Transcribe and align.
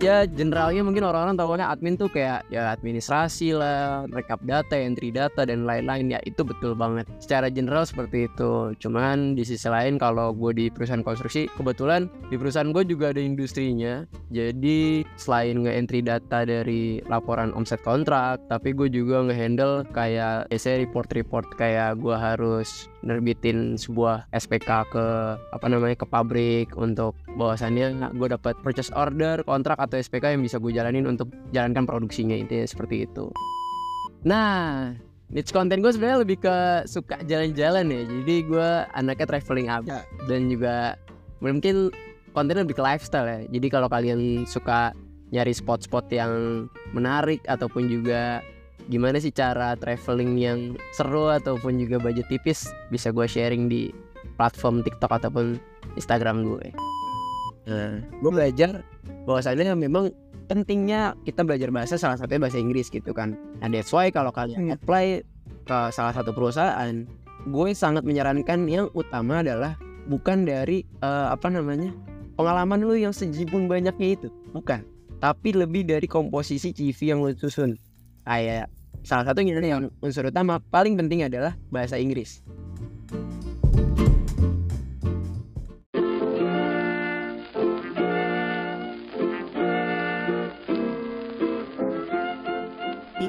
ya 0.00 0.24
generalnya 0.24 0.80
mungkin 0.80 1.04
orang-orang 1.04 1.36
tahunya 1.36 1.66
admin 1.68 1.94
tuh 2.00 2.08
kayak 2.08 2.48
ya 2.48 2.72
administrasi 2.72 3.52
lah, 3.52 4.08
rekap 4.08 4.40
data, 4.48 4.72
entry 4.72 5.12
data 5.12 5.44
dan 5.44 5.68
lain-lain 5.68 6.16
ya 6.16 6.20
itu 6.24 6.40
betul 6.40 6.72
banget. 6.72 7.04
Secara 7.20 7.52
general 7.52 7.84
seperti 7.84 8.26
itu. 8.26 8.72
Cuman 8.80 9.36
di 9.36 9.44
sisi 9.44 9.68
lain 9.68 10.00
kalau 10.00 10.32
gue 10.32 10.56
di 10.56 10.66
perusahaan 10.72 11.04
konstruksi 11.04 11.52
kebetulan 11.52 12.08
di 12.32 12.40
perusahaan 12.40 12.72
gue 12.72 12.84
juga 12.88 13.12
ada 13.12 13.20
industrinya. 13.20 14.08
Jadi 14.32 15.04
selain 15.20 15.60
nge-entry 15.60 16.00
data 16.00 16.48
dari 16.48 17.04
laporan 17.04 17.52
omset 17.52 17.84
kontrak, 17.84 18.40
tapi 18.48 18.72
gue 18.72 18.88
juga 18.88 19.20
nge-handle 19.28 19.84
kayak 19.92 20.48
essay 20.48 20.80
report-report 20.80 21.60
kayak 21.60 22.00
gue 22.00 22.16
harus 22.16 22.88
nerbitin 23.04 23.76
sebuah 23.80 24.28
SPK 24.32 24.92
ke 24.92 25.06
apa 25.36 25.66
namanya 25.68 25.96
ke 25.96 26.06
pabrik 26.08 26.72
untuk 26.76 27.16
bahwasannya 27.36 28.12
gue 28.16 28.28
dapat 28.28 28.56
purchase 28.60 28.92
order 28.92 29.40
kontrak 29.44 29.80
atau 29.80 29.89
SPK 29.96 30.36
yang 30.36 30.42
bisa 30.44 30.60
gue 30.60 30.70
jalanin 30.70 31.08
untuk 31.08 31.32
jalankan 31.50 31.88
produksinya 31.88 32.36
itu 32.36 32.62
seperti 32.66 33.08
itu 33.08 33.32
nah 34.22 34.92
niche 35.30 35.54
konten 35.54 35.80
gue 35.80 35.90
sebenarnya 35.90 36.20
lebih 36.22 36.38
ke 36.42 36.56
suka 36.84 37.22
jalan-jalan 37.24 37.86
ya 37.88 38.02
jadi 38.04 38.34
gue 38.44 38.68
anaknya 38.92 39.26
traveling 39.26 39.68
up 39.70 39.82
Ya. 39.86 40.02
dan 40.28 40.50
juga 40.50 40.94
mungkin 41.40 41.88
kontennya 42.36 42.62
lebih 42.62 42.76
ke 42.76 42.84
lifestyle 42.84 43.26
ya 43.26 43.40
jadi 43.48 43.66
kalau 43.72 43.88
kalian 43.88 44.44
suka 44.44 44.92
nyari 45.30 45.54
spot-spot 45.54 46.10
yang 46.10 46.66
menarik 46.90 47.38
ataupun 47.46 47.86
juga 47.86 48.42
gimana 48.90 49.22
sih 49.22 49.30
cara 49.30 49.78
traveling 49.78 50.34
yang 50.34 50.58
seru 50.90 51.30
ataupun 51.30 51.78
juga 51.78 52.02
budget 52.02 52.26
tipis 52.26 52.66
bisa 52.90 53.14
gue 53.14 53.24
sharing 53.30 53.70
di 53.70 53.94
platform 54.34 54.82
TikTok 54.82 55.20
ataupun 55.22 55.60
Instagram 55.94 56.42
gue. 56.42 56.74
Nah, 57.70 58.02
gue 58.02 58.30
belajar 58.34 58.82
bahwasannya 59.30 59.78
memang 59.78 60.10
pentingnya 60.50 61.14
kita 61.22 61.46
belajar 61.46 61.70
bahasa 61.70 61.94
salah 61.94 62.18
satunya 62.18 62.42
bahasa 62.42 62.58
Inggris 62.58 62.90
gitu 62.90 63.14
kan. 63.14 63.38
Nah 63.62 63.70
that's 63.70 63.94
why 63.94 64.10
kalau 64.10 64.34
kalian 64.34 64.66
Hmm. 64.66 64.74
apply 64.74 65.22
ke 65.62 65.78
salah 65.94 66.10
satu 66.10 66.34
perusahaan, 66.34 67.06
gue 67.46 67.68
sangat 67.70 68.02
menyarankan 68.02 68.66
yang 68.66 68.90
utama 68.98 69.46
adalah 69.46 69.78
bukan 70.10 70.42
dari 70.42 70.82
eh, 70.82 71.26
apa 71.30 71.46
namanya 71.46 71.94
pengalaman 72.34 72.82
lu 72.82 72.98
yang 72.98 73.14
sejibun 73.14 73.70
banyaknya 73.70 74.18
itu, 74.18 74.28
bukan. 74.50 74.82
Tapi 75.22 75.54
lebih 75.54 75.86
dari 75.86 76.10
komposisi 76.10 76.74
CV 76.74 77.14
yang 77.14 77.22
lu 77.22 77.30
susun. 77.38 77.78
Kayak 78.26 78.66
salah 79.06 79.30
satunya 79.30 79.54
nih 79.62 79.70
yang 79.78 79.82
unsur 80.02 80.26
utama 80.26 80.58
paling 80.72 80.98
penting 80.98 81.22
adalah 81.22 81.54
bahasa 81.70 81.94
Inggris. 81.94 82.42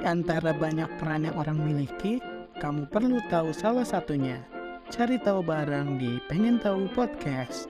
Di 0.02 0.10
antara 0.10 0.50
banyak 0.50 0.98
peran 0.98 1.30
yang 1.30 1.38
orang 1.38 1.62
miliki, 1.62 2.18
kamu 2.58 2.90
perlu 2.90 3.22
tahu 3.30 3.54
salah 3.54 3.86
satunya. 3.86 4.42
Cari 4.90 5.22
tahu 5.22 5.46
bareng 5.46 6.02
di 6.02 6.18
Pengen 6.26 6.58
Tahu 6.58 6.90
Podcast. 6.90 7.70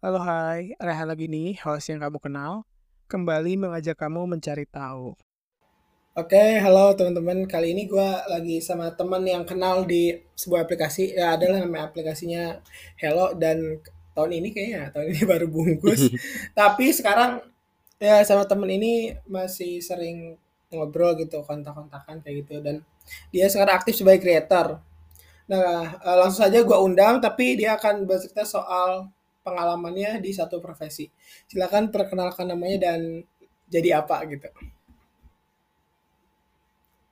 Halo 0.00 0.24
hai, 0.24 0.72
Reha 0.80 1.04
lagi 1.04 1.28
nih, 1.28 1.60
host 1.60 1.92
yang 1.92 2.00
kamu 2.00 2.16
kenal. 2.24 2.64
Kembali 3.12 3.60
mengajak 3.60 4.00
kamu 4.00 4.24
mencari 4.24 4.64
tahu. 4.64 5.12
Oke, 6.16 6.56
halo 6.56 6.96
teman-teman. 6.96 7.44
Kali 7.44 7.76
ini 7.76 7.84
gue 7.84 8.08
lagi 8.32 8.64
sama 8.64 8.96
teman 8.96 9.28
yang 9.28 9.44
kenal 9.44 9.84
di 9.84 10.24
sebuah 10.32 10.64
aplikasi. 10.64 11.12
Ya, 11.12 11.36
adalah 11.36 11.60
nama 11.60 11.84
aplikasinya 11.84 12.64
Hello 12.96 13.36
dan 13.36 13.84
tahun 14.16 14.40
ini 14.40 14.56
kayaknya 14.56 14.88
tahun 14.96 15.12
ini 15.12 15.22
baru 15.28 15.46
bungkus. 15.52 16.08
Tapi 16.56 16.96
sekarang 16.96 17.44
ya 17.98 18.22
sama 18.22 18.46
temen 18.46 18.70
ini 18.70 19.14
masih 19.26 19.82
sering 19.82 20.38
ngobrol 20.70 21.18
gitu, 21.18 21.42
kontak-kontakan 21.42 22.22
kayak 22.22 22.46
gitu 22.46 22.62
dan 22.62 22.84
dia 23.34 23.50
sekarang 23.50 23.74
aktif 23.78 23.98
sebagai 23.98 24.22
creator. 24.22 24.78
Nah, 25.48 25.96
eh, 25.96 26.16
langsung 26.20 26.44
saja 26.44 26.60
gue 26.60 26.78
undang 26.78 27.18
tapi 27.18 27.56
dia 27.56 27.74
akan 27.80 28.04
bercerita 28.04 28.44
soal 28.44 29.08
pengalamannya 29.42 30.20
di 30.20 30.30
satu 30.36 30.60
profesi. 30.60 31.08
Silakan 31.48 31.88
perkenalkan 31.88 32.52
namanya 32.52 32.92
dan 32.92 33.24
jadi 33.72 34.04
apa 34.04 34.28
gitu. 34.28 34.48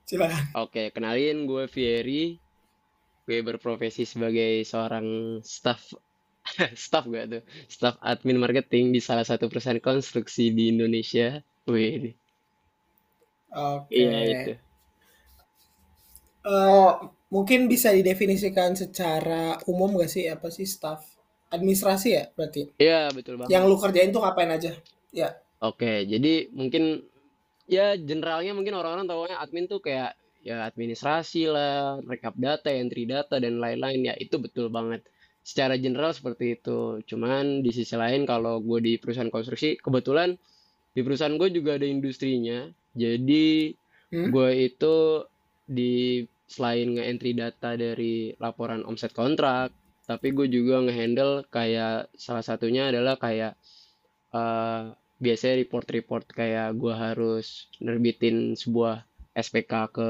Silakan. 0.07 0.43
Oke, 0.55 0.93
kenalin 0.93 1.49
gue 1.49 1.65
Fieri. 1.65 2.37
Gue 3.27 3.43
berprofesi 3.43 4.07
sebagai 4.07 4.63
seorang 4.63 5.41
staff 5.43 5.91
staff 6.77 7.05
gue 7.05 7.23
tuh, 7.27 7.43
staff 7.67 7.95
admin 7.99 8.39
marketing 8.39 8.95
di 8.95 9.01
salah 9.03 9.27
satu 9.27 9.51
perusahaan 9.51 9.81
konstruksi 9.81 10.53
di 10.53 10.71
Indonesia. 10.71 11.43
Wih, 11.67 12.15
Oke. 13.51 13.91
iya 13.91 14.19
itu. 14.23 14.53
Eh, 16.47 16.91
mungkin 17.27 17.67
bisa 17.67 17.91
didefinisikan 17.91 18.71
secara 18.71 19.59
umum 19.67 19.99
gak 19.99 20.07
sih 20.07 20.31
apa 20.31 20.47
sih 20.47 20.63
staff 20.63 21.03
administrasi 21.51 22.07
ya 22.15 22.23
berarti? 22.31 22.71
Iya, 22.79 23.11
betul 23.11 23.39
banget. 23.39 23.51
Yang 23.51 23.63
lu 23.67 23.75
kerjain 23.79 24.11
tuh 24.15 24.21
ngapain 24.23 24.51
aja? 24.51 24.71
Ya. 25.11 25.35
Oke, 25.59 26.07
jadi 26.07 26.47
mungkin 26.55 27.03
ya 27.67 27.99
generalnya 27.99 28.55
mungkin 28.55 28.79
orang-orang 28.79 29.09
tahunya 29.11 29.37
admin 29.43 29.67
tuh 29.67 29.83
kayak 29.83 30.15
ya 30.45 30.63
administrasi 30.63 31.51
lah, 31.51 31.99
rekap 32.07 32.37
data, 32.39 32.71
entry 32.71 33.03
data 33.03 33.35
dan 33.41 33.59
lain-lain 33.59 34.07
ya 34.07 34.15
itu 34.15 34.39
betul 34.39 34.71
banget. 34.71 35.03
Secara 35.47 35.75
general 35.79 36.11
seperti 36.17 36.45
itu. 36.59 36.79
Cuman 37.09 37.63
di 37.65 37.71
sisi 37.77 37.95
lain 38.03 38.21
kalau 38.31 38.59
gue 38.67 38.79
di 38.87 38.93
perusahaan 39.01 39.31
konstruksi, 39.31 39.69
kebetulan 39.79 40.29
di 40.95 41.01
perusahaan 41.05 41.37
gue 41.41 41.49
juga 41.57 41.71
ada 41.79 41.87
industrinya. 41.87 42.59
Jadi 43.03 43.45
Hmm? 44.07 44.31
gue 44.31 44.49
itu 44.71 44.95
di 45.67 46.23
selain 46.47 46.95
nge-entry 46.95 47.31
data 47.35 47.75
dari 47.75 48.31
laporan 48.43 48.81
omset 48.87 49.11
kontrak, 49.11 49.69
tapi 50.07 50.27
gue 50.31 50.47
juga 50.47 50.75
nge-handle 50.85 51.33
kayak 51.51 52.07
salah 52.15 52.43
satunya 52.49 52.87
adalah 52.91 53.15
kayak 53.19 53.53
eh 54.39 54.81
biasanya 55.23 55.55
report-report 55.65 56.25
kayak 56.39 56.69
gue 56.81 56.93
harus 57.05 57.47
nerbitin 57.85 58.37
sebuah 58.61 58.95
SPK 59.35 59.73
ke 59.97 60.09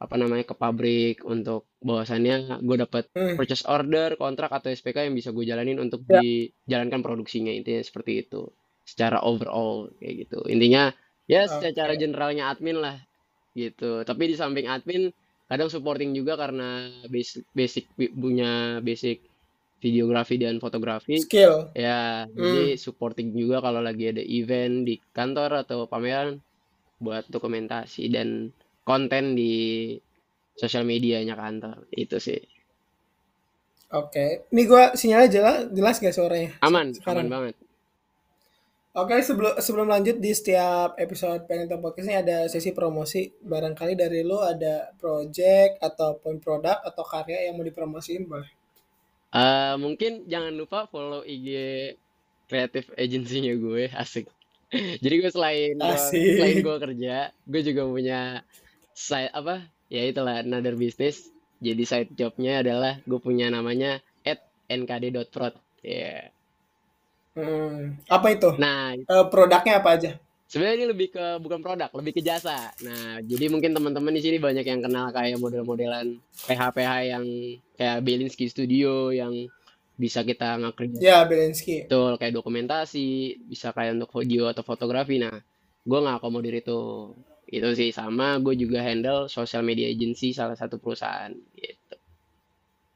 apa 0.00 0.14
namanya 0.18 0.44
ke 0.44 0.54
pabrik 0.58 1.22
untuk 1.24 1.70
bahwasannya 1.80 2.60
gue 2.60 2.76
dapat 2.82 3.04
Hmm. 3.14 3.38
purchase 3.38 3.64
order, 3.64 4.18
kontrak 4.18 4.50
atau 4.50 4.68
SPK 4.68 5.06
yang 5.06 5.14
bisa 5.14 5.30
gue 5.30 5.44
jalanin 5.46 5.78
untuk 5.78 6.02
Ya. 6.06 6.18
dijalankan 6.20 7.00
produksinya 7.00 7.52
intinya 7.54 7.80
seperti 7.80 8.26
itu. 8.26 8.50
Secara 8.84 9.22
overall 9.24 9.88
kayak 10.02 10.28
gitu. 10.28 10.44
Intinya 10.50 10.92
ya 11.24 11.46
Oke. 11.48 11.70
secara 11.72 11.94
generalnya 11.96 12.52
admin 12.52 12.78
lah 12.82 12.98
gitu. 13.54 14.02
Tapi 14.04 14.22
di 14.30 14.36
samping 14.36 14.66
admin 14.68 15.08
kadang 15.46 15.68
supporting 15.70 16.12
juga 16.12 16.34
karena 16.36 16.90
basic 17.08 17.44
basic 17.52 17.84
punya 17.96 18.80
basic 18.80 19.24
videografi 19.80 20.40
dan 20.40 20.58
fotografi. 20.58 21.20
Skill. 21.20 21.68
Ya, 21.76 22.24
Hmm. 22.24 22.34
jadi 22.34 22.76
supporting 22.80 23.36
juga 23.36 23.60
kalau 23.60 23.84
lagi 23.84 24.08
ada 24.10 24.24
event 24.24 24.88
di 24.88 24.96
kantor 25.12 25.64
atau 25.64 25.84
pameran 25.84 26.40
buat 26.98 27.28
dokumentasi 27.28 28.08
dan 28.08 28.48
konten 28.84 29.34
di 29.34 29.96
sosial 30.54 30.84
medianya 30.86 31.34
kantor. 31.34 31.88
Itu 31.90 32.20
sih. 32.22 32.38
Oke. 33.94 34.46
Ini 34.52 34.62
gua 34.68 34.94
sinyalnya 34.94 35.30
jelas 35.30 35.56
jelas 35.72 35.96
gak 36.00 36.14
suaranya? 36.14 36.50
Aman, 36.62 36.94
Sekarang. 36.94 37.26
aman 37.26 37.32
banget. 37.32 37.54
Oke, 38.94 39.18
sebelum 39.26 39.58
sebelum 39.58 39.90
lanjut 39.90 40.22
di 40.22 40.30
setiap 40.30 40.94
episode 41.02 41.50
Pengen 41.50 41.66
Tahu 41.66 41.82
Podcast 41.82 42.06
ini 42.06 42.14
ada 42.14 42.46
sesi 42.46 42.70
promosi. 42.70 43.26
Barangkali 43.26 43.98
dari 43.98 44.22
lu 44.22 44.38
ada 44.38 44.94
project 44.94 45.82
ataupun 45.82 46.38
produk 46.38 46.78
atau 46.78 47.02
karya 47.02 47.50
yang 47.50 47.58
mau 47.58 47.66
dipromosiin 47.66 48.22
boleh. 48.22 48.46
Eh, 49.34 49.74
mungkin 49.82 50.30
jangan 50.30 50.54
lupa 50.54 50.86
follow 50.86 51.26
IG 51.26 51.50
kreatif 52.46 52.86
agency-nya 52.94 53.58
gue, 53.58 53.90
asik. 53.90 54.30
Jadi 55.02 55.14
gue 55.18 55.30
selain 55.34 55.74
gua, 55.74 55.98
Asik. 55.98 56.38
selain 56.38 56.58
gue 56.62 56.76
kerja, 56.78 57.16
gue 57.34 57.60
juga 57.66 57.82
punya 57.90 58.20
side 58.94 59.30
apa? 59.34 59.66
Ya 59.90 60.06
itulah 60.06 60.40
another 60.40 60.74
business. 60.74 61.28
Jadi 61.60 61.82
side 61.84 62.10
jobnya 62.14 62.62
adalah 62.62 62.98
gue 63.04 63.20
punya 63.20 63.50
namanya 63.52 64.00
@nkd.prod. 64.68 65.54
Ya. 65.84 66.30
Hmm. 67.34 67.98
Apa 68.06 68.26
itu? 68.30 68.54
Nah, 68.56 68.94
Eh, 68.94 69.24
produknya 69.28 69.82
apa 69.82 69.98
aja? 69.98 70.10
sebenarnya 70.46 70.76
ini 70.78 70.86
lebih 70.86 71.08
ke 71.10 71.24
bukan 71.42 71.58
produk, 71.58 71.90
lebih 71.90 72.12
ke 72.14 72.22
jasa. 72.22 72.70
Nah, 72.86 73.18
jadi 73.26 73.50
mungkin 73.50 73.74
teman-teman 73.74 74.14
di 74.14 74.22
sini 74.22 74.38
banyak 74.38 74.62
yang 74.62 74.80
kenal 74.86 75.10
kayak 75.10 75.42
model-modelan 75.42 76.14
PH-PH 76.46 76.90
yang 77.10 77.24
kayak 77.74 77.98
Belinsky 78.06 78.46
Studio 78.46 79.10
yang 79.10 79.50
bisa 79.94 80.22
kita 80.22 80.58
ngekerja 80.62 80.98
Ya, 81.02 81.18
Belinsky. 81.26 81.86
Betul, 81.90 82.22
kayak 82.22 82.34
dokumentasi, 82.38 83.08
bisa 83.50 83.74
kayak 83.74 83.98
untuk 83.98 84.14
video 84.14 84.46
atau 84.46 84.62
fotografi. 84.62 85.18
Nah, 85.18 85.34
gue 85.82 85.98
nggak 85.98 86.22
akomodir 86.22 86.54
itu. 86.62 87.10
Itu 87.54 87.70
sih 87.78 87.94
sama, 87.94 88.42
gue 88.42 88.58
juga 88.58 88.82
handle 88.82 89.30
social 89.30 89.62
media 89.62 89.86
agency 89.86 90.34
salah 90.34 90.58
satu 90.58 90.82
perusahaan 90.82 91.30
gitu. 91.54 91.94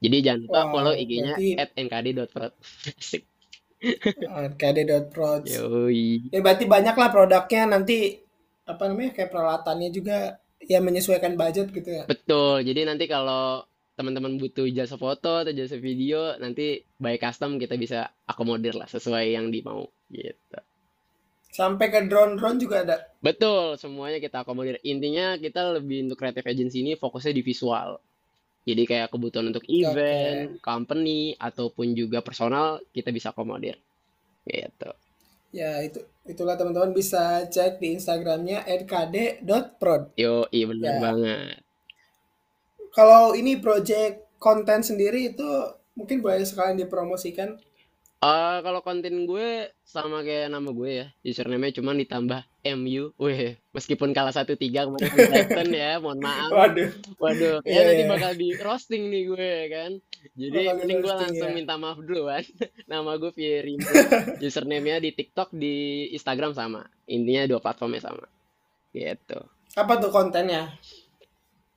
Jadi 0.03 0.17
jangan 0.19 0.41
lupa 0.47 0.61
Wow, 0.67 0.71
follow 0.75 0.95
IG-nya 0.99 1.35
berarti- 1.39 1.55
@nkd.prod. 1.87 2.53
Asik. 2.99 3.23
RKD.proj. 4.27 5.43
Yoi. 5.47 6.35
Ya 6.35 6.43
berarti 6.43 6.67
banyak 6.67 6.95
lah 6.99 7.09
produknya 7.15 7.79
nanti 7.79 8.19
apa 8.67 8.91
namanya 8.91 9.15
kayak 9.15 9.31
peralatannya 9.31 9.95
juga 9.95 10.43
ya 10.67 10.83
menyesuaikan 10.83 11.39
budget 11.39 11.71
gitu 11.71 11.87
ya. 11.87 12.05
Betul. 12.11 12.67
Jadi 12.67 12.81
nanti 12.83 13.07
kalau 13.07 13.63
teman-teman 13.95 14.39
butuh 14.39 14.67
jasa 14.71 14.99
foto 14.99 15.43
atau 15.43 15.51
jasa 15.55 15.79
video, 15.79 16.35
nanti 16.39 16.83
by 16.99 17.19
custom 17.19 17.59
kita 17.59 17.75
bisa 17.79 18.11
akomodir 18.27 18.75
lah 18.75 18.87
sesuai 18.87 19.35
yang 19.35 19.51
dimau 19.51 19.91
gitu. 20.11 20.59
Sampai 21.49 21.89
ke 21.91 22.05
drone-drone 22.07 22.59
juga 22.61 22.85
ada. 22.85 22.97
Betul, 23.19 23.75
semuanya 23.81 24.21
kita 24.21 24.45
akomodir. 24.45 24.79
Intinya 24.85 25.35
kita 25.41 25.75
lebih 25.81 26.07
untuk 26.07 26.21
creative 26.21 26.47
agency 26.47 26.85
ini 26.85 26.95
fokusnya 26.95 27.33
di 27.35 27.43
visual. 27.43 27.99
Jadi 28.69 28.83
kayak 28.85 29.09
kebutuhan 29.09 29.49
untuk 29.49 29.65
event, 29.65 30.61
company, 30.61 31.33
ataupun 31.41 31.97
juga 31.97 32.21
personal, 32.21 32.85
kita 32.93 33.09
bisa 33.09 33.33
akomodir. 33.33 33.81
Gitu. 34.45 34.91
Ya 35.49 35.81
itu 35.81 36.05
itulah 36.29 36.61
teman-teman 36.61 36.93
bisa 36.93 37.49
cek 37.49 37.81
di 37.81 37.97
Instagramnya 37.97 38.69
nkd.prod. 38.69 40.13
Yo, 40.21 40.45
iya 40.53 40.65
benar 40.69 40.93
Ya. 40.93 41.01
banget. 41.01 41.57
Kalau 42.93 43.33
ini 43.33 43.57
project 43.57 44.29
konten 44.37 44.85
sendiri 44.85 45.33
itu 45.33 45.49
mungkin 45.97 46.21
boleh 46.21 46.45
sekalian 46.45 46.77
dipromosikan. 46.85 47.57
Eh, 48.19 48.59
kalau 48.67 48.83
konten 48.83 49.31
gue 49.31 49.71
sama 49.87 50.27
kayak 50.27 50.51
nama 50.51 50.75
gue 50.75 50.91
ya, 50.91 51.07
username-nya 51.23 51.79
cuman 51.79 52.03
ditambah 52.03 52.41
MU. 52.75 53.15
Weh, 53.15 53.55
meskipun 53.71 54.11
kalah 54.11 54.35
1-3 54.35 54.59
kemarin 54.59 55.07
Brighton 55.15 55.71
ya, 55.71 56.03
mohon 56.03 56.19
maaf. 56.19 56.51
Waduh. 56.51 56.91
Waduh, 57.15 57.63
Iya, 57.63 57.81
nanti 57.87 58.03
iya. 58.03 58.11
bakal 58.11 58.33
di 58.35 58.49
roasting 58.59 59.07
nih 59.07 59.23
gue 59.23 59.51
kan. 59.71 59.91
Jadi 60.35 60.51
Bakal 60.51 60.67
di 60.67 60.79
mending 60.83 60.99
gue 60.99 61.15
langsung 61.15 61.51
ya. 61.51 61.55
minta 61.55 61.75
maaf 61.79 61.99
dulu 62.03 62.27
kan. 62.27 62.43
Nama 62.91 63.11
gue 63.23 63.31
Fiery. 63.31 63.75
Username-nya 64.51 64.99
di 64.99 65.11
TikTok, 65.15 65.55
di 65.55 65.77
Instagram 66.11 66.59
sama. 66.59 66.83
Intinya 67.07 67.47
dua 67.47 67.63
platformnya 67.63 68.03
sama. 68.03 68.27
Gitu. 68.91 69.39
Apa 69.79 69.95
tuh 70.03 70.11
kontennya? 70.11 70.75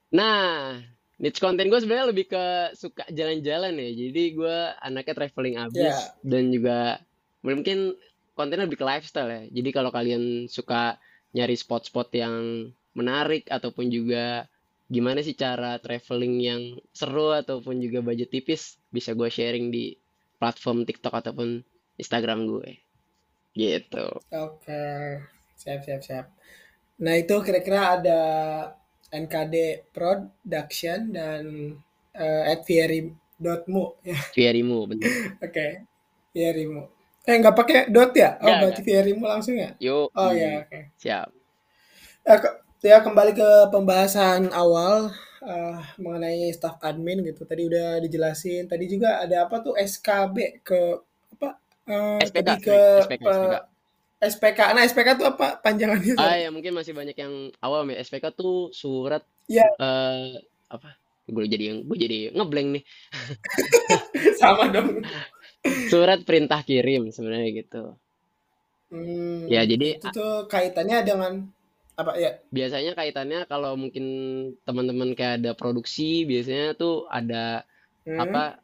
Nah, 0.09 0.73
niche 1.21 1.37
konten 1.37 1.69
gue 1.69 1.77
sebenarnya 1.77 2.09
lebih 2.09 2.25
ke 2.33 2.73
suka 2.73 3.05
jalan-jalan 3.13 3.77
ya. 3.77 3.89
Jadi 3.93 4.23
gue 4.33 4.57
anaknya 4.81 5.13
traveling 5.13 5.55
abis 5.61 5.93
Ya. 5.93 5.97
dan 6.25 6.49
juga 6.49 6.97
mungkin 7.45 7.93
kontennya 8.33 8.65
lebih 8.65 8.81
ke 8.81 8.85
lifestyle 8.89 9.29
ya. 9.29 9.43
Jadi 9.53 9.69
kalau 9.69 9.93
kalian 9.93 10.49
suka 10.49 10.97
nyari 11.37 11.53
spot-spot 11.53 12.09
yang 12.17 12.73
menarik 12.97 13.47
ataupun 13.47 13.87
juga 13.93 14.49
gimana 14.91 15.23
sih 15.23 15.37
cara 15.37 15.79
traveling 15.79 16.35
yang 16.41 16.61
seru 16.91 17.31
ataupun 17.31 17.79
juga 17.79 18.03
budget 18.03 18.33
tipis, 18.33 18.75
bisa 18.91 19.15
gue 19.15 19.29
sharing 19.31 19.71
di 19.71 19.95
platform 20.41 20.83
TikTok 20.83 21.13
ataupun 21.21 21.63
Instagram 21.95 22.49
gue. 22.49 22.81
Gitu. 23.55 24.05
Oke. 24.35 24.83
Siap 25.55 25.85
siap 25.85 26.01
siap. 26.01 26.25
Nah, 27.01 27.13
itu 27.17 27.33
kira-kira 27.45 28.01
ada 28.01 28.19
NKD 29.11 29.55
Production 29.95 30.99
dan 31.17 31.43
eh, 32.15 32.43
at 32.51 32.59
Fieri.mu 32.67 33.83
ya. 34.05 34.17
Fierimu, 34.33 34.87
bener. 34.87 35.11
Oke. 35.45 35.67
Fierimu. 36.33 36.81
Eh 37.27 37.35
nggak 37.37 37.55
pakai 37.59 37.79
dot 37.93 38.11
ya? 38.17 38.29
Oh, 38.41 38.55
Nggak, 38.57 38.57
berarti 38.61 38.81
Fierimu 38.87 39.23
langsung 39.29 39.55
ya? 39.59 39.69
Yuk, 39.79 40.09
Oh 40.17 40.31
ya, 40.33 40.65
oke. 40.65 40.79
siap. 40.97 41.29
Eh, 42.31 42.37
ke- 42.43 42.57
ya 42.91 42.97
kembali 43.05 43.31
ke 43.37 43.49
pembahasan 43.73 44.49
awal 44.53 44.95
eh, 45.41 45.77
mengenai 46.03 46.49
staff 46.57 46.77
admin 46.81 47.19
gitu. 47.29 47.41
Tadi 47.49 47.61
udah 47.69 47.87
dijelasin. 48.03 48.63
Tadi 48.71 48.85
juga 48.93 49.09
ada 49.23 49.45
apa 49.45 49.55
tuh 49.65 49.73
SKB 49.77 50.37
ke 50.67 50.81
apa? 51.37 51.49
Eh, 51.89 52.23
SPK, 52.27 52.33
tadi 52.35 52.53
ke 52.65 52.77
SPK. 53.01 53.25
SPK. 54.21 54.59
Nah, 54.77 54.85
SPK 54.85 55.17
tuh 55.17 55.27
apa 55.33 55.57
panjangannya? 55.65 56.13
Ah 56.15 56.37
ya 56.37 56.49
mungkin 56.53 56.77
masih 56.77 56.93
banyak 56.93 57.17
yang 57.17 57.33
awam 57.59 57.89
ya. 57.89 57.97
SPK 58.05 58.25
tuh 58.37 58.69
surat 58.71 59.25
Ya. 59.49 59.65
eh 59.81 60.37
apa? 60.69 60.95
Gue 61.25 61.49
jadi 61.49 61.81
gue 61.81 61.97
jadi 61.97 62.17
ngeblank 62.37 62.67
nih. 62.79 62.83
Sama 64.39 64.69
dong. 64.69 65.01
Surat 65.89 66.21
perintah 66.21 66.61
kirim 66.61 67.09
sebenarnya 67.09 67.49
gitu. 67.65 67.81
Hmm, 68.91 69.47
Ya 69.47 69.63
jadi 69.63 69.97
itu 69.97 70.07
tuh 70.11 70.45
kaitannya 70.51 70.97
dengan 71.07 71.33
apa 71.95 72.17
ya? 72.19 72.31
biasanya 72.51 72.91
kaitannya 72.97 73.47
kalau 73.47 73.79
mungkin 73.79 74.05
teman-teman 74.67 75.15
kayak 75.15 75.39
ada 75.43 75.51
produksi 75.55 76.27
biasanya 76.27 76.75
tuh 76.75 77.07
ada 77.07 77.63
Hmm, 78.01 78.17
apa? 78.17 78.57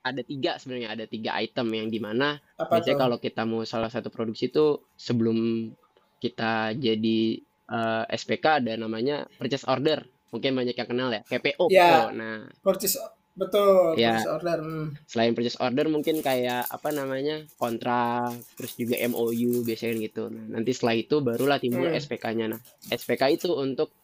Ada 0.00 0.22
tiga 0.22 0.56
sebenarnya 0.56 0.88
ada 0.90 1.04
tiga 1.04 1.36
item 1.36 1.68
yang 1.70 1.88
di 1.88 2.00
mana 2.00 2.40
apa 2.56 2.80
biasanya 2.80 2.96
kalau 2.98 3.16
kita 3.16 3.44
mau 3.44 3.60
salah 3.62 3.88
satu 3.88 4.08
produksi 4.08 4.48
itu 4.48 4.80
sebelum 4.96 5.68
kita 6.16 6.72
jadi 6.72 7.20
eh, 7.68 8.04
SPK 8.10 8.64
ada 8.64 8.72
namanya 8.74 9.28
purchase 9.36 9.64
order. 9.64 10.02
Mungkin 10.30 10.54
banyak 10.54 10.74
yang 10.74 10.88
kenal 10.88 11.10
ya, 11.10 11.20
PPO. 11.22 11.66
Ya. 11.68 12.06
PPO. 12.06 12.06
Nah, 12.14 12.36
Purchase 12.62 12.96
betul, 13.30 13.94
Ya. 13.94 14.14
purchase 14.14 14.30
order. 14.30 14.58
Hmm. 14.58 14.86
selain 15.06 15.32
purchase 15.32 15.58
order 15.58 15.86
mungkin 15.86 16.20
kayak 16.20 16.66
apa 16.66 16.90
namanya 16.90 17.40
kontrak 17.56 18.36
terus 18.54 18.74
juga 18.74 18.98
MOU 19.00 19.62
biasanya 19.62 19.96
gitu 20.02 20.28
nah 20.28 20.44
nanti 20.50 20.70
setelah 20.70 20.96
itu 20.98 21.16
barulah 21.18 21.56
timbul 21.56 21.88
Hmm. 21.88 21.96
SPK-nya 21.96 22.46
nah 22.52 22.60
SPK 22.90 23.40
itu 23.40 23.48
untuk 23.54 23.94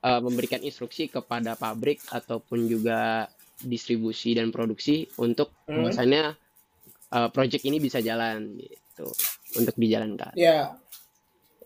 uh, 0.00 0.22
memberikan 0.22 0.58
instruksi 0.60 1.06
kepada 1.06 1.54
pabrik 1.54 1.98
ataupun 2.08 2.64
juga 2.64 3.26
distribusi 3.60 4.32
dan 4.32 4.50
produksi 4.50 5.08
untuk 5.16 5.52
Hmm. 5.66 5.82
bahwasannya 5.82 6.36
uh, 7.10 7.28
project 7.30 7.64
ini 7.64 7.78
bisa 7.78 7.98
jalan 7.98 8.54
gitu 8.54 9.06
untuk 9.56 9.74
dijalankan 9.74 10.30
Ya. 10.34 10.76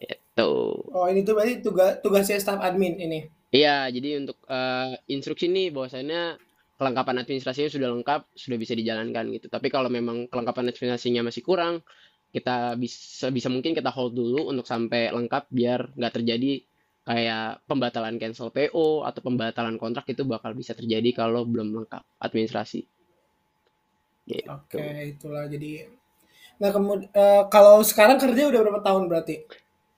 itu 0.00 0.48
Oh, 0.90 1.06
ini 1.06 1.20
tuh 1.20 1.36
berarti 1.36 1.60
tugas 1.60 2.00
tugasnya 2.00 2.40
staff 2.40 2.60
admin 2.60 2.96
ini. 2.96 3.28
iya 3.50 3.90
jadi 3.90 4.22
untuk 4.22 4.40
uh, 4.46 4.96
instruksi 5.06 5.50
ini 5.50 5.68
bahwasannya 5.68 6.38
kelengkapan 6.80 7.20
administrasinya 7.20 7.68
sudah 7.68 7.92
lengkap, 7.92 8.20
sudah 8.32 8.56
bisa 8.56 8.72
dijalankan 8.72 9.28
gitu. 9.36 9.52
Tapi 9.52 9.68
kalau 9.68 9.92
memang 9.92 10.32
kelengkapan 10.32 10.72
administrasinya 10.72 11.20
masih 11.20 11.44
kurang, 11.44 11.84
kita 12.32 12.72
bisa 12.80 13.28
bisa 13.28 13.52
mungkin 13.52 13.76
kita 13.76 13.92
hold 13.92 14.16
dulu 14.16 14.48
untuk 14.48 14.64
sampai 14.64 15.12
lengkap 15.12 15.52
biar 15.52 15.92
nggak 15.92 16.14
terjadi 16.16 16.64
kayak 17.04 17.64
pembatalan 17.64 18.20
cancel 18.20 18.52
PO 18.52 19.02
atau 19.08 19.20
pembatalan 19.24 19.80
kontrak 19.80 20.06
itu 20.12 20.22
bakal 20.28 20.52
bisa 20.52 20.76
terjadi 20.76 21.10
kalau 21.16 21.48
belum 21.48 21.72
lengkap 21.82 22.02
administrasi. 22.20 22.84
Gitu. 24.28 24.46
Oke, 24.46 25.16
itulah 25.16 25.48
jadi. 25.50 25.90
Nah, 26.60 26.70
kemudian 26.70 27.10
kalau 27.48 27.80
sekarang 27.80 28.20
kerja 28.20 28.52
udah 28.52 28.60
berapa 28.62 28.82
tahun 28.84 29.08
berarti? 29.08 29.48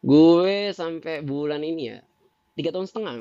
Gue 0.03 0.71
sampai 0.75 1.23
bulan 1.23 1.63
ini 1.63 1.95
ya 1.95 1.99
tiga 2.55 2.71
tahun 2.71 2.87
setengah. 2.87 3.15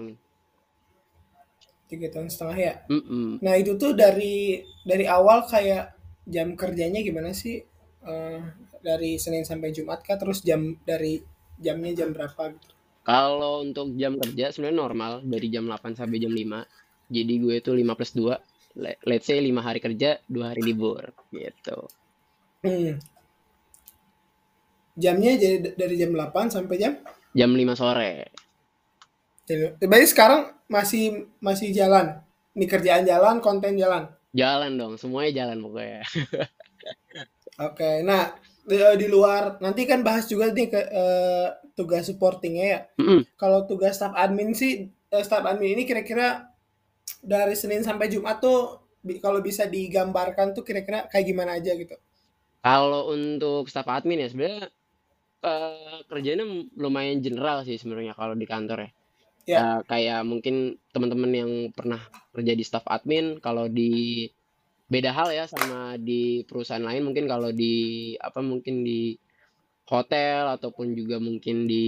Tiga 1.90 2.08
tahun 2.14 2.30
setengah 2.32 2.58
ya. 2.58 2.74
Mm-mm. 2.88 3.42
Nah, 3.44 3.54
itu 3.58 3.76
tuh 3.76 3.98
dari 3.98 4.62
dari 4.86 5.06
awal 5.10 5.44
kayak 5.50 5.98
jam 6.30 6.54
kerjanya 6.56 7.02
gimana 7.02 7.34
sih? 7.34 7.60
Eh, 8.02 8.40
dari 8.82 9.18
Senin 9.22 9.46
sampai 9.46 9.74
Jumat 9.74 10.06
kah? 10.06 10.18
Terus 10.18 10.46
jam 10.46 10.78
dari 10.86 11.22
jamnya 11.62 12.06
jam 12.06 12.14
berapa 12.14 12.56
gitu? 12.56 12.81
Kalau 13.02 13.62
untuk 13.62 13.96
jam 13.96 14.16
kerja 14.16 14.50
sebenarnya 14.50 14.78
normal 14.78 15.12
dari 15.22 15.48
jam 15.48 15.66
8 15.66 15.96
sampai 15.96 16.18
jam 16.18 16.30
5. 16.30 16.66
Jadi 17.10 17.34
gue 17.38 17.56
itu 17.58 17.72
5 17.72 17.98
plus 17.98 18.14
2. 18.14 18.38
Le- 18.78 19.00
Let's 19.04 19.26
say 19.26 19.38
5 19.38 19.52
hari 19.58 19.80
kerja, 19.80 20.22
2 20.26 20.38
hari 20.46 20.62
libur 20.62 21.02
gitu. 21.30 21.90
Hmm. 22.62 23.02
Jamnya 24.94 25.34
jadi 25.34 25.74
dari 25.74 25.96
jam 25.96 26.12
8 26.12 26.30
sampai 26.48 26.76
jam 26.78 26.94
Jam 27.32 27.52
5 27.52 27.74
sore. 27.74 28.28
jadi- 29.44 29.74
Berarti 29.80 30.08
sekarang 30.08 30.42
masih 30.68 31.04
masih 31.40 31.72
jalan. 31.72 32.20
Ini 32.52 32.66
kerjaan 32.66 33.04
jalan, 33.04 33.40
konten 33.40 33.76
jalan. 33.76 34.12
Jalan 34.32 34.76
dong, 34.76 34.94
semuanya 34.96 35.44
jalan 35.44 35.60
pokoknya. 35.60 36.04
Oke, 37.68 38.04
nah 38.04 38.36
di, 38.64 38.76
di 38.98 39.08
luar 39.08 39.60
nanti 39.60 39.84
kan 39.84 40.00
bahas 40.02 40.28
juga 40.28 40.52
nih 40.52 40.68
ke 40.68 40.80
eh, 40.80 41.48
tugas 41.82 42.06
supportingnya 42.06 42.66
ya. 42.70 42.80
Mm-mm. 43.02 43.26
Kalau 43.34 43.66
tugas 43.66 43.98
staff 43.98 44.14
admin 44.14 44.54
sih, 44.54 44.94
eh, 44.94 45.24
staff 45.26 45.42
admin 45.42 45.74
ini 45.74 45.84
kira-kira 45.90 46.54
dari 47.26 47.58
Senin 47.58 47.82
sampai 47.82 48.14
Jumat 48.14 48.38
tuh 48.38 48.86
kalau 49.18 49.42
bisa 49.42 49.66
digambarkan 49.66 50.54
tuh 50.54 50.62
kira-kira 50.62 51.10
kayak 51.10 51.26
gimana 51.26 51.58
aja 51.58 51.74
gitu. 51.74 51.98
Kalau 52.62 53.10
untuk 53.10 53.66
staf 53.66 53.90
admin 53.90 54.22
ya 54.22 54.30
sebenarnya 54.30 54.70
eh, 55.42 56.00
kerjanya 56.06 56.46
lumayan 56.78 57.18
general 57.26 57.66
sih 57.66 57.82
sebenarnya 57.82 58.14
kalau 58.14 58.38
di 58.38 58.46
kantor 58.46 58.86
ya. 58.86 58.92
Ya. 59.50 59.58
Eh, 59.58 59.80
kayak 59.90 60.22
mungkin 60.22 60.78
teman-teman 60.94 61.32
yang 61.34 61.52
pernah 61.74 61.98
kerja 62.30 62.54
di 62.54 62.62
staf 62.62 62.86
admin 62.86 63.42
kalau 63.42 63.66
di 63.66 64.30
beda 64.92 65.16
hal 65.16 65.32
ya 65.32 65.48
sama 65.48 65.96
di 65.96 66.44
perusahaan 66.44 66.84
lain 66.84 67.08
mungkin 67.08 67.26
kalau 67.26 67.50
di 67.56 68.14
apa 68.20 68.44
mungkin 68.44 68.84
di 68.84 69.16
hotel 69.92 70.48
ataupun 70.56 70.96
juga 70.96 71.20
mungkin 71.20 71.68
di 71.68 71.86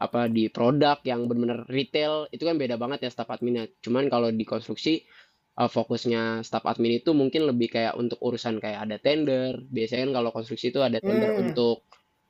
apa 0.00 0.26
di 0.32 0.48
produk 0.48 0.98
yang 1.04 1.28
benar-benar 1.28 1.68
retail 1.68 2.26
itu 2.34 2.42
kan 2.48 2.56
beda 2.56 2.76
banget 2.80 3.04
ya 3.04 3.10
staf 3.12 3.28
adminnya. 3.30 3.68
Cuman 3.84 4.08
kalau 4.08 4.28
di 4.32 4.44
konstruksi 4.48 5.04
uh, 5.60 5.68
fokusnya 5.70 6.40
staff 6.46 6.64
admin 6.64 7.00
itu 7.00 7.12
mungkin 7.12 7.46
lebih 7.50 7.68
kayak 7.74 7.94
untuk 8.00 8.18
urusan 8.24 8.58
kayak 8.64 8.88
ada 8.88 8.96
tender. 8.98 9.60
Biasanya 9.68 10.10
kan 10.10 10.12
kalau 10.18 10.30
konstruksi 10.34 10.72
itu 10.72 10.80
ada 10.80 10.98
tender 11.00 11.30
Hmm. 11.36 11.52
untuk 11.52 11.84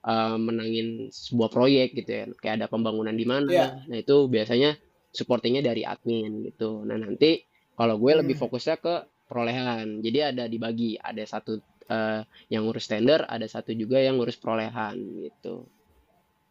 uh, 0.05 0.37
menangin 0.37 1.09
sebuah 1.11 1.51
proyek 1.51 1.89
gitu 1.99 2.11
ya. 2.11 2.25
Kayak 2.43 2.55
ada 2.63 2.67
pembangunan 2.71 3.15
di 3.15 3.27
mana. 3.27 3.49
Iya. 3.51 3.67
Nah, 3.89 3.99
itu 4.03 4.17
biasanya 4.29 4.77
supportingnya 5.15 5.63
dari 5.65 5.83
admin 5.87 6.43
gitu. 6.51 6.83
Nah, 6.85 6.99
nanti 6.99 7.47
kalau 7.79 7.97
gue 8.03 8.13
lebih 8.23 8.35
Hmm. 8.39 8.43
fokusnya 8.47 8.77
ke 8.83 8.95
perolehan. 9.25 10.05
Jadi 10.05 10.19
ada 10.21 10.45
dibagi, 10.47 11.01
ada 11.01 11.25
satu 11.25 11.59
uh, 11.91 12.23
yang 12.53 12.65
ngurus 12.69 12.89
tender, 12.89 13.25
ada 13.27 13.45
satu 13.49 13.73
juga 13.75 14.01
yang 14.01 14.21
ngurus 14.21 14.39
perolehan 14.39 14.97
gitu. 15.25 15.67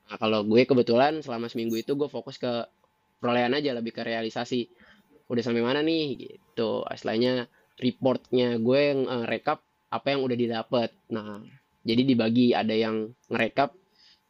Nah, 0.09 0.17
kalau 0.19 0.43
gue 0.43 0.67
kebetulan 0.67 1.23
selama 1.23 1.47
seminggu 1.47 1.79
itu 1.79 1.95
gue 1.95 2.09
fokus 2.11 2.37
ke 2.37 2.67
perolehan 3.23 3.55
aja, 3.55 3.71
lebih 3.71 3.95
ke 3.95 4.03
realisasi. 4.03 4.67
Udah 5.31 5.41
sampai 5.41 5.63
mana 5.63 5.79
nih 5.79 6.19
gitu. 6.19 6.83
Istilahnya 6.91 7.47
reportnya 7.79 8.59
gue 8.59 8.79
yang 8.79 9.01
uh, 9.07 9.25
rekap 9.25 9.63
apa 9.89 10.07
yang 10.13 10.21
udah 10.25 10.37
didapat. 10.37 10.89
Nah, 11.13 11.41
jadi 11.85 12.01
dibagi 12.03 12.51
ada 12.51 12.73
yang 12.75 13.13
ngerekap 13.29 13.73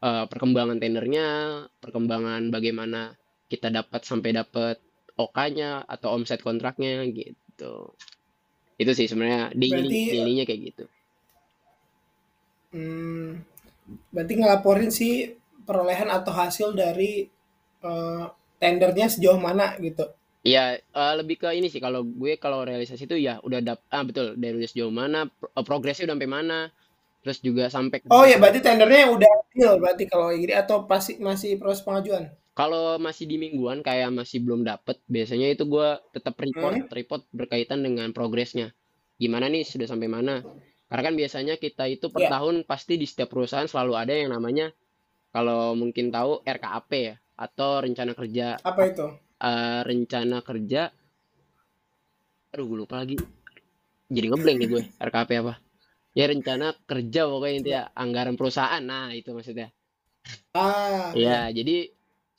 uh, 0.04 0.26
perkembangan 0.28 0.78
tendernya, 0.78 1.28
perkembangan 1.80 2.52
bagaimana 2.52 3.16
kita 3.48 3.70
dapat 3.70 4.02
sampai 4.04 4.34
dapat 4.34 4.78
OK-nya 5.14 5.86
atau 5.86 6.18
omset 6.18 6.42
kontraknya 6.42 7.06
gitu. 7.14 7.94
Itu 8.84 8.92
sih 8.98 9.08
sebenarnya 9.12 9.42
daily-nya 9.62 10.44
kayak 10.50 10.62
gitu. 10.70 10.84
hmm, 12.74 13.30
berarti 14.14 14.34
ngelaporin 14.40 14.92
sih 15.00 15.14
perolehan 15.68 16.10
atau 16.18 16.34
hasil 16.42 16.70
dari 16.82 17.14
eh, 17.90 18.24
tendernya 18.62 19.08
sejauh 19.14 19.40
mana 19.48 19.68
gitu. 19.86 20.06
Iya, 20.48 20.60
eh, 21.00 21.12
lebih 21.20 21.36
ke 21.42 21.48
ini 21.58 21.68
sih 21.74 21.82
kalau 21.86 22.02
gue 22.22 22.32
kalau 22.44 22.60
realisasi 22.68 23.04
itu 23.08 23.16
ya 23.28 23.34
udah 23.48 23.60
dap 23.68 23.80
ah 23.96 24.04
betul 24.08 24.26
dari 24.42 24.56
udah 24.60 24.70
sejauh 24.72 24.92
mana 25.02 25.18
pro- 25.38 25.52
eh, 25.58 25.64
progresnya 25.68 26.04
udah 26.08 26.16
sampai 26.20 26.32
mana 26.38 26.56
terus 27.24 27.40
juga 27.48 27.64
sampai 27.76 28.00
Oh 28.16 28.24
ya, 28.30 28.36
berarti 28.42 28.60
tendernya 28.68 29.02
udah 29.16 29.32
deal 29.54 29.74
berarti 29.82 30.04
kalau 30.12 30.28
gini 30.42 30.54
atau 30.62 30.78
pasti 30.92 31.12
masih 31.28 31.52
proses 31.62 31.84
pengajuan? 31.88 32.24
Kalau 32.60 33.02
masih 33.06 33.26
di 33.32 33.38
mingguan 33.44 33.80
kayak 33.88 34.10
masih 34.20 34.40
belum 34.46 34.62
dapet 34.72 34.98
biasanya 35.16 35.48
itu 35.54 35.64
gue 35.74 35.90
tetap 36.16 36.36
report 36.46 36.78
Hmm? 36.78 36.88
report 36.98 37.22
berkaitan 37.34 37.80
dengan 37.88 38.10
progresnya. 38.18 38.68
Gimana 39.22 39.46
nih 39.54 39.64
sudah 39.66 39.88
sampai 39.90 40.10
mana? 40.10 40.36
Karena 40.90 41.04
kan 41.10 41.16
biasanya 41.22 41.56
kita 41.58 41.84
itu 41.96 42.06
per 42.14 42.24
Ya, 42.24 42.30
tahun 42.30 42.56
pasti 42.70 42.94
di 43.02 43.06
setiap 43.10 43.30
perusahaan 43.34 43.66
selalu 43.70 43.94
ada 43.98 44.14
yang 44.14 44.32
namanya 44.36 44.68
kalau 45.36 45.74
mungkin 45.82 46.10
tahu 46.16 46.42
RKAP 46.46 46.92
ya 47.10 47.16
atau 47.46 47.72
rencana 47.86 48.12
kerja. 48.20 48.48
Apa 48.64 48.82
itu? 48.92 49.06
eh, 49.44 49.82
rencana 49.90 50.38
kerja. 50.50 50.82
Aduh 52.54 52.66
gue 52.70 52.78
lupa 52.82 52.96
lagi. 53.02 53.16
Jadi 54.16 54.26
ngeblank 54.30 54.58
nih 54.60 54.70
gue 54.74 54.82
RKAP 55.08 55.30
apa? 55.44 55.54
Ya 56.20 56.26
rencana 56.34 56.68
kerja 56.90 57.22
pokoknya 57.32 57.56
intinya 57.60 57.84
anggaran 58.04 58.36
perusahaan. 58.40 58.84
Nah 58.92 59.08
itu 59.20 59.30
maksudnya. 59.38 59.68
Ah, 60.54 61.14
ya 61.24 61.34
ya. 61.34 61.50
jadi 61.58 61.76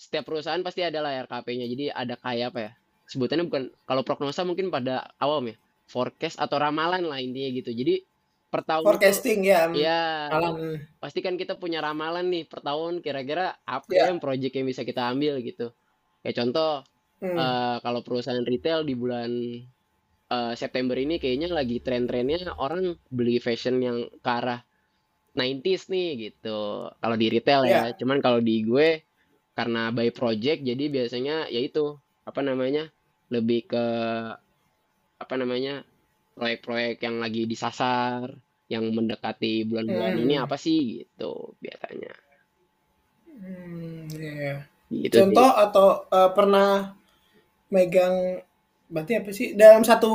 setiap 0.04 0.28
perusahaan 0.28 0.61
pasti 0.61 0.84
ada 0.84 1.00
lah 1.00 1.25
RKP-nya 1.25 1.66
jadi 1.73 1.84
ada 1.96 2.14
kayak 2.20 2.52
apa 2.52 2.58
ya 2.61 2.73
sebutannya 3.08 3.44
bukan 3.49 3.62
kalau 3.88 4.02
prognosa 4.04 4.44
mungkin 4.44 4.68
pada 4.68 5.08
awam 5.16 5.49
ya 5.52 5.56
forecast 5.88 6.37
atau 6.37 6.61
ramalan 6.61 7.04
lah 7.04 7.20
intinya 7.20 7.49
gitu 7.56 7.73
jadi 7.73 8.04
per 8.52 8.62
tahun 8.62 8.84
itu 8.84 8.88
Forecasting 8.94 9.40
ya, 9.42 9.61
hmm, 9.66 9.75
ya 9.75 10.00
Alan. 10.30 10.78
pasti 11.02 11.18
kan 11.25 11.34
kita 11.34 11.58
punya 11.58 11.82
ramalan 11.82 12.28
nih 12.30 12.44
per 12.46 12.62
tahun 12.62 13.02
kira-kira 13.02 13.56
apa 13.66 13.88
ya 13.90 14.12
yang 14.12 14.23
project 14.23 14.54
yang 14.54 14.68
bisa 14.68 14.87
kita 14.87 15.08
ambil 15.11 15.40
gitu 15.40 15.73
kayak 16.20 16.37
contoh 16.37 16.84
Hmm. 17.25 17.40
eh, 17.40 17.76
kalau 17.80 18.04
perusahaan 18.04 18.44
retail 18.44 18.84
di 18.84 18.92
bulan 18.92 19.30
eh, 20.28 20.52
September 20.61 20.92
ini 20.99 21.16
kayaknya 21.16 21.49
lagi 21.56 21.80
tren-trennya 21.80 22.52
orang 22.61 23.00
beli 23.08 23.40
fashion 23.40 23.80
yang 23.80 24.12
ke 24.20 24.28
arah 24.28 24.61
90s 25.32 25.88
nih 25.88 26.08
gitu. 26.30 26.90
Kalau 26.92 27.16
di 27.16 27.26
retail 27.32 27.62
ya. 27.66 27.90
Ya. 27.90 27.96
Cuman 27.96 28.20
kalau 28.20 28.38
di 28.44 28.61
gue 28.62 29.02
karena 29.58 29.82
by 29.96 30.08
project 30.18 30.61
jadi 30.70 30.84
biasanya 30.96 31.34
ya 31.54 31.61
itu 31.68 31.84
apa 32.28 32.40
namanya? 32.49 32.84
lebih 33.34 33.61
ke 33.70 33.84
apa 35.23 35.34
namanya? 35.40 35.75
proyek-proyek 36.38 36.96
yang 37.06 37.16
lagi 37.25 37.42
disasar, 37.52 38.26
yang 38.73 38.84
mendekati 38.96 39.62
bulan-bulan 39.70 40.14
ini 40.18 40.34
Hmm. 40.34 40.44
apa 40.44 40.56
sih 40.64 40.78
gitu 40.99 41.54
biasanya. 41.62 42.12
Hmm, 43.34 44.08
ya. 44.18 44.54
Gitu 44.90 45.18
sih. 45.20 45.20
Contoh 45.20 45.50
atau 45.64 45.88
eh, 46.18 46.30
pernah 46.37 46.68
megang 47.75 48.16
berarti 48.92 49.12
apa 49.20 49.30
sih 49.38 49.49
dalam 49.62 49.82
satu 49.90 50.12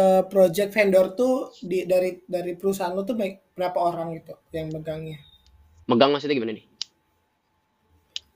eh, 0.00 0.22
project 0.32 0.70
vendor 0.76 1.06
tuh 1.20 1.34
di 1.70 1.78
dari 1.92 2.10
dari 2.34 2.52
perusahaan 2.60 2.94
lu 2.96 3.02
tuh 3.08 3.16
berapa 3.56 3.78
orang 3.90 4.08
gitu 4.18 4.34
yang 4.56 4.66
megangnya? 4.74 5.18
Megang 5.90 6.10
maksudnya 6.12 6.36
gimana 6.38 6.52
nih? 6.56 6.64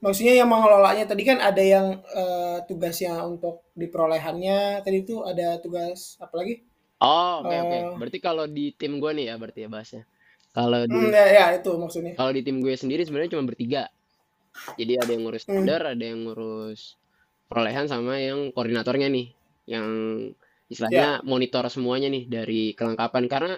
Maksudnya 0.05 0.35
yang 0.40 0.49
mengelolanya 0.55 1.05
tadi 1.11 1.23
kan 1.26 1.38
ada 1.43 1.62
yang 1.75 1.87
eh, 2.21 2.59
tugasnya 2.71 3.12
untuk 3.26 3.55
di 3.75 3.87
perolehannya, 3.93 4.59
tadi 4.85 4.97
itu 5.05 5.14
ada 5.31 5.59
tugas 5.64 6.14
apa 6.23 6.35
lagi? 6.38 6.55
Oh, 7.02 7.43
oke 7.47 7.55
oke. 7.64 7.78
Eh, 7.81 7.99
Berarti 7.99 8.19
kalau 8.19 8.45
di 8.50 8.75
tim 8.78 8.93
gue 9.02 9.11
nih 9.14 9.25
ya 9.31 9.35
berarti 9.40 9.61
ya 9.67 9.69
bahasnya. 9.71 10.02
Kalau 10.55 10.81
hmm, 10.88 11.11
di 11.11 11.14
ya, 11.14 11.25
ya 11.37 11.45
itu 11.59 11.71
maksudnya. 11.78 12.14
kalau 12.19 12.31
di 12.37 12.43
tim 12.47 12.57
gue 12.64 12.75
sendiri 12.76 13.02
sebenarnya 13.07 13.33
cuma 13.38 13.47
bertiga. 13.50 13.83
Jadi 14.81 14.93
ada 15.02 15.11
yang 15.14 15.23
ngurus 15.26 15.45
Hmm, 15.47 15.69
tender, 15.69 15.81
ada 15.95 16.05
yang 16.05 16.21
ngurus 16.26 16.81
perolehan 17.50 17.87
sama 17.90 18.19
yang 18.23 18.50
koordinatornya 18.55 19.09
nih, 19.12 19.26
yang 19.71 19.88
ya, 20.88 21.05
istilahnya 21.07 21.25
monitor 21.26 21.64
semuanya 21.73 22.09
nih 22.12 22.25
dari 22.28 22.62
kelengkapan 22.78 23.25
karena 23.33 23.55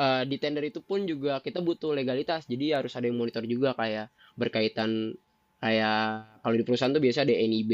eh, 0.00 0.22
di 0.30 0.36
tender 0.42 0.64
itu 0.68 0.80
pun 0.84 1.04
juga 1.08 1.40
kita 1.44 1.60
butuh 1.64 1.92
legalitas. 1.96 2.46
Jadi 2.48 2.72
harus 2.76 2.92
ada 2.98 3.06
yang 3.10 3.18
monitor 3.20 3.44
juga 3.48 3.74
kayak 3.78 4.10
berkaitan 4.40 5.14
kayak 5.58 6.38
kalau 6.42 6.54
di 6.54 6.64
perusahaan 6.64 6.94
tuh 6.94 7.02
biasa 7.02 7.26
ada 7.26 7.34
NIB, 7.34 7.72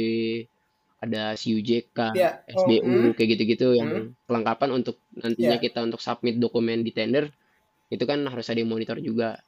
ada 1.04 1.22
CUJK, 1.36 1.98
ya, 2.16 2.40
oh, 2.40 2.64
SBU 2.64 2.80
hmm, 2.82 3.12
kayak 3.12 3.28
gitu-gitu 3.36 3.66
hmm, 3.72 3.78
yang 3.78 3.90
kelengkapan 4.24 4.70
untuk 4.72 4.96
nantinya 5.12 5.58
ya. 5.60 5.62
kita 5.62 5.84
untuk 5.84 6.00
submit 6.00 6.40
dokumen 6.40 6.80
di 6.80 6.92
tender 6.96 7.28
itu 7.92 8.04
kan 8.08 8.24
harus 8.24 8.48
ada 8.48 8.58
yang 8.58 8.72
monitor 8.72 8.96
juga 8.98 9.38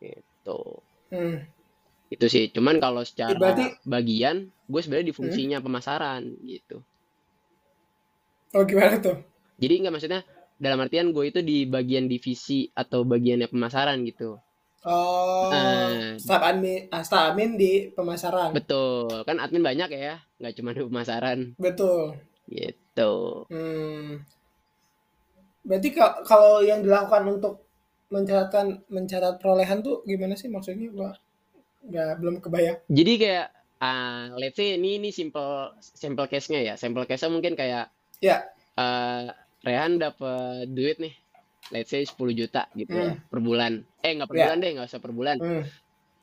gitu. 0.00 0.82
Hmm. 1.12 1.44
itu 2.08 2.24
sih 2.28 2.48
cuman 2.52 2.80
kalau 2.80 3.04
secara 3.04 3.36
berarti, 3.36 3.72
bagian 3.84 4.48
gue 4.48 4.80
sebenarnya 4.80 5.12
di 5.12 5.14
hmm, 5.16 5.20
fungsinya 5.20 5.58
pemasaran 5.60 6.22
gitu. 6.44 6.80
Oh 8.52 8.64
gimana 8.68 9.00
tuh? 9.00 9.16
jadi 9.62 9.74
nggak 9.86 9.94
maksudnya 9.94 10.20
dalam 10.58 10.82
artian 10.82 11.14
gue 11.14 11.24
itu 11.30 11.40
di 11.40 11.64
bagian 11.68 12.10
divisi 12.10 12.66
atau 12.74 13.06
bagiannya 13.06 13.46
pemasaran 13.46 14.02
gitu 14.02 14.42
Oh, 14.82 15.46
nah 15.46 16.18
staf 16.18 16.42
admin, 16.42 16.90
ah, 16.90 17.02
staf 17.06 17.22
admin 17.30 17.54
di 17.54 17.94
pemasaran, 17.94 18.50
betul 18.50 19.22
kan 19.22 19.38
admin 19.38 19.62
banyak 19.62 19.90
ya 19.94 20.18
nggak 20.42 20.54
cuma 20.58 20.74
di 20.74 20.82
pemasaran 20.82 21.38
betul. 21.54 22.18
gitu 22.50 23.46
Hmm. 23.46 24.26
Berarti 25.62 25.88
ka- 25.94 26.26
kalau 26.26 26.58
yang 26.66 26.82
dilakukan 26.82 27.22
untuk 27.30 27.62
mencatatkan 28.10 28.82
mencatat 28.90 29.38
perolehan 29.38 29.80
tuh 29.86 30.02
gimana 30.02 30.34
sih 30.34 30.50
maksudnya? 30.50 30.90
Gua 30.90 31.10
nggak 31.82 32.10
belum 32.18 32.34
kebayang. 32.42 32.78
jadi 32.90 33.12
kayak 33.18 33.46
ah 33.82 34.30
let's 34.38 34.54
say 34.54 34.78
ini 34.78 34.98
ini 35.02 35.10
simple 35.10 35.74
simple 35.82 36.26
case-nya 36.30 36.62
ya 36.62 36.74
simple 36.78 37.02
case-nya 37.02 37.30
mungkin 37.30 37.54
kayak 37.58 37.90
Ya, 38.22 38.46
eh 38.78 39.26
Rehan 39.66 39.98
dapat 39.98 40.70
duit 40.70 40.98
nih, 41.02 41.14
let's 41.70 41.90
say 41.90 42.02
10 42.06 42.34
juta 42.34 42.66
gitu 42.74 42.94
ya 42.94 43.14
hmm, 43.14 43.30
per 43.30 43.38
bulan. 43.42 43.82
Eh 44.06 44.12
nggak 44.16 44.30
per 44.30 44.38
ya, 44.38 44.44
bulan 44.44 44.58
deh, 44.62 44.70
nggak 44.74 44.88
usah 44.90 45.02
per 45.04 45.12
bulan. 45.18 45.38
hmm, 45.38 45.62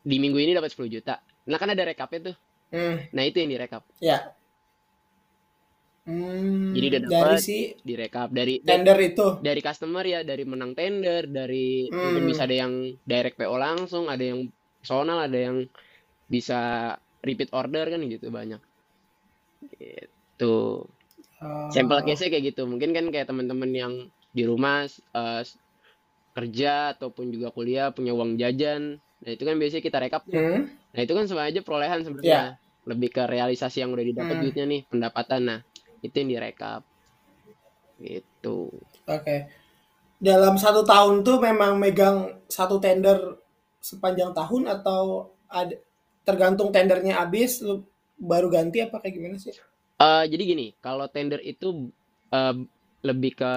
Di 0.09 0.17
minggu 0.23 0.39
ini 0.43 0.51
dapat 0.57 0.71
10 0.73 0.91
juta. 0.95 1.15
Nah 1.49 1.57
kan 1.61 1.69
ada 1.73 1.83
rekapnya 1.89 2.19
tuh. 2.33 2.35
hmm, 2.71 3.09
Nah 3.15 3.23
itu 3.29 3.37
yang 3.43 3.51
direkap. 3.55 3.83
ya. 4.01 4.35
Jadi 6.73 6.85
Hmm, 6.85 6.91
udah 6.93 7.01
dari 7.11 7.35
dapat 7.35 7.41
si 7.45 7.57
direkap 7.87 8.27
dari 8.37 8.53
dari 8.69 8.83
tender 8.85 8.97
itu. 9.09 9.27
dari 9.47 9.61
customer 9.67 10.03
ya, 10.13 10.19
dari 10.29 10.43
menang 10.51 10.73
tender, 10.79 11.23
dari 11.37 11.89
mungkin 12.03 12.23
bisa 12.29 12.41
Hmm, 12.41 12.47
ada 12.47 12.55
yang 12.63 12.73
direct 13.11 13.35
PO 13.39 13.55
langsung, 13.67 14.05
ada 14.13 14.23
yang 14.31 14.39
personal, 14.81 15.17
ada 15.27 15.37
yang 15.47 15.57
bisa 16.33 16.55
repeat 17.27 17.49
order 17.61 17.85
kan 17.93 18.01
gitu 18.13 18.27
banyak. 18.39 18.61
Gitu. 19.79 20.45
Sampel 21.73 21.99
oh, 22.01 22.03
case-nya 22.05 22.29
kayak 22.33 22.45
gitu. 22.53 22.61
Mungkin 22.71 22.91
kan 22.97 23.05
kayak 23.13 23.27
teman-teman 23.29 23.71
yang 23.81 23.93
di 24.37 24.43
rumah 24.49 24.85
eh, 25.19 25.41
kerja 26.33 26.95
ataupun 26.95 27.33
juga 27.33 27.49
kuliah 27.51 27.91
punya 27.91 28.13
uang 28.15 28.39
jajan. 28.39 29.01
Nah, 29.19 29.29
itu 29.35 29.43
kan 29.43 29.55
biasanya 29.59 29.83
kita 29.83 29.97
rekap 29.99 30.23
hmm, 30.29 30.59
Nah, 30.95 31.01
itu 31.05 31.13
kan 31.13 31.25
sama 31.29 31.45
aja 31.45 31.59
perolehan 31.61 32.01
ya, 32.01 32.05
sebenarnya. 32.05 32.43
Lebih 32.87 33.09
ke 33.13 33.23
realisasi 33.27 33.83
yang 33.83 33.91
udah 33.93 34.05
didapat 34.05 34.35
hmm, 34.37 34.43
duitnya 34.43 34.65
nih, 34.65 34.81
pendapatan. 34.89 35.41
Nah, 35.45 35.59
itu 36.01 36.15
yang 36.15 36.29
direkap. 36.31 36.81
Gitu. 37.99 38.71
oke. 39.05 39.37
Dalam 40.19 40.55
satu 40.55 40.83
tahun 40.83 41.23
tuh 41.23 41.39
memang 41.39 41.79
megang 41.79 42.43
satu 42.47 42.79
tender 42.79 43.39
sepanjang 43.79 44.35
tahun 44.35 44.67
atau 44.67 45.31
ada 45.47 45.75
tergantung 46.27 46.71
tendernya 46.75 47.23
habis 47.23 47.63
lu 47.63 47.87
baru 48.19 48.51
ganti 48.51 48.83
apa 48.83 48.99
kayak 48.99 49.15
gimana 49.15 49.35
sih? 49.39 49.55
Eh, 49.99 50.23
jadi 50.27 50.43
gini, 50.43 50.67
kalau 50.79 51.07
tender 51.11 51.39
itu 51.43 51.91
eh, 52.31 52.55
lebih 52.99 53.31
ke 53.39 53.53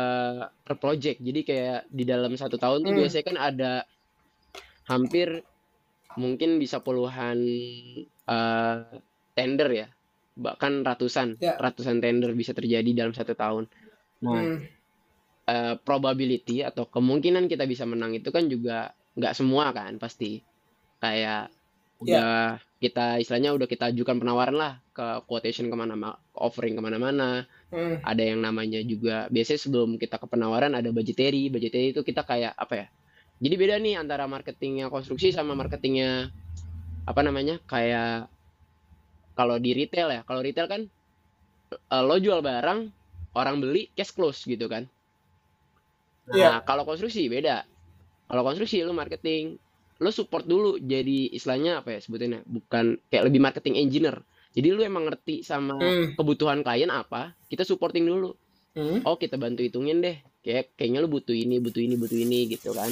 per 0.63 0.75
project. 0.79 1.19
Jadi 1.19 1.41
kayak 1.43 1.91
di 1.91 2.05
dalam 2.07 2.33
satu 2.39 2.57
tahun 2.59 2.87
tuh 2.87 2.95
Hmm. 2.95 3.01
biasanya 3.03 3.25
kan 3.27 3.39
ada 3.39 3.73
hampir 4.87 5.43
mungkin 6.19 6.61
bisa 6.61 6.83
puluhan 6.85 7.39
eh, 8.29 8.77
tender 9.35 9.69
ya, 9.73 9.89
bahkan 10.39 10.85
ratusan, 10.85 11.41
Ya. 11.43 11.57
ratusan 11.59 11.99
tender 11.99 12.37
bisa 12.37 12.53
terjadi 12.55 12.91
dalam 12.95 13.15
satu 13.17 13.35
tahun. 13.35 13.67
Nah, 14.23 14.43
Hmm. 14.43 14.59
eh, 15.49 15.75
probability 15.83 16.63
atau 16.63 16.87
kemungkinan 16.87 17.51
kita 17.51 17.67
bisa 17.67 17.83
menang 17.89 18.15
itu 18.15 18.29
kan 18.31 18.47
juga 18.47 18.95
nggak 19.19 19.35
semua 19.35 19.75
kan 19.75 19.99
pasti. 19.99 20.39
Kayak 21.03 21.51
Ya. 22.03 22.19
udah 22.19 22.31
kita 22.83 23.23
istilahnya 23.23 23.55
udah 23.55 23.67
kita 23.71 23.95
ajukan 23.95 24.19
penawaran 24.23 24.59
lah 24.59 24.82
ke 24.93 25.25
quotation 25.27 25.73
ke 25.73 25.77
mana 25.77 25.97
offering 26.37 26.77
ke 26.79 26.83
mana-mana. 26.85 27.49
Hmm. 27.73 28.05
ada 28.05 28.21
yang 28.21 28.45
namanya 28.45 28.85
juga 28.85 29.33
biasanya 29.33 29.61
sebelum 29.65 29.97
kita 29.97 30.21
ke 30.21 30.27
penawaran 30.29 30.77
ada 30.77 30.93
budgetary. 30.93 31.49
Budgetary 31.49 31.97
itu 31.97 32.05
kita 32.05 32.21
kayak 32.21 32.53
apa 32.53 32.75
ya 32.85 32.87
jadi 33.43 33.55
beda 33.59 33.75
nih 33.83 33.99
antara 33.99 34.31
marketingnya 34.31 34.87
konstruksi 34.87 35.35
sama 35.35 35.59
marketingnya 35.59 36.31
apa 37.03 37.21
namanya 37.27 37.59
kayak 37.67 38.31
kalau 39.35 39.59
di 39.59 39.75
retail 39.75 40.15
ya 40.15 40.23
kalau 40.23 40.47
retail 40.47 40.71
kan 40.71 40.87
eh, 41.75 42.03
lo 42.07 42.23
jual 42.23 42.39
barang 42.39 42.87
orang 43.35 43.57
beli 43.59 43.91
cash 43.99 44.15
close 44.15 44.47
gitu 44.47 44.71
kan. 44.71 44.87
Nah 46.31 46.39
Iya. 46.39 46.53
kalau 46.63 46.87
konstruksi 46.87 47.27
beda. 47.27 47.67
Kalau 48.31 48.43
konstruksi 48.47 48.87
lo 48.87 48.95
marketing 48.95 49.59
lo 49.99 50.11
support 50.15 50.47
dulu 50.47 50.79
jadi 50.79 51.35
istilahnya 51.35 51.83
apa 51.83 51.99
ya 51.99 52.01
sebutannya 52.03 52.47
bukan 52.47 52.99
kayak 53.11 53.27
lebih 53.27 53.43
marketing 53.43 53.75
engineer 53.79 54.23
jadi 54.53 54.69
lu 54.71 54.81
emang 54.81 55.05
ngerti 55.05 55.41
sama 55.43 55.77
Hmm. 55.77 56.13
kebutuhan 56.13 56.61
klien 56.61 56.89
apa 56.89 57.33
kita 57.47 57.63
supporting 57.63 58.05
dulu 58.05 58.33
Hmm. 58.73 59.05
oh 59.05 59.17
kita 59.17 59.37
bantu 59.37 59.61
hitungin 59.61 60.01
deh 60.01 60.17
kayak 60.41 60.73
kayaknya 60.75 61.01
lu 61.01 61.11
butuh 61.11 61.33
ini 61.33 61.59
butuh 61.59 61.79
ini 61.79 61.95
butuh 61.95 62.17
ini 62.17 62.49
gitu 62.49 62.73
kan 62.73 62.89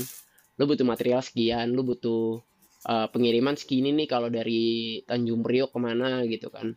lu 0.55 0.65
butuh 0.65 0.85
material 0.85 1.21
sekian 1.21 1.73
lu 1.73 1.81
butuh 1.83 2.41
uh, 2.83 3.07
pengiriman 3.09 3.55
segini 3.55 3.91
nih 3.91 4.05
kalau 4.05 4.29
dari 4.29 4.61
Tanjung 5.03 5.41
Priok 5.41 5.71
ke 5.71 5.79
mana 5.79 6.21
gitu 6.25 6.49
kan 6.49 6.77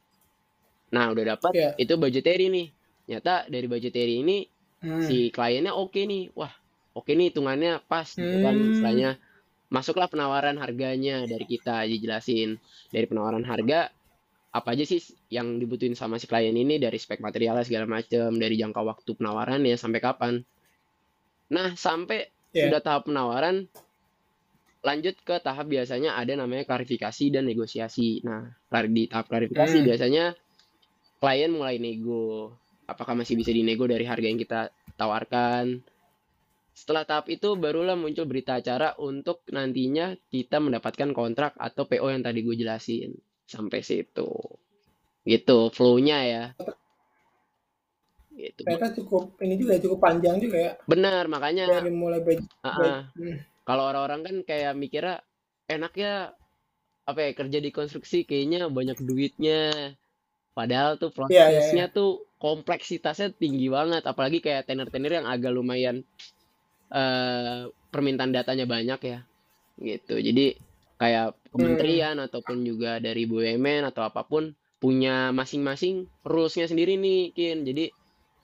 nah 0.87 1.09
udah 1.09 1.35
dapat 1.35 1.51
Iya. 1.51 1.69
itu 1.77 1.93
budgetary 1.95 2.47
nih 2.47 2.67
nyata 3.05 3.47
dari 3.47 3.65
budgetary 3.65 4.19
ini 4.19 4.47
Hmm. 4.79 4.99
si 5.01 5.27
kliennya 5.29 5.71
oke 5.71 5.95
nih 5.97 6.31
wah 6.33 6.51
oke 6.93 7.09
nih 7.09 7.27
hitungannya 7.27 7.83
pas 7.83 8.07
gitu 8.07 8.37
kan 8.39 8.51
Hmm. 8.51 8.71
istilahnya 8.71 9.09
masuklah 9.67 10.05
penawaran 10.05 10.55
harganya 10.55 11.23
dari 11.23 11.43
kita 11.43 11.83
dijelasin 11.83 12.55
dari 12.87 13.03
penawaran 13.03 13.41
harga 13.41 13.89
apa 14.53 14.77
aja 14.77 14.86
sih 14.86 15.01
yang 15.33 15.57
dibutuhin 15.57 15.98
sama 15.98 16.22
si 16.22 16.29
klien 16.29 16.53
ini 16.53 16.77
dari 16.77 17.01
spek 17.01 17.17
materialnya 17.25 17.65
segala 17.65 17.89
macam 17.89 18.38
dari 18.38 18.53
jangka 18.53 18.81
waktu 18.86 19.12
penawarannya 19.17 19.74
sampai 19.74 20.00
kapan. 20.00 20.33
Nah 21.50 21.74
sampai 21.74 22.29
Iya. 22.53 22.69
sudah 22.69 22.81
tahap 22.86 23.10
penawaran 23.10 23.65
lanjut 24.86 25.17
ke 25.25 25.41
tahap 25.41 25.65
biasanya 25.65 26.13
ada 26.13 26.38
namanya 26.38 26.69
klarifikasi 26.69 27.33
dan 27.33 27.50
negosiasi. 27.50 28.22
Nah 28.22 28.53
di 28.86 29.10
tahap 29.10 29.25
klarifikasi 29.25 29.81
Hmm. 29.81 29.88
biasanya 29.89 30.25
klien 31.17 31.50
mulai 31.50 31.81
nego. 31.81 32.53
Apakah 32.86 33.17
masih 33.17 33.41
bisa 33.41 33.50
dinego 33.50 33.89
dari 33.89 34.05
harga 34.05 34.27
yang 34.29 34.38
kita 34.38 34.69
tawarkan? 35.01 35.81
Setelah 36.77 37.10
tahap 37.10 37.25
itu 37.33 37.57
barulah 37.57 37.98
muncul 37.98 38.29
berita 38.29 38.62
acara 38.62 38.93
untuk 39.01 39.41
nantinya 39.50 40.13
kita 40.29 40.62
mendapatkan 40.62 41.10
kontrak 41.10 41.57
atau 41.57 41.89
PO 41.89 42.13
yang 42.13 42.22
tadi 42.22 42.45
gue 42.45 42.53
jelasin 42.53 43.17
sampai 43.47 43.79
situ. 43.83 44.29
Gitu 45.23 45.57
flow-nya 45.71 46.19
ya. 46.23 46.45
Gitu. 48.33 48.65
Ternyata 48.65 48.91
cukup 48.97 49.38
ini 49.45 49.55
juga 49.55 49.77
cukup 49.77 50.00
panjang 50.01 50.41
juga 50.41 50.57
ya. 50.57 50.73
Benar 50.89 51.29
makanya 51.29 51.69
dari 51.69 51.93
mulai 51.93 52.19
ah, 52.65 52.67
ah. 52.67 53.00
Hmm. 53.13 53.37
kalau 53.63 53.87
orang-orang 53.87 54.22
kan 54.25 54.35
kayak 54.44 54.74
mikirnya 54.75 55.22
enaknya 55.70 56.33
apa 57.03 57.20
ya 57.20 57.31
kerja 57.35 57.59
di 57.61 57.70
konstruksi 57.70 58.25
kayaknya 58.25 58.68
banyak 58.68 58.98
duitnya. 59.00 59.94
Padahal 60.53 61.01
tuh 61.01 61.09
Iya, 61.09 61.18
iya, 61.18 61.25
prosesnya 61.25 61.85
tuh 61.89 62.25
kompleksitasnya 62.41 63.33
tinggi 63.37 63.70
banget. 63.70 64.05
Apalagi 64.05 64.41
kayak 64.41 64.70
tender-tender 64.70 65.22
yang 65.22 65.27
agak 65.29 65.53
lumayan 65.53 66.01
eh 66.94 67.70
permintaan 67.94 68.33
datanya 68.33 68.65
banyak 68.65 69.00
ya. 69.01 69.20
Gitu. 69.77 70.15
Jadi 70.20 70.57
kayak 70.98 71.43
kementerian 71.53 72.18
ataupun 72.18 72.66
juga 72.66 72.98
dari 72.98 73.29
BUMN 73.29 73.94
atau 73.94 74.01
apa 74.01 74.25
pun 74.25 74.51
punya 74.81 75.31
masing-masing 75.31 76.09
rules-nya 76.27 76.68
sendiri 76.68 77.00
nih 77.00 77.31
Kin. 77.31 77.63
Jadi 77.63 77.94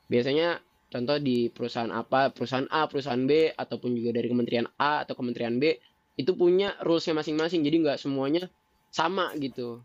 biasanya 0.08 0.62
contoh 0.88 1.18
di 1.20 1.52
perusahaan 1.52 1.92
apa 1.92 2.32
perusahaan 2.32 2.70
A 2.72 2.88
perusahaan 2.88 3.20
B 3.26 3.52
ataupun 3.52 3.98
juga 3.98 4.16
dari 4.16 4.32
kementerian 4.32 4.70
A 4.80 5.04
atau 5.04 5.20
kementerian 5.20 5.60
B 5.60 5.76
itu 6.16 6.32
punya 6.38 6.78
rules-nya 6.86 7.20
masing-masing. 7.20 7.66
Jadi 7.66 7.76
nggak 7.84 8.00
semuanya 8.00 8.48
sama 8.94 9.34
gitu. 9.36 9.84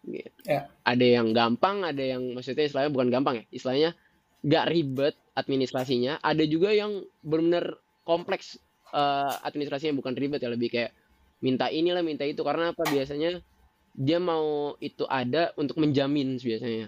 Gitu. 0.00 0.32
Ya. 0.48 0.72
ada 0.80 1.04
yang 1.04 1.36
gampang 1.36 1.84
ada 1.84 2.00
yang 2.00 2.32
maksudnya 2.32 2.64
istilahnya 2.64 2.88
bukan 2.88 3.12
gampang 3.12 3.34
ya 3.36 3.44
istilahnya 3.52 3.90
nggak 4.40 4.64
ribet 4.72 5.14
administrasinya. 5.36 6.16
Ada 6.24 6.48
juga 6.48 6.72
yang 6.72 7.04
benar-benar 7.20 7.76
kompleks 8.08 8.56
eh, 8.96 9.34
administrasinya 9.44 9.92
bukan 10.00 10.16
ribet 10.16 10.40
ya 10.40 10.48
lebih 10.48 10.72
kayak 10.72 10.96
minta 11.44 11.66
inilah 11.72 12.04
minta 12.04 12.24
itu 12.28 12.40
karena 12.48 12.72
apa 12.72 12.84
biasanya 12.84 13.40
dia 13.96 14.18
mau 14.22 14.76
itu 14.80 15.04
ada 15.08 15.52
untuk 15.60 15.76
menjamin 15.82 16.38
biasanya 16.40 16.86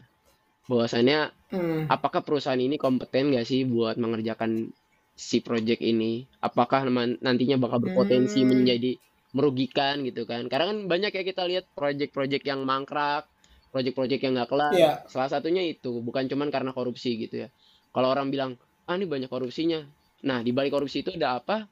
bahwasannya 0.70 1.18
Hmm. 1.52 1.84
apakah 1.84 2.24
perusahaan 2.24 2.56
ini 2.56 2.80
kompeten 2.80 3.36
gak 3.36 3.44
sih 3.44 3.68
buat 3.68 4.00
mengerjakan 4.00 4.72
si 5.12 5.44
project 5.44 5.84
ini? 5.84 6.24
Apakah 6.40 6.88
nantinya 7.20 7.60
bakal 7.60 7.78
berpotensi 7.84 8.40
Hmm. 8.40 8.56
menjadi 8.56 8.96
merugikan 9.36 10.00
gitu 10.08 10.24
kan? 10.24 10.48
Karena 10.48 10.72
kan 10.72 10.78
banyak 10.88 11.12
ya 11.12 11.22
kita 11.28 11.42
lihat 11.44 11.64
project-project 11.76 12.44
yang 12.48 12.64
mangkrak, 12.64 13.28
project-project 13.68 14.20
yang 14.24 14.32
nggak 14.40 14.48
kelar. 14.48 14.72
Iya. 14.72 14.92
Salah 15.12 15.28
satunya 15.28 15.60
itu 15.64 16.00
bukan 16.00 16.24
cuman 16.30 16.48
karena 16.48 16.72
korupsi 16.72 17.20
gitu 17.20 17.44
ya. 17.44 17.48
Kalau 17.92 18.08
orang 18.08 18.32
bilang, 18.32 18.56
ah 18.88 18.96
ini 18.96 19.04
banyak 19.04 19.28
korupsinya. 19.28 19.84
Nah 20.24 20.40
di 20.40 20.56
balik 20.56 20.72
korupsi 20.72 21.04
itu 21.04 21.12
ada 21.20 21.36
apa? 21.40 21.68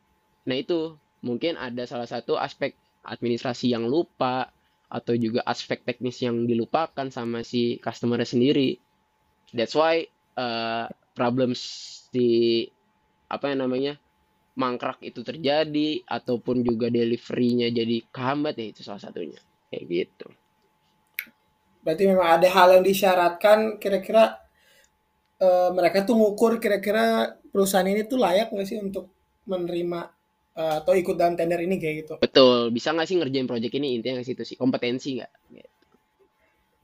Nah 0.49 0.57
itu 0.57 1.01
mungkin 1.21 1.57
ada 1.61 1.85
salah 1.85 2.09
satu 2.09 2.37
aspek 2.37 2.77
administrasi 3.05 3.73
yang 3.73 3.89
lupa 3.89 4.53
atau 4.91 5.15
juga 5.15 5.47
aspek 5.47 5.87
teknis 5.87 6.19
yang 6.21 6.45
dilupakan 6.45 7.09
sama 7.09 7.47
si 7.47 7.79
customer 7.79 8.21
sendiri. 8.27 8.77
That's 9.55 9.79
why 9.79 10.11
uh, 10.35 10.91
problems 11.15 11.61
di 12.11 12.67
apa 13.31 13.55
yang 13.55 13.63
namanya 13.63 13.95
mangkrak 14.59 14.99
itu 15.07 15.23
terjadi 15.23 16.03
ataupun 16.05 16.67
juga 16.67 16.91
deliverynya 16.91 17.71
jadi 17.71 18.03
kehambat 18.11 18.59
ya 18.59 18.67
itu 18.75 18.81
salah 18.83 18.99
satunya 18.99 19.39
kayak 19.71 19.85
gitu. 19.87 20.27
Berarti 21.81 22.05
memang 22.11 22.29
ada 22.29 22.49
hal 22.51 22.77
yang 22.77 22.85
disyaratkan 22.85 23.81
kira-kira 23.81 24.37
eh, 25.41 25.71
mereka 25.73 26.05
tuh 26.05 26.19
ngukur 26.19 26.61
kira-kira 26.61 27.39
perusahaan 27.49 27.87
ini 27.87 28.05
tuh 28.05 28.21
layak 28.21 28.53
nggak 28.53 28.67
sih 28.69 28.83
untuk 28.83 29.09
menerima 29.49 30.20
eh, 30.57 30.75
atau 30.83 30.93
ikut 30.97 31.15
dalam 31.15 31.35
tender 31.39 31.61
ini 31.63 31.77
kayak 31.79 31.95
gitu. 32.07 32.15
Betul, 32.19 32.75
bisa 32.75 32.91
nggak 32.91 33.07
sih 33.07 33.17
ngerjain 33.19 33.47
project 33.47 33.75
ini 33.77 33.99
intinya 33.99 34.23
ke 34.23 34.27
situ 34.27 34.43
sih 34.43 34.57
kompetensi 34.59 35.21
nggak? 35.21 35.33
Iya, 35.53 35.67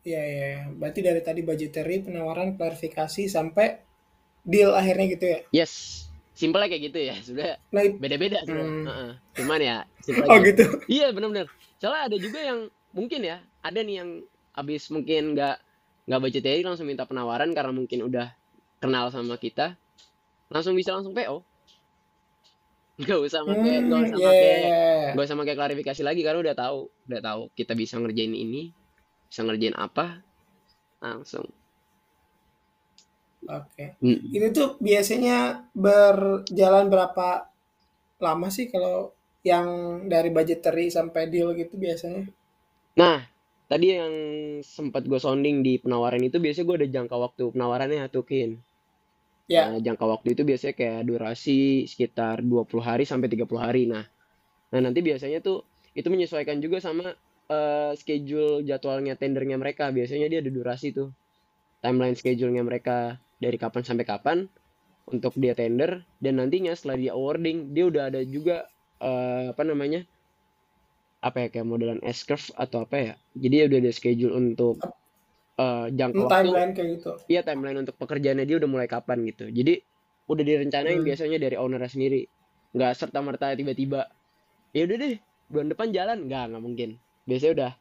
iya. 0.06 0.22
iya. 0.22 0.60
Berarti 0.70 1.00
dari 1.02 1.20
tadi 1.20 1.40
budgetary, 1.42 2.06
penawaran, 2.06 2.54
klarifikasi 2.54 3.26
sampai 3.26 3.82
deal 4.46 4.70
akhirnya 4.70 5.06
gitu 5.10 5.26
ya. 5.26 5.38
Yes, 5.50 6.06
simpelnya 6.38 6.70
kayak 6.70 6.82
gitu 6.92 6.98
ya. 7.02 7.14
Sudah 7.18 7.58
Nah, 7.74 7.82
beda-beda 7.98 8.38
sudah. 8.46 8.62
Hmm. 8.62 8.86
Heeh. 8.86 9.10
Cuman 9.42 9.60
ya 9.60 9.76
oh 10.22 10.38
aja. 10.38 10.46
gitu. 10.46 10.64
Iya 10.86 11.10
benar-benar. 11.10 11.50
Soalnya 11.82 12.02
ada 12.12 12.16
juga 12.22 12.38
yang 12.38 12.58
mungkin 12.94 13.20
ya, 13.26 13.42
ada 13.60 13.78
nih 13.82 13.96
yang 14.04 14.10
abis 14.56 14.88
mungkin 14.94 15.34
nggak 15.34 15.56
nggak 16.06 16.20
budgetary 16.22 16.62
langsung 16.62 16.86
minta 16.86 17.02
penawaran 17.02 17.50
karena 17.50 17.74
mungkin 17.74 18.06
udah 18.06 18.30
kenal 18.78 19.10
sama 19.10 19.34
kita, 19.36 19.74
langsung 20.48 20.78
bisa 20.78 20.94
langsung 20.94 21.12
PO. 21.12 21.42
Nggak 23.00 23.18
usah 23.28 23.40
pakai, 23.50 23.74
nggak 23.86 24.00
Hmm, 24.00 24.06
usah 24.08 24.18
iya, 24.18 24.28
pakai, 24.28 24.56
iya, 24.58 24.58
iya. 24.66 25.12
nggak 25.12 25.24
usah 25.26 25.38
pakai 25.40 25.54
klarifikasi 25.58 26.02
lagi 26.08 26.20
karena 26.24 26.40
udah 26.44 26.56
tahu, 26.62 26.78
udah 27.08 27.20
tahu 27.28 27.42
kita 27.58 27.72
bisa 27.76 27.94
ngerjain 28.00 28.32
ini, 28.44 28.62
bisa 29.28 29.40
ngerjain 29.46 29.76
apa, 29.76 30.24
langsung. 31.04 31.46
Oke. 33.58 33.84
Hmm. 34.00 34.36
Itu 34.36 34.46
tuh 34.58 34.68
biasanya 34.86 35.36
berjalan 35.84 36.86
berapa 36.92 37.28
lama 38.26 38.48
sih 38.56 38.66
kalau 38.74 38.98
yang 39.50 39.66
dari 40.12 40.30
budgetary 40.36 40.86
sampai 40.96 41.22
deal 41.32 41.48
gitu 41.60 41.74
biasanya? 41.84 42.24
Nah, 43.00 43.18
tadi 43.70 43.86
yang 43.98 44.14
sempat 44.76 45.02
gue 45.10 45.20
sounding 45.24 45.56
di 45.66 45.72
penawaran 45.82 46.22
itu 46.28 46.36
biasanya 46.44 46.66
gue 46.68 46.76
ada 46.80 46.88
jangka 46.94 47.16
waktu 47.24 47.42
penawarannya 47.54 48.04
tuh 48.14 48.24
Kin. 48.28 48.50
Ya. 49.46 49.70
Nah, 49.70 49.78
jangka 49.78 50.04
waktu 50.04 50.34
itu 50.34 50.42
biasanya 50.42 50.74
kayak 50.74 51.00
durasi 51.06 51.86
sekitar 51.86 52.42
20 52.42 52.82
hari 52.82 53.04
sampai 53.06 53.30
30 53.30 53.62
hari. 53.62 53.86
Nah, 53.86 54.02
nah 54.74 54.80
nanti 54.82 55.00
biasanya 55.06 55.38
tuh 55.38 55.62
itu 55.94 56.10
menyesuaikan 56.10 56.58
juga 56.58 56.82
sama 56.82 57.14
eh, 57.46 57.92
schedule 57.94 58.66
jadwalnya 58.66 59.14
tendernya 59.14 59.54
mereka. 59.54 59.94
Biasanya 59.94 60.26
dia 60.26 60.42
ada 60.42 60.50
durasi 60.50 60.90
tuh. 60.90 61.14
Timeline 61.80 62.18
schedule-nya 62.18 62.66
mereka. 62.66 63.22
dari 63.36 63.60
kapan 63.60 63.84
sampai 63.84 64.08
kapan 64.08 64.48
untuk 65.06 65.38
dia 65.38 65.54
tender 65.54 66.02
dan 66.18 66.42
nantinya 66.42 66.74
setelah 66.74 66.98
dia 66.98 67.12
awarding 67.14 67.70
dia 67.76 67.84
udah 67.86 68.10
ada 68.10 68.20
juga 68.26 68.66
uh, 68.98 69.54
apa 69.54 69.62
namanya 69.62 70.02
apa 71.22 71.46
ya 71.46 71.48
kayak 71.50 71.66
modelan 71.66 72.00
S 72.02 72.26
curve 72.26 72.50
atau 72.58 72.84
apa 72.84 72.96
ya 72.96 73.12
jadi 73.38 73.70
udah 73.70 73.78
ada 73.86 73.92
schedule 73.94 74.34
untuk 74.34 74.82
uh, 75.60 75.86
jangka 75.90 76.20
waktu 76.24 76.32
timeline 76.32 76.72
kayak 76.72 76.88
gitu. 77.00 77.12
Iya 77.28 77.40
timeline 77.44 77.78
untuk 77.82 77.96
pekerjaannya 78.00 78.44
dia 78.44 78.56
udah 78.60 78.70
mulai 78.70 78.88
kapan 78.88 79.24
gitu. 79.28 79.48
Jadi 79.48 79.80
udah 80.26 80.44
direncanain 80.44 81.00
hmm. 81.00 81.06
biasanya 81.06 81.38
dari 81.40 81.56
ownernya 81.56 81.90
sendiri. 81.90 82.22
Nggak 82.76 82.92
serta 82.96 83.18
merta 83.24 83.52
tiba-tiba 83.56 84.08
ya 84.76 84.84
udah 84.84 84.96
deh 84.96 85.14
bulan 85.48 85.66
depan 85.72 85.88
jalan. 85.92 86.18
Nggak 86.28 86.42
nggak 86.52 86.62
mungkin. 86.62 86.90
Biasanya 87.26 87.52
udah 87.56 87.72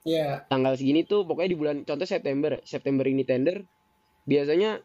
ya 0.00 0.16
yeah. 0.16 0.34
tanggal 0.48 0.72
segini 0.80 1.04
tuh 1.04 1.28
pokoknya 1.28 1.50
di 1.52 1.58
bulan 1.60 1.76
contoh 1.84 2.08
September 2.08 2.56
September 2.64 3.04
ini 3.04 3.20
tender 3.20 3.68
biasanya 4.24 4.80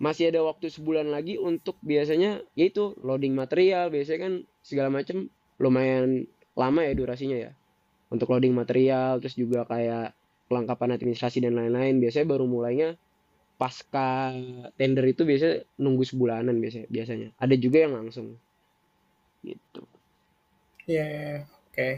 masih 0.00 0.32
ada 0.32 0.44
waktu 0.44 0.68
sebulan 0.72 1.08
lagi 1.08 1.40
untuk 1.40 1.76
biasanya 1.80 2.44
yaitu 2.56 2.96
loading 3.00 3.36
material 3.36 3.88
biasanya 3.88 4.20
kan 4.28 4.32
segala 4.60 4.88
macam 4.92 5.28
lumayan 5.60 6.28
lama 6.56 6.84
ya 6.84 6.92
durasinya 6.92 7.36
ya 7.36 7.52
untuk 8.12 8.32
loading 8.32 8.52
material 8.52 9.20
terus 9.20 9.36
juga 9.36 9.64
kayak 9.64 10.12
kelengkapan 10.46 10.94
administrasi 10.94 11.42
dan 11.42 11.58
lain-lain 11.58 11.98
biasanya 11.98 12.26
baru 12.26 12.46
mulainya 12.46 12.94
pasca 13.56 14.36
tender 14.76 15.04
itu 15.08 15.24
biasanya 15.24 15.64
nunggu 15.80 16.04
sebulanan 16.04 16.56
biasanya 16.60 16.86
biasanya 16.92 17.28
ada 17.40 17.54
juga 17.56 17.88
yang 17.88 17.94
langsung 17.96 18.36
gitu 19.42 19.82
ya 20.86 21.02
yeah, 21.02 21.08
yeah, 21.08 21.38
oke 21.42 21.72
okay. 21.72 21.92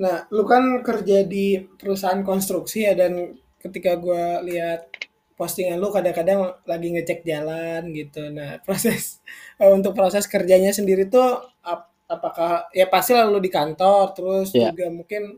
nah 0.00 0.24
lu 0.32 0.42
kan 0.48 0.80
kerja 0.80 1.22
di 1.28 1.60
perusahaan 1.60 2.24
konstruksi 2.24 2.88
ya 2.88 2.96
dan 2.96 3.36
ketika 3.60 3.98
gue 4.00 4.24
lihat 4.48 4.96
postingan 5.36 5.76
lu 5.76 5.92
kadang-kadang 5.92 6.56
lagi 6.64 6.88
ngecek 6.96 7.20
jalan 7.22 7.92
gitu. 7.92 8.32
Nah, 8.32 8.56
proses 8.66 9.20
uh, 9.60 9.70
untuk 9.70 9.92
proses 9.92 10.24
kerjanya 10.24 10.72
sendiri 10.72 11.06
tuh 11.06 11.44
ap, 11.62 11.92
apakah 12.08 12.72
ya 12.72 12.88
pasti 12.88 13.12
lalu 13.12 13.46
di 13.46 13.50
kantor 13.52 14.16
terus 14.16 14.56
yeah. 14.56 14.72
juga 14.72 14.88
mungkin 14.88 15.36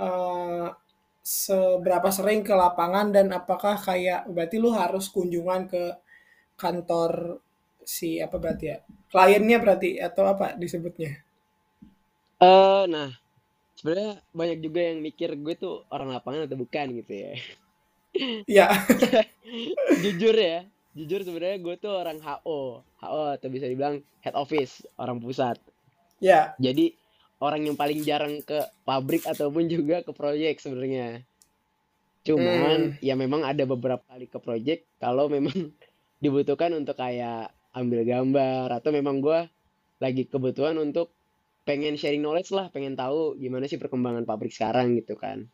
uh, 0.00 0.72
seberapa 1.28 2.08
sering 2.08 2.40
ke 2.40 2.56
lapangan 2.56 3.12
dan 3.12 3.28
apakah 3.36 3.76
kayak 3.76 4.24
berarti 4.32 4.56
lu 4.56 4.72
harus 4.72 5.12
kunjungan 5.12 5.68
ke 5.68 5.92
kantor 6.56 7.44
si 7.84 8.16
apa 8.16 8.40
berarti 8.40 8.64
ya 8.64 8.80
kliennya 9.12 9.60
berarti 9.60 10.00
atau 10.00 10.24
apa 10.24 10.56
disebutnya? 10.56 11.20
Eh 12.40 12.48
uh, 12.48 12.88
nah 12.88 13.12
sebenarnya 13.76 14.24
banyak 14.32 14.58
juga 14.64 14.80
yang 14.88 15.04
mikir 15.04 15.36
gue 15.36 15.54
tuh 15.60 15.84
orang 15.92 16.16
lapangan 16.16 16.48
atau 16.48 16.56
bukan 16.56 16.96
gitu 16.96 17.12
ya. 17.12 17.32
Iya. 18.48 18.66
jujur 20.04 20.32
ya, 20.32 20.64
jujur 20.96 21.20
sebenarnya 21.28 21.60
gue 21.60 21.74
tuh 21.76 21.92
orang 21.92 22.24
HO, 22.24 22.80
HO 23.04 23.22
atau 23.36 23.48
bisa 23.52 23.68
dibilang 23.68 24.00
head 24.24 24.32
office, 24.32 24.80
orang 24.96 25.20
pusat. 25.20 25.60
Iya. 26.24 26.56
Jadi 26.56 26.96
orang 27.38 27.66
yang 27.66 27.76
paling 27.78 28.02
jarang 28.02 28.42
ke 28.42 28.58
pabrik 28.82 29.24
ataupun 29.24 29.70
juga 29.70 30.02
ke 30.02 30.10
proyek 30.14 30.58
sebenarnya. 30.58 31.22
Cuman 32.26 32.98
hmm. 32.98 33.04
ya 33.04 33.14
memang 33.14 33.46
ada 33.46 33.62
beberapa 33.64 34.02
kali 34.06 34.26
ke 34.26 34.38
proyek 34.42 34.84
kalau 34.98 35.30
memang 35.30 35.54
dibutuhkan 36.22 36.74
untuk 36.74 36.98
kayak 36.98 37.54
ambil 37.72 38.02
gambar 38.02 38.74
atau 38.82 38.90
memang 38.90 39.22
gue 39.22 39.46
lagi 40.02 40.26
kebutuhan 40.26 40.78
untuk 40.78 41.14
pengen 41.62 42.00
sharing 42.00 42.24
knowledge 42.24 42.50
lah, 42.50 42.72
pengen 42.72 42.96
tahu 42.96 43.36
gimana 43.36 43.68
sih 43.68 43.76
perkembangan 43.76 44.24
pabrik 44.24 44.50
sekarang 44.50 44.96
gitu 44.98 45.14
kan. 45.14 45.46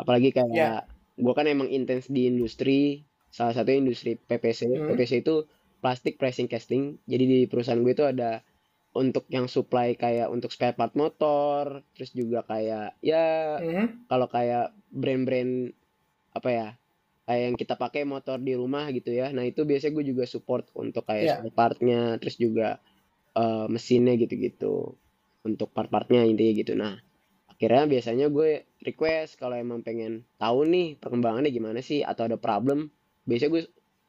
Apalagi 0.00 0.34
kayak 0.34 0.50
yeah 0.54 0.82
gue 1.14 1.32
kan 1.34 1.46
emang 1.46 1.70
intens 1.70 2.10
di 2.10 2.26
industri 2.26 3.06
salah 3.30 3.54
satu 3.54 3.70
industri 3.70 4.18
PPC 4.18 4.66
hmm. 4.66 4.86
PPC 4.94 5.22
itu 5.22 5.46
plastik 5.78 6.18
pricing 6.18 6.50
casting 6.50 6.98
jadi 7.06 7.24
di 7.24 7.38
perusahaan 7.46 7.78
gue 7.82 7.94
itu 7.94 8.06
ada 8.06 8.42
untuk 8.94 9.26
yang 9.26 9.50
supply 9.50 9.98
kayak 9.98 10.30
untuk 10.30 10.54
spare 10.54 10.78
part 10.78 10.94
motor 10.94 11.82
terus 11.98 12.14
juga 12.14 12.46
kayak 12.46 12.94
ya 13.02 13.58
hmm. 13.58 14.06
kalau 14.06 14.30
kayak 14.30 14.70
brand-brand 14.94 15.74
apa 16.30 16.48
ya 16.50 16.68
kayak 17.26 17.42
yang 17.50 17.56
kita 17.58 17.74
pakai 17.74 18.06
motor 18.06 18.38
di 18.38 18.54
rumah 18.54 18.86
gitu 18.94 19.10
ya 19.10 19.34
nah 19.34 19.42
itu 19.42 19.66
biasanya 19.66 19.98
gue 19.98 20.04
juga 20.14 20.24
support 20.30 20.70
untuk 20.78 21.02
kayak 21.10 21.24
yeah. 21.26 21.36
spare 21.42 21.54
partnya 21.58 22.00
terus 22.22 22.38
juga 22.38 22.78
uh, 23.34 23.66
mesinnya 23.66 24.14
gitu-gitu 24.14 24.94
untuk 25.42 25.74
part-partnya 25.74 26.22
intinya 26.22 26.52
gitu 26.54 26.72
nah 26.78 26.94
akhirnya 27.50 27.90
biasanya 27.98 28.26
gue 28.30 28.66
request 28.82 29.42
kalau 29.42 29.58
emang 29.58 29.82
pengen 29.82 30.22
tahu 30.38 30.70
nih 30.70 30.98
perkembangannya 31.02 31.50
gimana 31.50 31.82
sih 31.82 32.06
atau 32.06 32.30
ada 32.30 32.38
problem 32.38 32.94
biasanya 33.26 33.50
gue 33.58 33.62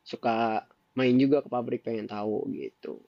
suka 0.05 0.69
main 0.93 1.17
juga 1.17 1.41
ke 1.41 1.49
pabrik 1.49 1.81
pengen 1.81 2.05
tahu 2.05 2.45
gitu 2.53 3.01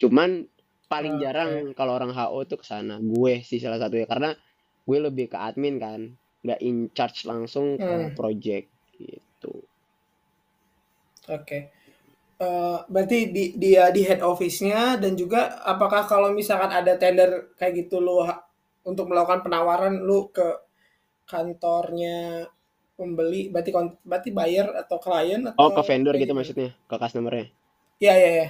cuman 0.00 0.48
paling 0.90 1.16
okay. 1.16 1.22
jarang 1.22 1.50
kalau 1.78 1.94
orang 1.94 2.10
HO 2.10 2.42
tuh 2.50 2.58
ke 2.58 2.66
sana 2.66 2.98
gue 2.98 3.46
sih 3.46 3.62
salah 3.62 3.78
satu 3.78 3.94
ya 3.94 4.10
karena 4.10 4.34
gue 4.82 4.98
lebih 4.98 5.30
ke 5.30 5.38
admin 5.38 5.78
kan 5.78 6.10
nggak 6.42 6.60
in 6.66 6.90
charge 6.90 7.30
langsung 7.30 7.78
ke 7.78 7.86
hmm. 7.86 8.18
project 8.18 8.66
gitu 8.98 9.54
oke 11.30 11.46
okay. 11.46 11.70
Uh, 12.40 12.80
berarti 12.88 13.28
di 13.28 13.52
dia 13.52 13.92
di 13.92 14.00
head 14.00 14.24
office-nya 14.24 14.96
dan 14.96 15.12
juga 15.12 15.60
apakah 15.60 16.08
kalau 16.08 16.32
misalkan 16.32 16.72
ada 16.72 16.96
tender 16.96 17.52
kayak 17.60 17.84
gitu 17.84 18.00
lo 18.00 18.24
untuk 18.80 19.12
melakukan 19.12 19.44
penawaran 19.44 20.00
lu 20.00 20.32
ke 20.32 20.48
kantornya 21.28 22.48
pembeli 22.96 23.52
berarti 23.52 23.70
berarti 24.00 24.30
buyer 24.32 24.72
atau 24.72 24.96
klien 24.96 25.52
atau 25.52 25.60
oh 25.60 25.70
ke 25.76 25.82
vendor 25.84 26.16
gitu, 26.16 26.32
gitu 26.32 26.32
maksudnya 26.32 26.70
ke 26.88 26.96
customernya 26.96 27.52
iya 28.00 28.14
iya 28.16 28.30
iya 28.32 28.48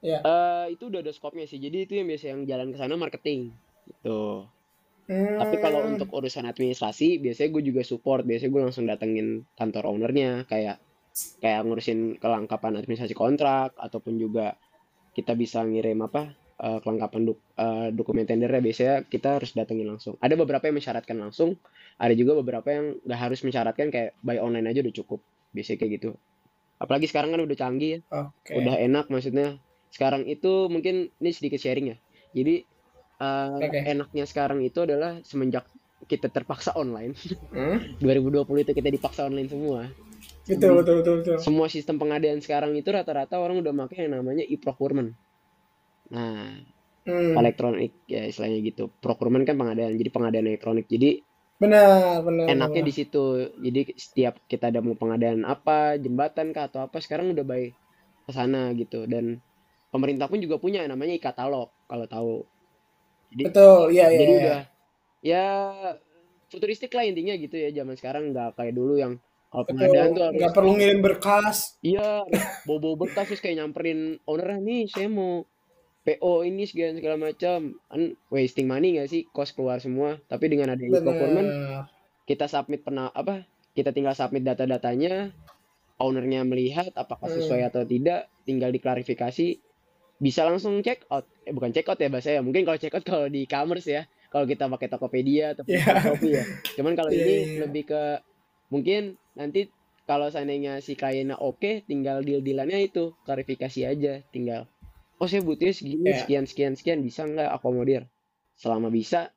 ya. 0.00 0.20
uh, 0.24 0.66
itu 0.68 0.88
udah 0.88 1.00
ada 1.04 1.12
scope-nya 1.12 1.46
sih 1.48 1.60
jadi 1.60 1.86
itu 1.88 1.96
yang 2.00 2.08
biasa 2.08 2.24
yang 2.32 2.40
jalan 2.44 2.68
ke 2.72 2.76
sana 2.76 2.94
marketing 2.96 3.54
gitu 3.88 4.44
hmm. 5.08 5.36
tapi 5.40 5.56
kalau 5.60 5.80
untuk 5.86 6.08
urusan 6.12 6.44
administrasi 6.48 7.20
biasanya 7.20 7.48
gue 7.54 7.62
juga 7.72 7.82
support 7.84 8.24
biasanya 8.24 8.50
gue 8.52 8.62
langsung 8.68 8.84
datengin 8.88 9.44
kantor 9.56 9.88
ownernya 9.88 10.44
kayak 10.48 10.80
kayak 11.42 11.66
ngurusin 11.66 12.16
kelengkapan 12.22 12.78
administrasi 12.78 13.14
kontrak 13.18 13.74
ataupun 13.76 14.16
juga 14.16 14.54
kita 15.10 15.34
bisa 15.34 15.66
ngirim 15.66 16.06
apa 16.06 16.32
uh, 16.60 16.78
kelengkapan 16.84 17.32
duk, 17.32 17.38
uh, 17.56 17.88
dokumen 17.90 18.28
tendernya 18.28 18.60
biasanya 18.60 18.94
kita 19.08 19.40
harus 19.40 19.56
datengin 19.56 19.88
langsung. 19.88 20.20
Ada 20.20 20.36
beberapa 20.36 20.68
yang 20.68 20.76
mensyaratkan 20.76 21.16
langsung, 21.16 21.56
ada 21.96 22.12
juga 22.12 22.36
beberapa 22.38 22.68
yang 22.70 23.00
nggak 23.02 23.20
harus 23.20 23.40
mensyaratkan 23.42 23.88
kayak 23.88 24.14
buy 24.20 24.38
online 24.38 24.68
aja 24.70 24.84
udah 24.84 24.94
cukup. 24.94 25.20
Biasanya 25.56 25.78
kayak 25.82 25.92
gitu. 25.98 26.10
Apalagi 26.80 27.06
sekarang 27.08 27.34
kan 27.34 27.40
udah 27.44 27.56
canggih 27.56 28.00
ya, 28.00 28.00
okay. 28.08 28.56
udah 28.56 28.76
enak 28.78 29.06
maksudnya. 29.08 29.60
Sekarang 29.90 30.24
itu 30.24 30.70
mungkin 30.70 31.10
ini 31.18 31.30
sedikit 31.34 31.58
sharing 31.58 31.94
ya. 31.94 31.96
Jadi 32.32 32.64
uh, 33.20 33.58
okay. 33.58 33.90
enaknya 33.90 34.24
sekarang 34.24 34.62
itu 34.62 34.86
adalah 34.86 35.18
semenjak 35.26 35.66
kita 36.08 36.32
terpaksa 36.32 36.72
online. 36.78 37.14
Hmm? 37.52 37.78
2020 38.02 38.64
itu 38.64 38.72
kita 38.72 38.88
dipaksa 38.88 39.28
online 39.28 39.50
semua. 39.50 39.90
Betul, 40.48 40.82
betul, 40.82 40.94
betul, 41.04 41.14
betul. 41.22 41.36
Semua 41.38 41.66
sistem 41.70 42.00
pengadaan 42.00 42.40
sekarang 42.42 42.74
itu 42.74 42.88
rata-rata 42.90 43.38
orang 43.38 43.60
udah 43.60 43.72
pakai 43.86 44.08
yang 44.08 44.18
namanya 44.18 44.42
e-procurement. 44.42 45.14
Nah, 46.10 46.58
hmm. 47.06 47.38
elektronik 47.38 47.92
ya 48.10 48.26
istilahnya 48.26 48.58
gitu. 48.64 48.90
Procurement 48.98 49.46
kan 49.46 49.54
pengadaan, 49.54 49.94
jadi 49.94 50.10
pengadaan 50.10 50.46
elektronik. 50.50 50.90
Jadi 50.90 51.22
benar, 51.60 52.24
benar. 52.24 52.44
Enaknya 52.50 52.82
benar. 52.82 52.88
di 52.88 52.92
situ. 52.92 53.24
Jadi 53.60 53.80
setiap 53.94 54.34
kita 54.50 54.74
ada 54.74 54.82
mau 54.82 54.96
pengadaan 54.98 55.46
apa, 55.46 56.00
jembatan 56.00 56.50
kah 56.50 56.66
atau 56.66 56.88
apa, 56.88 56.98
sekarang 56.98 57.30
udah 57.36 57.46
baik 57.46 57.72
ke 58.26 58.30
sana 58.32 58.74
gitu. 58.74 59.06
Dan 59.06 59.38
pemerintah 59.90 60.26
pun 60.30 60.38
juga 60.38 60.56
punya 60.56 60.86
namanya 60.86 61.14
e-katalog 61.18 61.70
kalau 61.90 62.06
tahu. 62.06 62.36
Jadi, 63.30 63.42
Betul, 63.46 63.94
iya 63.94 64.06
iya. 64.10 64.18
Jadi 64.18 64.32
ya. 64.32 64.38
udah 64.40 64.60
ya 65.20 65.46
futuristik 66.50 66.90
lah 66.96 67.04
intinya 67.06 67.36
gitu 67.36 67.54
ya 67.54 67.70
zaman 67.70 67.94
sekarang 67.94 68.34
nggak 68.34 68.58
kayak 68.58 68.74
dulu 68.74 68.98
yang 68.98 69.20
kalau 69.50 69.66
pengadaan 69.66 70.10
tuh 70.14 70.30
nggak 70.34 70.54
perlu 70.54 70.72
ngirim 70.78 71.00
berkas. 71.02 71.78
Iya, 71.82 72.22
bobo 72.66 72.94
berkas 72.94 73.26
terus 73.30 73.42
kayak 73.42 73.62
nyamperin 73.62 74.22
owner 74.26 74.58
nih 74.62 74.86
saya 74.86 75.10
mau 75.10 75.46
PO 76.00 76.48
ini 76.48 76.64
segala 76.64 76.96
segala 76.96 77.16
macam 77.20 77.76
kan 77.92 78.02
wasting 78.32 78.64
money 78.64 78.96
gak 78.96 79.12
sih 79.12 79.28
cost 79.28 79.52
keluar 79.52 79.84
semua 79.84 80.16
tapi 80.32 80.48
dengan 80.48 80.72
ada 80.72 80.80
e-procurement 80.80 81.48
kita 82.24 82.48
submit 82.48 82.80
pernah 82.80 83.12
apa 83.12 83.44
kita 83.76 83.92
tinggal 83.92 84.16
submit 84.16 84.48
data-datanya 84.48 85.36
ownernya 86.00 86.48
melihat 86.48 86.88
apakah 86.96 87.28
hmm. 87.28 87.36
sesuai 87.36 87.62
atau 87.68 87.84
tidak 87.84 88.32
tinggal 88.48 88.72
diklarifikasi 88.72 89.60
bisa 90.20 90.44
langsung 90.44 90.84
check 90.84 91.08
out. 91.08 91.24
Eh 91.48 91.50
bukan 91.56 91.72
check 91.72 91.88
out 91.88 91.96
ya 91.96 92.12
bahasa 92.12 92.36
ya. 92.36 92.44
Mungkin 92.44 92.68
kalau 92.68 92.76
check 92.76 92.92
out 92.92 93.02
kalau 93.02 93.26
di 93.26 93.48
e-commerce 93.48 93.88
ya. 93.88 94.04
Kalau 94.30 94.46
kita 94.46 94.70
pakai 94.70 94.86
Tokopedia 94.86 95.58
atau 95.58 95.66
yeah. 95.66 95.98
Shopee 96.06 96.38
ya. 96.38 96.44
Cuman 96.78 96.94
kalau 96.94 97.10
yeah, 97.10 97.24
ini 97.24 97.32
yeah. 97.32 97.42
Iya. 97.42 97.58
lebih 97.66 97.82
ke 97.88 98.02
mungkin 98.70 99.18
nanti 99.34 99.72
kalau 100.06 100.30
seandainya 100.30 100.78
si 100.78 100.94
kliennya 100.94 101.40
oke 101.40 101.58
okay, 101.58 101.74
tinggal 101.88 102.22
deal-dealannya 102.22 102.78
itu. 102.84 103.16
Klarifikasi 103.26 103.80
aja 103.88 104.22
tinggal 104.30 104.70
oh 105.20 105.28
saya 105.28 105.44
butuhnya 105.44 105.74
segini 105.76 106.08
yeah. 106.08 106.20
sekian 106.22 106.44
sekian 106.46 106.72
sekian. 106.76 106.98
Bisa 107.02 107.26
nggak 107.26 107.50
akomodir? 107.50 108.06
Selama 108.54 108.92
bisa 108.92 109.32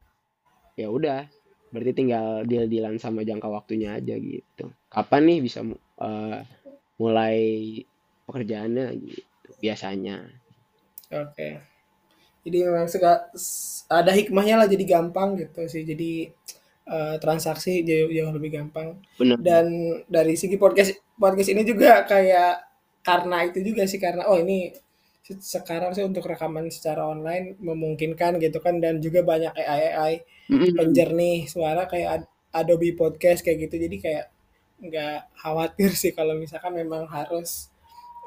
ya 0.76 0.92
udah. 0.92 1.26
Berarti 1.74 1.92
tinggal 1.98 2.46
deal 2.46 2.70
dealan 2.70 3.02
sama 3.02 3.26
jangka 3.26 3.50
waktunya 3.50 3.98
aja 3.98 4.14
gitu. 4.14 4.70
Kapan 4.94 5.26
nih 5.26 5.40
bisa 5.42 5.66
uh, 5.66 6.38
mulai 7.02 7.38
pekerjaannya 8.30 8.86
gitu 9.04 9.50
biasanya 9.60 10.43
Oke. 11.14 11.50
Jadi 12.44 12.58
memang 12.68 12.88
sega, 12.92 13.32
s- 13.36 13.88
ada 13.88 14.12
hikmahnya 14.12 14.56
lah 14.64 14.68
jadi 14.68 14.84
gampang 14.84 15.40
gitu 15.40 15.64
sih. 15.72 15.84
Jadi 15.88 16.28
eh, 16.84 17.16
transaksi 17.24 17.80
jauh, 17.88 18.12
jauh 18.12 18.32
lebih 18.36 18.52
gampang. 18.60 19.00
benar 19.16 19.38
Dan 19.40 19.66
dari 20.12 20.36
segi 20.36 20.60
podcast 20.60 20.92
podcast 21.16 21.50
ini 21.56 21.64
juga 21.64 22.04
kayak 22.04 22.54
karena 23.04 23.38
itu 23.48 23.60
juga 23.64 23.84
sih 23.88 24.00
karena 24.00 24.28
oh 24.28 24.36
ini 24.40 24.72
se- 25.24 25.40
sekarang 25.40 25.96
sih 25.96 26.04
untuk 26.04 26.28
rekaman 26.28 26.68
secara 26.72 27.08
online 27.08 27.56
memungkinkan 27.64 28.40
gitu 28.44 28.60
kan 28.60 28.80
dan 28.84 29.00
juga 29.00 29.24
banyak 29.24 29.52
AI 29.56 29.82
AI 29.96 30.14
penjernih 30.76 31.48
suara 31.48 31.88
kayak 31.88 32.10
Ad- 32.20 32.32
Adobe 32.54 32.92
Podcast 32.94 33.42
kayak 33.48 33.72
gitu. 33.72 33.76
Jadi 33.88 33.98
kayak 34.04 34.26
nggak 34.84 35.18
khawatir 35.40 35.92
sih 35.96 36.12
kalau 36.12 36.36
misalkan 36.36 36.76
memang 36.76 37.08
harus 37.08 37.72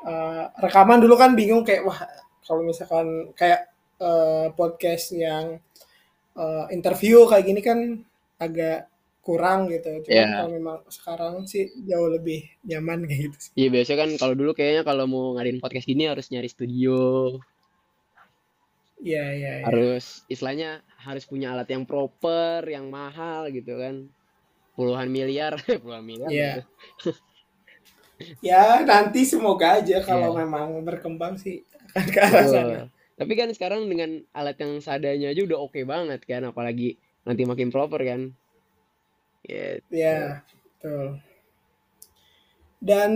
eh, 0.07 0.45
rekaman 0.65 0.99
dulu 1.05 1.15
kan 1.21 1.37
bingung 1.37 1.61
kayak 1.67 1.85
wah 1.85 2.01
kalau 2.47 2.63
misalkan 2.63 3.07
kayak 3.35 3.69
eh, 3.99 4.47
podcast 4.55 5.11
yang 5.13 5.59
eh, 6.35 6.65
interview 6.71 7.27
kayak 7.27 7.45
gini 7.45 7.61
kan 7.61 7.79
agak 8.39 8.87
kurang 9.21 9.67
gitu. 9.67 10.07
Cuman 10.07 10.15
ya 10.15 10.27
kalau 10.39 10.51
memang 10.55 10.79
sekarang 10.87 11.35
sih 11.45 11.67
jauh 11.83 12.07
lebih 12.09 12.47
nyaman 12.63 13.03
kayak 13.05 13.21
gitu 13.27 13.37
sih. 13.43 13.51
iya 13.59 13.69
biasanya 13.69 13.99
kan 14.01 14.11
kalau 14.17 14.35
dulu 14.39 14.55
kayaknya 14.55 14.83
kalau 14.87 15.05
mau 15.05 15.35
ngadain 15.35 15.59
podcast 15.59 15.83
gini 15.85 16.07
harus 16.07 16.31
nyari 16.31 16.47
studio 16.47 17.35
Iya 18.97 19.25
iya 19.29 19.53
iya. 19.61 19.65
harus 19.69 20.25
istilahnya 20.27 20.81
harus 20.97 21.29
punya 21.29 21.53
alat 21.53 21.69
yang 21.69 21.85
proper 21.85 22.65
yang 22.65 22.89
mahal 22.89 23.45
gitu 23.53 23.77
kan 23.77 24.09
puluhan 24.73 25.13
miliar 25.13 25.53
puluhan 25.85 26.01
miliar 26.03 26.31
Iya. 26.33 26.53
gitu 26.57 27.11
Ya 28.41 28.81
nanti 28.81 29.29
semoga 29.29 29.77
aja 29.77 30.01
kalau 30.01 30.33
Iya. 30.33 30.49
memang 30.49 30.81
berkembang 30.81 31.37
sih 31.37 31.61
akan 31.95 32.07
ke 32.15 32.21
arah 32.21 32.47
sana. 32.47 32.79
betul 32.79 32.85
tapi 33.17 33.33
kan 33.33 33.49
sekarang 33.49 33.89
dengan 33.89 34.11
alat 34.33 34.61
yang 34.61 34.77
seadanya 34.79 35.33
aja 35.33 35.41
udah 35.41 35.59
oke 35.59 35.81
banget 35.89 36.21
kan 36.29 36.45
apalagi 36.45 37.01
nanti 37.25 37.43
makin 37.49 37.73
proper 37.73 38.01
kan 38.03 38.21
gitu 39.43 39.87
Ya 39.89 40.43
betul. 40.77 41.23
Dan 42.77 43.11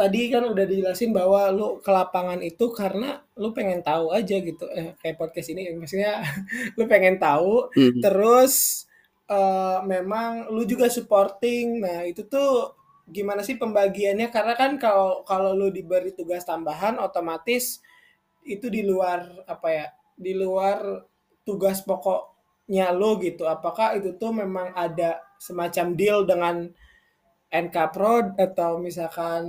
tadi 0.00 0.32
kan 0.32 0.48
udah 0.48 0.64
dijelasin 0.64 1.12
bahwa 1.12 1.52
lu 1.52 1.78
ke 1.84 1.90
lapangan 1.92 2.40
itu 2.40 2.72
karena 2.72 3.20
lu 3.36 3.52
pengen 3.52 3.84
tahu 3.84 4.10
aja 4.10 4.40
gitu. 4.40 4.64
Eh, 4.72 4.96
kayak 4.98 5.20
podcast 5.20 5.52
ini 5.52 5.68
maksudnya 5.76 6.24
lu 6.80 6.88
pengen 6.88 7.20
tahu 7.20 7.68
Mhm. 7.76 8.00
terus 8.00 8.86
eh, 9.28 9.78
memang 9.84 10.48
lu 10.48 10.64
juga 10.64 10.88
supporting. 10.88 11.84
Nah, 11.84 12.08
itu 12.08 12.24
tuh 12.24 12.72
gimana 13.06 13.44
sih 13.44 13.60
pembagiannya? 13.60 14.32
Karena 14.32 14.56
kan 14.56 14.80
kalau 14.80 15.20
kalau 15.28 15.52
lu 15.52 15.68
diberi 15.68 16.16
tugas 16.16 16.42
tambahan 16.48 16.96
otomatis 16.96 17.84
itu 18.46 18.66
di 18.70 18.82
luar 18.84 19.24
apa 19.48 19.68
ya? 19.72 19.86
Di 20.16 20.32
luar 20.36 20.78
tugas 21.44 21.82
pokoknya 21.84 22.92
lu 22.94 23.18
gitu. 23.20 23.44
Apakah 23.48 23.96
itu 23.98 24.14
tuh 24.20 24.32
memang 24.32 24.72
ada 24.76 25.20
semacam 25.40 25.86
deal 25.98 26.18
dengan 26.24 26.56
NK 27.52 27.76
Pro 27.94 28.14
atau 28.36 28.78
misalkan 28.82 29.42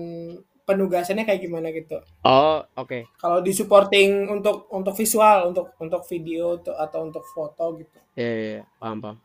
penugasannya 0.65 1.25
kayak 1.29 1.41
gimana 1.45 1.69
gitu? 1.73 2.01
oh 2.25 2.65
oke 2.75 3.05
Kalau 3.21 3.39
di 3.45 3.53
supporting 3.53 4.25
untuk 4.29 4.65
untuk 4.73 4.93
visual, 4.97 5.53
untuk 5.53 5.77
untuk 5.77 6.01
video 6.09 6.57
tuh, 6.61 6.73
atau 6.73 7.05
untuk 7.05 7.21
foto 7.33 7.77
gitu. 7.77 7.99
ya 8.17 8.25
ya, 8.25 8.47
ya. 8.59 8.63
paham 8.81 8.97
paham 9.03 9.17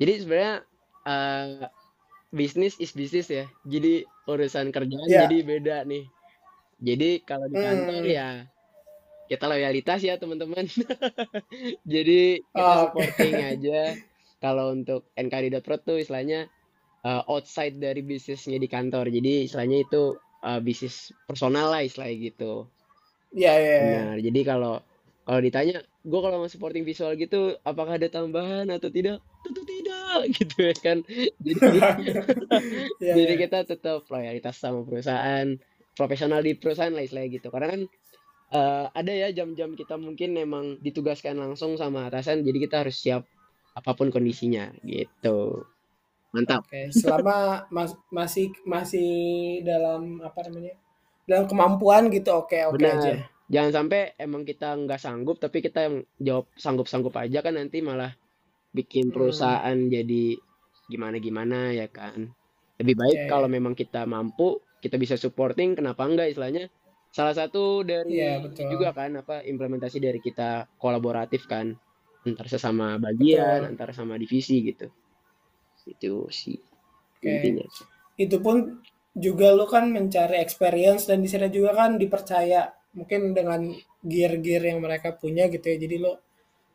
jadi 0.00 0.12
sebenarnya 0.22 0.54
eh, 1.06 1.66
bisnis 2.34 2.74
is 2.82 2.92
bisnis 2.92 3.28
ya 3.30 3.46
jadi 3.64 4.04
urusan 4.28 4.70
kerjaan 4.74 5.08
Ya. 5.08 5.24
jadi 5.26 5.36
beda 5.46 5.76
nih 5.88 6.04
jadi 6.82 7.10
kalau 7.26 7.46
di 7.50 7.56
kantor 7.58 8.02
Hmm. 8.04 8.10
ya 8.18 8.28
kita 9.28 9.44
loyalitas 9.46 10.00
ya 10.00 10.16
teman-teman. 10.16 10.64
Jadi 11.92 12.40
kita 12.40 12.58
Oh, 12.58 12.88
supporting 12.88 13.34
aja. 13.36 13.80
Kalau 14.40 14.72
untuk 14.72 15.10
NKD.Pro 15.14 15.76
tuh 15.84 16.00
istilahnya 16.00 16.48
eh, 17.04 17.22
outside 17.30 17.76
dari 17.76 18.00
bisnisnya 18.00 18.56
di 18.56 18.66
kantor. 18.66 19.12
Jadi 19.12 19.46
istilahnya 19.46 19.84
itu 19.84 20.16
eh, 20.42 20.60
bisnis 20.64 21.12
personal 21.28 21.68
lah 21.70 21.84
istilahnya 21.84 22.16
gitu. 22.32 22.66
Iya, 23.36 23.52
iya, 23.60 23.68
iya. 23.68 23.80
benar. 23.84 24.16
Jadi 24.24 24.40
kalau 24.42 24.74
kalau 25.28 25.40
ditanya 25.44 25.84
gue 25.84 26.20
kalau 26.24 26.40
mau 26.40 26.48
supporting 26.48 26.88
visual 26.88 27.12
gitu 27.20 27.52
apakah 27.60 28.00
ada 28.00 28.08
tambahan 28.08 28.64
atau 28.72 28.88
tidak? 28.88 29.20
Tentu 29.44 29.60
tidak 29.68 30.20
gitu 30.40 30.56
ya 30.64 30.74
kan. 30.80 30.98
Jadi 31.44 31.60
Iya, 33.04 33.14
jadi 33.14 33.34
iya. 33.36 33.42
kita 33.44 33.58
tetap 33.68 34.08
loyalitas 34.08 34.56
sama 34.56 34.82
perusahaan 34.88 35.60
profesional 35.92 36.40
di 36.40 36.56
perusahaan 36.56 36.94
lah 36.94 37.04
istilahnya 37.04 37.30
gitu. 37.36 37.52
Karena 37.52 37.76
kan 37.76 37.80
eh, 38.54 38.84
ada 39.00 39.12
ya 39.22 39.28
jam-jam 39.38 39.70
kita 39.80 39.94
mungkin 40.06 40.30
memang 40.40 40.64
ditugaskan 40.86 41.36
langsung 41.42 41.72
sama 41.80 42.08
atasan 42.08 42.44
jadi 42.46 42.58
kita 42.64 42.76
harus 42.84 42.96
siap 43.04 43.22
apa 43.78 43.90
pun 43.98 44.08
kondisinya 44.14 44.64
gitu 44.84 45.64
mantap 46.34 46.62
Oke, 46.62 46.80
selama 47.00 47.36
mas- 47.76 48.00
masih 48.18 48.46
masih 48.74 49.08
dalam 49.68 50.02
apa 50.28 50.38
namanya? 50.48 50.74
Dalam 51.28 51.44
kemampuan 51.50 52.02
gitu, 52.16 52.30
oke 52.40 52.56
oke 52.72 52.86
aja. 52.96 53.14
benar 53.14 53.24
jangan 53.54 53.72
sampai 53.78 54.00
emang 54.24 54.42
kita 54.50 54.66
nggak 54.82 55.00
sanggup 55.04 55.36
tapi 55.44 55.58
kita 55.66 55.78
yang 55.88 55.96
jawab 56.26 56.46
sanggup-sanggup 56.64 57.14
aja 57.22 57.38
kan 57.46 57.54
nanti 57.56 57.78
malah 57.80 58.12
bikin 58.78 59.06
Hmm, 59.08 59.14
perusahaan 59.14 59.78
jadi 59.96 60.36
gimana-gimana 60.92 61.56
ya 61.80 61.86
kan 61.98 62.20
lebih 62.80 62.96
baik 63.02 63.18
iya. 63.18 63.28
kalau 63.30 63.48
memang 63.56 63.74
kita 63.82 64.04
mampu 64.14 64.60
kita 64.84 64.96
bisa 65.02 65.16
supporting 65.24 65.70
kenapa 65.78 66.02
enggak 66.08 66.28
istilahnya 66.32 66.64
salah 67.08 67.34
satu 67.34 67.82
dari 67.82 68.20
betul. 68.44 68.68
juga 68.78 68.92
kan 68.92 69.20
apa 69.20 69.42
implementasi 69.42 69.98
dari 69.98 70.20
kita 70.20 70.68
kolaboratif 70.76 71.48
kan 71.48 71.72
antar 72.26 72.46
sesama 72.50 73.00
bagian 73.00 73.64
Betul. 73.64 73.70
antar 73.72 73.88
sama 73.96 74.20
divisi 74.20 74.60
gitu 74.60 74.92
itu 75.88 76.28
sih 76.28 76.60
Oke. 77.18 77.32
intinya 77.32 77.64
Itu 78.20 78.44
pun 78.44 78.84
juga 79.16 79.56
lu 79.56 79.64
kan 79.64 79.88
mencari 79.88 80.36
experience 80.38 81.08
dan 81.08 81.24
di 81.24 81.28
sana 81.30 81.48
juga 81.48 81.72
kan 81.74 81.96
dipercaya 81.96 82.68
mungkin 82.92 83.32
dengan 83.32 83.72
gear-gear 84.04 84.62
yang 84.74 84.78
mereka 84.84 85.16
punya 85.16 85.48
gitu 85.48 85.64
ya. 85.64 85.76
Jadi 85.80 85.96
lu 85.98 86.12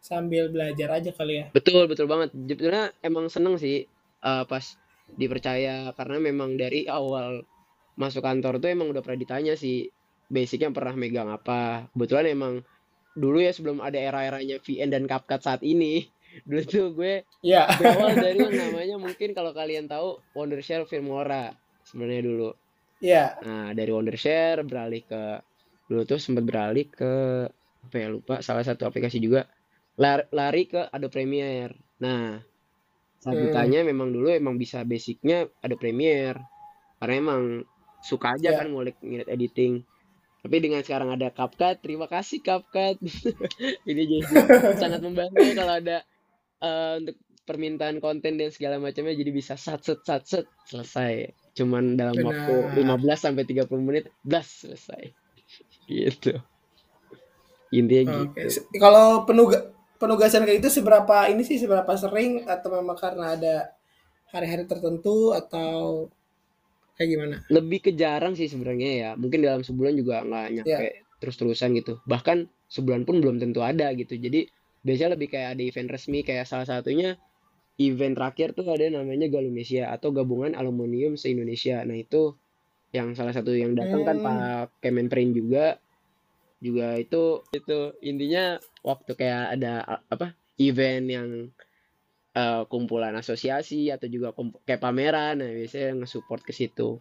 sambil 0.03 0.51
belajar 0.51 0.99
aja 0.99 1.15
kali 1.15 1.33
ya. 1.39 1.45
betul 1.55 1.87
betul 1.87 2.11
banget 2.11 2.35
sebenarnya 2.35 2.91
emang 2.99 3.31
seneng 3.31 3.55
sih 3.55 3.87
eh, 4.19 4.43
pas 4.43 4.65
dipercaya 5.15 5.95
karena 5.95 6.17
memang 6.19 6.59
dari 6.59 6.83
awal 6.91 7.47
masuk 7.95 8.19
kantor 8.19 8.59
tuh 8.59 8.67
emang 8.73 8.91
udah 8.91 8.99
pernah 8.99 9.19
ditanya 9.23 9.53
sih 9.55 9.87
basicnya 10.31 10.71
pernah 10.71 10.95
megang 10.95 11.29
apa 11.29 11.87
kebetulan 11.93 12.25
emang 12.31 12.53
dulu 13.13 13.37
ya 13.43 13.53
sebelum 13.53 13.77
ada 13.83 13.99
era-eranya 13.99 14.57
VN 14.63 14.89
dan 14.89 15.03
CapCut 15.05 15.41
saat 15.43 15.61
ini 15.61 16.07
dulu 16.49 16.61
tuh 16.65 16.85
gue 16.97 17.13
Ya. 17.45 17.69
berawal 17.77 18.15
dari 18.25 18.39
yang 18.41 18.55
namanya 18.57 18.95
mungkin 18.97 19.35
kalau 19.37 19.53
kalian 19.53 19.85
tahu 19.85 20.17
Wondershare 20.33 20.87
Filmora 20.89 21.53
sebenarnya 21.85 22.23
dulu 22.25 22.49
Ya. 23.03 23.37
nah 23.45 23.75
dari 23.75 23.91
Wondershare 23.93 24.63
beralih 24.65 25.03
ke 25.05 25.43
dulu 25.91 26.01
tuh 26.07 26.17
sempat 26.17 26.47
beralih 26.47 26.87
ke 26.89 27.13
apa 27.83 27.95
ya 27.99 28.07
lupa 28.09 28.39
salah 28.39 28.63
satu 28.63 28.87
aplikasi 28.87 29.19
juga 29.19 29.45
Lar- 29.99 30.31
lari 30.33 30.65
ke 30.65 30.89
Adobe 30.89 31.13
Premiere 31.21 31.75
nah 32.01 32.39
saat 33.21 33.39
Hmm. 33.39 33.87
memang 33.87 34.11
dulu 34.11 34.27
emang 34.33 34.59
bisa 34.59 34.83
basicnya 34.83 35.47
Adobe 35.61 35.79
Premiere 35.87 36.39
karena 36.97 37.15
emang 37.19 37.41
suka 38.03 38.35
aja 38.35 38.51
Ya. 38.51 38.59
kan 38.59 38.71
ngulik 38.71 38.99
ngeliat 38.99 39.29
editing 39.29 39.83
tapi 40.43 40.59
dengan 40.59 40.83
sekarang 40.83 41.15
ada 41.15 41.31
CapCut 41.31 41.79
terima 41.79 42.11
kasih 42.11 42.43
CapCut 42.43 42.99
ini 43.89 44.01
jadi 44.03 44.23
sangat 44.83 44.99
membantu 44.99 45.39
kalau 45.55 45.73
ada 45.79 46.03
eh, 46.59 46.93
untuk 46.99 47.15
permintaan 47.43 48.03
konten 48.03 48.35
dan 48.35 48.51
segala 48.51 48.79
macamnya 48.79 49.15
jadi 49.15 49.31
bisa 49.31 49.55
sat 49.55 49.83
set 49.83 50.03
sat 50.03 50.23
set 50.27 50.45
selesai 50.67 51.31
cuman 51.55 51.95
dalam 51.95 52.19
waktu 52.19 52.75
Benar. 52.75 52.99
15 52.99 53.23
sampai 53.23 53.43
30 53.47 53.87
menit 53.87 54.11
blas 54.23 54.67
selesai 54.67 55.15
gitu 55.91 56.39
intinya 57.73 58.27
Oke. 58.27 58.47
gitu 58.47 58.67
Kalau 58.77 59.23
penuga 59.23 59.73
penugasan 59.97 60.43
kayak 60.43 60.59
itu 60.59 60.69
seberapa 60.69 61.31
ini 61.31 61.47
sih 61.47 61.55
seberapa 61.55 61.89
sering 61.95 62.43
atau 62.43 62.67
memang 62.75 62.99
karena 62.99 63.39
ada 63.39 63.55
hari-hari 64.29 64.67
tertentu 64.67 65.31
atau 65.31 66.07
kayak 66.93 67.09
gimana? 67.09 67.35
lebih 67.47 67.79
ke 67.81 67.91
jarang 67.93 68.33
sih 68.33 68.45
sebenarnya 68.45 68.89
ya 68.93 69.09
mungkin 69.13 69.41
dalam 69.41 69.61
sebulan 69.61 69.93
juga 69.93 70.21
nggak 70.21 70.45
Ya. 70.45 70.53
nyampe 70.61 70.87
terus-terusan 71.17 71.73
gitu 71.73 72.03
bahkan 72.03 72.45
sebulan 72.67 73.03
pun 73.03 73.17
belum 73.17 73.39
tentu 73.39 73.61
ada 73.61 73.89
gitu 73.93 74.13
jadi 74.13 74.45
biasanya 74.81 75.15
lebih 75.15 75.31
kayak 75.31 75.55
ada 75.55 75.63
event 75.63 75.89
resmi 75.89 76.19
kayak 76.21 76.43
salah 76.43 76.67
satunya 76.67 77.15
event 77.77 78.13
terakhir 78.13 78.51
tuh 78.51 78.67
ada 78.67 78.85
namanya 78.85 79.25
Galumesia 79.25 79.89
atau 79.89 80.11
gabungan 80.11 80.53
aluminium 80.53 81.15
se 81.15 81.31
Indonesia 81.31 81.81
nah 81.81 81.95
itu 81.95 82.35
yang 82.91 83.15
salah 83.15 83.31
satu 83.31 83.49
yang 83.51 83.73
datang 83.73 84.03
kan 84.03 84.17
Hmm. 84.19 84.25
Pak 84.27 84.83
Kemenperin 84.83 85.31
juga 85.31 85.79
juga 86.59 86.95
itu 86.95 87.41
itu 87.49 87.77
intinya 87.99 88.55
waktu 88.81 89.11
kayak 89.13 89.57
ada 89.57 89.73
apa 90.07 90.31
event 90.55 91.05
yang 91.07 91.29
eh, 92.41 92.63
kumpulan 92.71 93.13
asosiasi 93.21 93.89
atau 93.95 94.07
juga 94.09 94.33
kayak 94.67 94.81
pameran 94.85 95.33
nah 95.41 95.49
biasanya 95.49 95.89
nge-support 96.03 96.41
ke 96.47 96.53
situ 96.59 96.99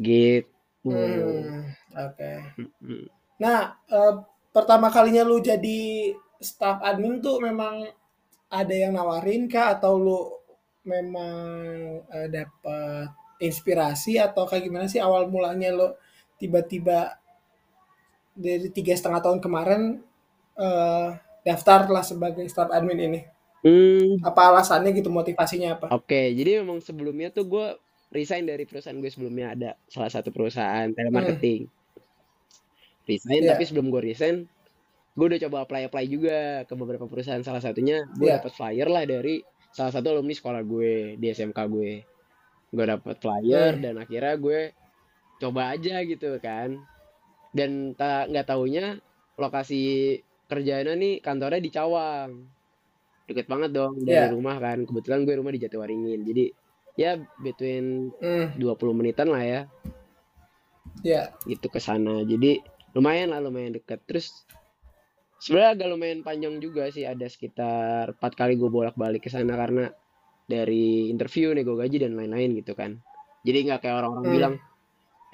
gitu. 0.00 0.48
Hmm, 0.86 1.72
oke. 1.96 2.32
Mm-mm. 2.62 3.02
Nah, 3.42 3.74
eh, 3.90 4.14
pertama 4.54 4.88
kalinya 4.92 5.22
lu 5.26 5.40
jadi 5.42 6.12
staff 6.40 6.78
admin 6.84 7.18
tuh 7.24 7.40
memang 7.42 7.74
ada 8.52 8.74
yang 8.82 8.92
nawarin 8.94 9.48
kah 9.50 9.74
atau 9.74 9.92
lu 9.98 10.20
memang 10.86 11.42
eh, 12.16 12.28
dapat 12.30 13.08
inspirasi 13.42 14.16
atau 14.26 14.46
kayak 14.48 14.64
gimana 14.68 14.86
sih 14.88 15.00
awal 15.02 15.28
mulanya 15.28 15.70
lu 15.74 15.88
tiba-tiba 16.40 17.18
dari 18.36 18.68
tiga 18.70 18.92
setengah 18.94 19.20
tahun 19.24 19.40
kemarin 19.40 19.82
eh, 20.60 21.08
daftar 21.46 21.88
lah 21.88 22.04
sebagai 22.04 22.44
staff 22.52 22.70
admin 22.70 23.00
ini? 23.00 23.20
Hmm, 23.60 24.20
Apa 24.22 24.52
alasannya 24.52 24.92
gitu 24.92 25.08
motivasinya 25.08 25.80
apa? 25.80 25.86
Oke, 25.90 26.32
jadi 26.32 26.62
memang 26.62 26.78
sebelumnya 26.78 27.30
tuh 27.30 27.44
gue 27.46 27.66
resign 28.10 28.46
dari 28.46 28.62
perusahaan 28.62 28.94
gue 28.94 29.10
sebelumnya 29.10 29.52
ada 29.52 29.70
salah 29.86 30.08
satu 30.08 30.30
perusahaan 30.30 30.86
telemarketing. 30.92 31.66
Resign, 33.06 33.42
Iya. 33.42 33.54
tapi 33.54 33.62
sebelum 33.64 33.90
gue 33.90 34.02
resign, 34.02 34.36
gue 35.14 35.26
udah 35.26 35.40
coba 35.46 35.56
apply 35.62 35.82
apply 35.86 36.04
juga 36.06 36.38
ke 36.66 36.74
beberapa 36.74 37.06
perusahaan. 37.06 37.42
Salah 37.42 37.62
satunya 37.62 38.02
gue 38.14 38.26
Iya. 38.26 38.38
dapat 38.42 38.52
flyer 38.54 38.88
lah 38.90 39.04
dari 39.06 39.42
salah 39.70 39.92
satu 39.92 40.10
alumni 40.10 40.34
sekolah 40.34 40.62
gue 40.62 41.14
di 41.16 41.26
SMK 41.26 41.58
gue. 41.66 41.92
Gue 42.70 42.84
dapat 42.84 43.16
flyer 43.18 43.78
Hmm. 43.78 43.82
dan 43.82 43.94
akhirnya 43.98 44.34
gue 44.36 44.60
coba 45.38 45.74
aja 45.74 46.02
gitu 46.02 46.34
kan. 46.38 46.78
Dan 47.50 47.94
tak 47.94 48.30
nggak 48.30 48.46
taunya 48.46 48.98
lokasi 49.34 50.16
kerjanya 50.46 50.94
nih 50.94 51.18
kantornya 51.18 51.58
di 51.58 51.70
Cawang 51.70 52.30
deket 53.26 53.46
banget 53.46 53.70
dong 53.70 53.98
dari 54.00 54.22
Iya. 54.22 54.32
rumah 54.32 54.56
kan 54.56 54.82
kebetulan 54.82 55.26
gue 55.26 55.34
rumah 55.34 55.50
di 55.50 55.60
Jatiwaringin 55.60 56.20
jadi 56.22 56.44
ya 56.96 57.10
between 57.38 58.14
Hmm, 58.18 58.54
20 58.54 58.94
menitan 58.94 59.28
lah 59.28 59.42
ya 59.42 59.60
ya. 61.02 61.30
gitu 61.44 61.66
ke 61.66 61.78
sana 61.78 62.22
jadi 62.22 62.62
lumayan 62.94 63.34
lah 63.34 63.42
lumayan 63.42 63.76
deket 63.76 64.00
terus 64.06 64.46
sebenarnya 65.36 65.70
agak 65.76 65.88
lumayan 65.92 66.20
panjang 66.22 66.56
juga 66.58 66.88
sih 66.88 67.04
ada 67.04 67.26
sekitar 67.26 68.16
empat 68.16 68.32
kali 68.34 68.56
gue 68.56 68.66
bolak-balik 68.66 69.20
ke 69.20 69.28
sana 69.28 69.52
karena 69.54 69.92
dari 70.46 71.10
interview 71.10 71.52
nego 71.52 71.74
gaji 71.74 72.00
dan 72.00 72.14
lain-lain 72.14 72.56
gitu 72.56 72.72
kan 72.72 72.96
jadi 73.42 73.66
nggak 73.66 73.80
kayak 73.84 73.96
orang-orang 74.00 74.24
Hmm. 74.24 74.34
bilang 74.34 74.54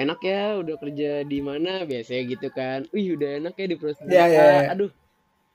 enak 0.00 0.20
ya 0.20 0.58
udah 0.58 0.76
kerja 0.80 1.10
di 1.22 1.38
mana 1.38 1.84
biasanya 1.84 2.22
gitu 2.26 2.48
kan 2.50 2.88
wih 2.90 3.14
udah 3.14 3.30
enak 3.38 3.54
ya 3.54 3.66
di 3.68 3.76
perusahaan 3.76 4.08
iya, 4.10 4.24
A." 4.24 4.32
iya. 4.32 4.60
aduh 4.72 4.90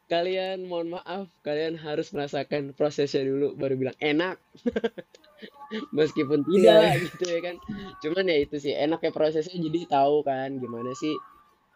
kalian 0.07 0.63
mohon 0.65 0.95
maaf 0.95 1.27
kalian 1.43 1.75
harus 1.75 2.09
merasakan 2.15 2.71
prosesnya 2.71 3.27
dulu 3.27 3.53
baru 3.59 3.75
bilang 3.75 3.97
enak 3.99 4.39
meskipun 5.97 6.47
tidak 6.47 6.79
Iya. 6.95 7.03
gitu 7.03 7.23
ya 7.27 7.39
kan 7.43 7.55
cuman 8.01 8.25
ya 8.25 8.37
itu 8.39 8.55
sih 8.57 8.73
enak 8.73 9.03
ya 9.03 9.11
prosesnya 9.11 9.57
jadi 9.59 9.79
tahu 9.91 10.23
kan 10.23 10.57
gimana 10.57 10.91
sih 10.95 11.13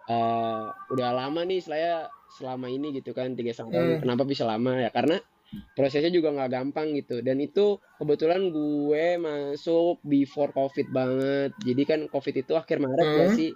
eh 0.10 0.64
udah 0.90 1.10
lama 1.14 1.46
nih 1.46 1.62
saya 1.62 2.10
selama 2.32 2.72
ini 2.72 2.96
gitu 2.98 3.12
kan 3.12 3.36
tiga 3.36 3.52
setengah 3.52 3.72
tahun 3.76 3.88
Hmm. 3.92 4.02
kenapa 4.02 4.24
bisa 4.26 4.44
lama 4.48 4.80
ya 4.80 4.90
karena 4.90 5.20
prosesnya 5.76 6.10
juga 6.10 6.32
nggak 6.32 6.52
gampang 6.52 6.96
gitu 6.96 7.20
dan 7.20 7.38
itu 7.44 7.78
kebetulan 8.00 8.50
gue 8.50 9.06
masuk 9.20 10.00
before 10.02 10.56
covid 10.56 10.88
banget 10.90 11.52
jadi 11.62 11.84
kan 11.86 12.00
covid 12.08 12.36
itu 12.40 12.56
akhir 12.56 12.80
maret 12.80 13.10
ya 13.12 13.28
Hmm. 13.28 13.36
sih 13.36 13.52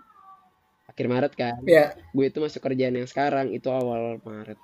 akhir 0.96 1.08
maret 1.12 1.34
kan 1.36 1.60
Ya. 1.68 1.92
gue 1.92 2.26
itu 2.26 2.40
masuk 2.40 2.64
kerjaan 2.64 2.96
yang 2.96 3.04
sekarang 3.06 3.52
itu 3.52 3.68
awal 3.68 4.18
maret 4.24 4.56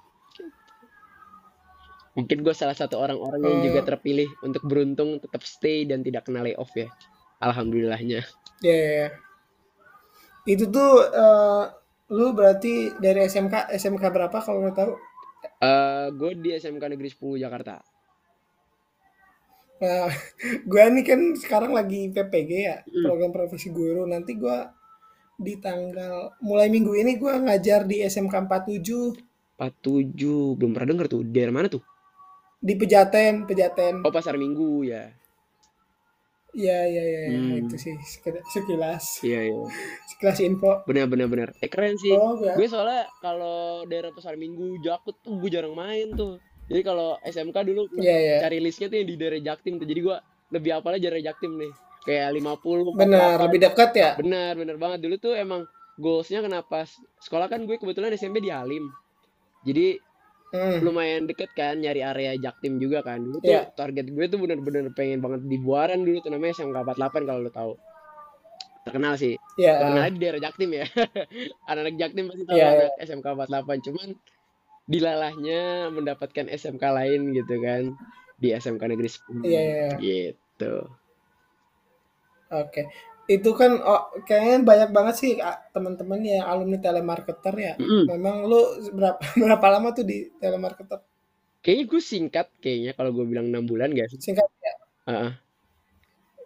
mungkin 2.12 2.44
gue 2.44 2.52
salah 2.52 2.76
satu 2.76 3.00
orang-orang 3.00 3.40
yang 3.42 3.60
juga 3.64 3.80
Oh. 3.84 3.88
terpilih 3.88 4.28
untuk 4.42 4.64
beruntung 4.64 5.20
tetap 5.20 5.44
stay 5.44 5.84
dan 5.84 6.02
tidak 6.02 6.24
kena 6.24 6.42
layoff 6.42 6.72
ya 6.74 6.88
alhamdulillahnya 7.40 8.24
Ya, 8.62 8.76
ya, 8.78 8.92
ya. 8.94 9.10
Itu 10.44 10.70
tuh 10.70 11.02
eh, 11.04 11.64
lu 12.12 12.32
berarti 12.32 12.94
dari 12.96 13.26
SMK 13.26 13.72
SMK 13.74 14.04
berapa 14.08 14.38
kalau 14.38 14.62
mau 14.62 14.72
tahu? 14.72 14.94
eh 15.60 16.08
gue 16.12 16.32
di 16.38 16.50
SMK 16.54 16.84
Negeri 16.88 17.10
10 17.10 17.38
Jakarta 17.38 17.76
Nah, 19.82 20.06
gua 20.70 20.94
nih 20.94 21.02
kan 21.02 21.20
sekarang 21.34 21.74
lagi 21.74 22.14
PPG 22.14 22.52
ya, 22.54 22.78
Mm. 22.86 23.02
program 23.02 23.32
profesi 23.34 23.74
guru. 23.74 24.06
Nanti 24.06 24.38
gua 24.38 24.70
di 25.42 25.58
tanggal 25.58 26.38
mulai 26.40 26.70
minggu 26.70 26.94
ini 26.94 27.18
gua 27.18 27.36
ngajar 27.38 27.84
di 27.84 28.00
SMK 28.02 28.46
47 28.46 29.58
47 29.58 30.14
belum 30.56 30.72
pernah 30.72 30.90
denger 30.90 31.08
tuh 31.08 31.22
daerah 31.24 31.52
mana 31.52 31.68
tuh 31.68 31.82
di 32.58 32.74
Pejaten, 32.74 33.44
Pejaten. 33.44 34.02
oh 34.02 34.10
pasar 34.10 34.38
minggu 34.38 34.86
ya 34.86 35.10
Iya, 36.52 36.84
iya, 36.84 37.00
iya, 37.02 37.22
iya. 37.24 37.40
Hmm. 37.40 37.64
itu 37.64 37.76
sih 37.80 37.96
sekilas, 38.52 39.24
iya 39.24 39.48
iya 39.48 39.56
sekilas 40.12 40.36
info. 40.42 40.84
benar 40.84 41.08
benar 41.08 41.26
benar 41.26 41.50
eh 41.58 41.72
keren 41.72 41.96
sih 41.96 42.12
Oh, 42.12 42.36
ya. 42.38 42.60
gue 42.60 42.68
soalnya 42.68 43.08
kalau 43.18 43.88
daerah 43.88 44.12
pasar 44.12 44.36
minggu 44.36 44.84
Jakut 44.84 45.16
tuh 45.18 45.40
gue 45.40 45.48
jarang 45.48 45.72
main 45.72 46.12
tuh 46.12 46.44
jadi 46.68 46.84
kalau 46.84 47.16
SMK 47.24 47.56
dulu 47.64 47.88
Iya, 47.96 48.16
iya. 48.16 48.36
cari 48.44 48.60
listnya 48.60 48.88
tuh 48.88 49.00
yang 49.00 49.08
di 49.08 49.16
daerah 49.16 49.40
Jaktim 49.40 49.80
tuh 49.80 49.88
jadi 49.88 50.00
gue 50.04 50.18
lebih 50.52 50.72
apalnya 50.76 51.00
daerah 51.00 51.24
Jaktim 51.24 51.56
nih 51.56 51.72
kayak 52.02 52.34
50 52.34 52.96
Benar, 52.96 53.38
48. 53.38 53.46
lebih 53.46 53.60
dekat 53.62 53.90
ya. 53.94 54.10
benar 54.16 54.54
benar 54.56 54.76
banget 54.76 55.00
dulu 55.02 55.16
tuh 55.18 55.34
emang 55.34 55.62
goalsnya 55.96 56.42
kenapa 56.42 56.90
sekolah 57.20 57.46
kan 57.46 57.64
gue 57.64 57.76
kebetulan 57.76 58.12
SMP 58.12 58.40
di 58.40 58.50
Halim 58.50 58.90
jadi 59.62 59.98
Hmm. 60.52 60.84
lumayan 60.84 61.24
deket 61.24 61.48
kan 61.52 61.80
nyari 61.80 62.04
area 62.04 62.36
Jaktim 62.36 62.76
juga 62.76 63.00
kan 63.00 63.24
dulu 63.24 63.40
tuh 63.40 63.48
Iya. 63.50 63.72
target 63.72 64.04
gue 64.06 64.26
tuh 64.28 64.36
bener-bener 64.36 64.92
pengen 64.92 65.18
banget 65.18 65.48
di 65.48 65.56
Buaran 65.56 66.04
dulu 66.04 66.20
tuh 66.20 66.28
namanya 66.28 66.52
SMK 66.54 66.76
48 66.76 67.24
kalau 67.24 67.40
lo 67.40 67.48
tahu 67.50 67.74
terkenal 68.82 69.16
sih 69.16 69.40
Ya. 69.56 69.80
terkenal 69.80 70.12
di 70.12 70.20
daerah 70.20 70.42
Jaktim 70.42 70.70
ya 70.74 70.84
anak-anak 71.72 71.96
Jaktim 71.96 72.24
pasti 72.28 72.44
tahu 72.44 72.58
Iya, 72.58 72.68
iya. 72.68 72.84
anak 72.84 72.92
SMK 73.00 73.26
48 73.32 73.88
cuman 73.88 74.08
dilalahnya 74.84 75.62
mendapatkan 75.90 76.46
SMK 76.50 76.84
lain 76.84 77.22
gitu 77.32 77.56
kan 77.58 77.84
di 78.36 78.48
SMK 78.52 78.84
Negeri 78.84 79.08
10 79.08 79.48
Iya, 79.48 79.62
iya, 79.62 79.62
iya. 79.64 79.90
gitu 80.36 80.74
Oke. 82.52 82.92
Itu 83.30 83.56
kan 83.56 83.80
oh, 83.80 84.12
kayaknya 84.28 84.68
banyak 84.68 84.90
banget 84.92 85.16
sih 85.16 85.32
ah, 85.40 85.56
teman-teman 85.72 86.20
yang 86.20 86.44
alumni 86.44 86.78
telemarketer 86.78 87.56
ya. 87.56 87.74
Mm-mm. 87.80 88.12
Memang 88.12 88.46
lu 88.46 88.60
berapa 88.92 89.20
berapa 89.44 89.68
lama 89.72 89.96
tuh 89.96 90.04
di 90.04 90.28
telemarketer? 90.38 91.00
kayaknya 91.62 91.86
gue 91.88 92.02
singkat 92.02 92.48
kayaknya 92.60 92.92
kalau 92.98 93.14
gue 93.14 93.26
bilang 93.26 93.48
enam 93.54 93.64
bulan 93.70 93.94
gak 93.94 94.10
sih 94.12 94.20
Singkat 94.20 94.50
ya? 94.60 94.74
Heeh. 95.10 95.34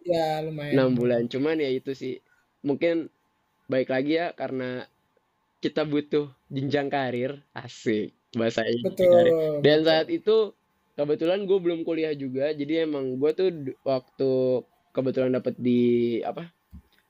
Ya 0.06 0.28
lumayan. 0.46 0.74
enam 0.78 0.92
bulan 0.94 1.26
cuman 1.26 1.58
ya 1.58 1.72
itu 1.72 1.98
sih 1.98 2.22
mungkin 2.62 3.10
baik 3.66 3.90
lagi 3.90 4.22
ya 4.22 4.38
karena 4.38 4.86
kita 5.64 5.82
butuh 5.82 6.30
jenjang 6.54 6.94
karir 6.94 7.42
asik 7.58 8.14
karir. 8.38 8.82
Betul. 8.86 9.26
dan 9.66 9.82
betul. 9.82 9.88
saat 9.90 10.08
itu 10.14 10.36
kebetulan 10.94 11.50
gue 11.50 11.58
belum 11.58 11.82
kuliah 11.82 12.14
juga 12.14 12.54
jadi 12.54 12.86
emang 12.86 13.18
gue 13.18 13.32
tuh 13.34 13.50
waktu 13.82 14.62
kebetulan 14.96 15.36
dapet 15.36 15.60
di 15.60 15.82
apa 16.24 16.48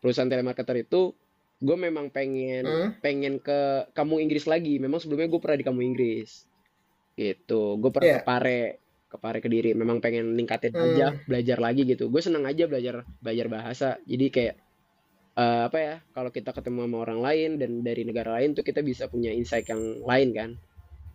perusahaan 0.01 0.25
telemarketer 0.27 0.81
itu 0.81 1.13
gue 1.55 1.77
memang 1.77 2.09
pengen 2.09 2.65
Hmm? 2.65 2.89
pengen 2.99 3.37
ke 3.39 3.89
kampung 3.93 4.19
Inggris 4.19 4.43
lagi. 4.45 4.75
Memang 4.77 4.99
sebelumnya 4.99 5.29
gue 5.29 5.39
pernah 5.39 5.57
di 5.57 5.65
kampung 5.65 5.85
Inggris. 5.85 6.43
Gitu. 7.15 7.61
Gue 7.79 7.89
pernah 7.93 8.09
Iya. 8.11 8.19
ke 8.21 8.27
Pare 8.27 8.59
ke 9.07 9.17
Pare 9.21 9.39
Kediri. 9.39 9.71
Memang 9.71 10.03
pengen 10.03 10.35
ningkatin 10.35 10.75
Hmm. 10.75 10.83
aja 10.91 11.15
belajar 11.23 11.57
lagi 11.61 11.87
gitu. 11.87 12.11
Gue 12.11 12.19
seneng 12.19 12.43
aja 12.43 12.67
belajar 12.67 13.07
belajar 13.21 13.47
bahasa. 13.47 13.89
Jadi 14.03 14.25
kayak 14.29 14.55
eh, 15.35 15.61
apa 15.67 15.77
ya 15.77 15.95
kalau 16.11 16.31
kita 16.31 16.55
ketemu 16.55 16.87
sama 16.87 16.97
orang 17.03 17.19
lain 17.19 17.49
dan 17.59 17.83
dari 17.83 18.07
negara 18.07 18.39
lain 18.39 18.55
tuh 18.55 18.63
kita 18.63 18.79
bisa 18.79 19.11
punya 19.11 19.31
insight 19.31 19.67
yang 19.67 19.99
lain 20.03 20.31
kan 20.31 20.49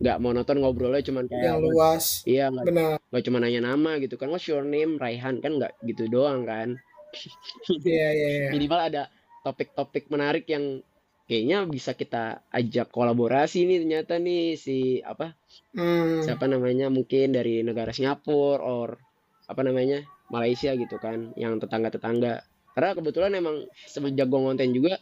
nggak 0.01 0.17
monoton 0.17 0.57
ngobrolnya 0.59 1.05
cuman 1.05 1.25
Yang 1.25 1.33
kayak 1.37 1.57
luas. 1.61 2.05
iya 2.25 2.49
Benar. 2.49 2.97
nggak 2.99 3.23
cuma 3.23 3.37
nanya 3.37 3.61
nama 3.63 4.01
gitu 4.01 4.17
kan 4.17 4.27
what's 4.27 4.49
your 4.49 4.65
name 4.65 4.97
Raihan 4.97 5.37
kan 5.37 5.55
nggak 5.55 5.77
gitu 5.85 6.09
doang 6.09 6.43
kan 6.43 6.75
Iya, 7.85 8.09
iya, 8.11 8.29
iya. 8.33 8.49
minimal 8.49 8.81
ada 8.81 9.03
topik-topik 9.43 10.07
menarik 10.07 10.47
yang 10.47 10.79
kayaknya 11.25 11.63
bisa 11.63 11.91
kita 11.91 12.23
ajak 12.49 12.89
kolaborasi 12.89 13.63
nih 13.63 13.77
ternyata 13.79 14.17
nih 14.17 14.55
si 14.55 14.77
apa 15.01 15.37
Hmm. 15.71 16.19
siapa 16.19 16.47
namanya 16.47 16.91
mungkin 16.91 17.31
dari 17.31 17.63
negara 17.63 17.91
Singapura 17.91 18.59
or 18.59 18.99
apa 19.47 19.61
namanya 19.63 20.03
Malaysia 20.27 20.75
gitu 20.75 20.95
kan 20.97 21.31
yang 21.35 21.59
tetangga-tetangga 21.59 22.43
karena 22.71 22.89
kebetulan 22.91 23.31
emang 23.35 23.55
semenjak 23.85 24.27
gue 24.27 24.39
konten 24.39 24.71
juga 24.71 24.99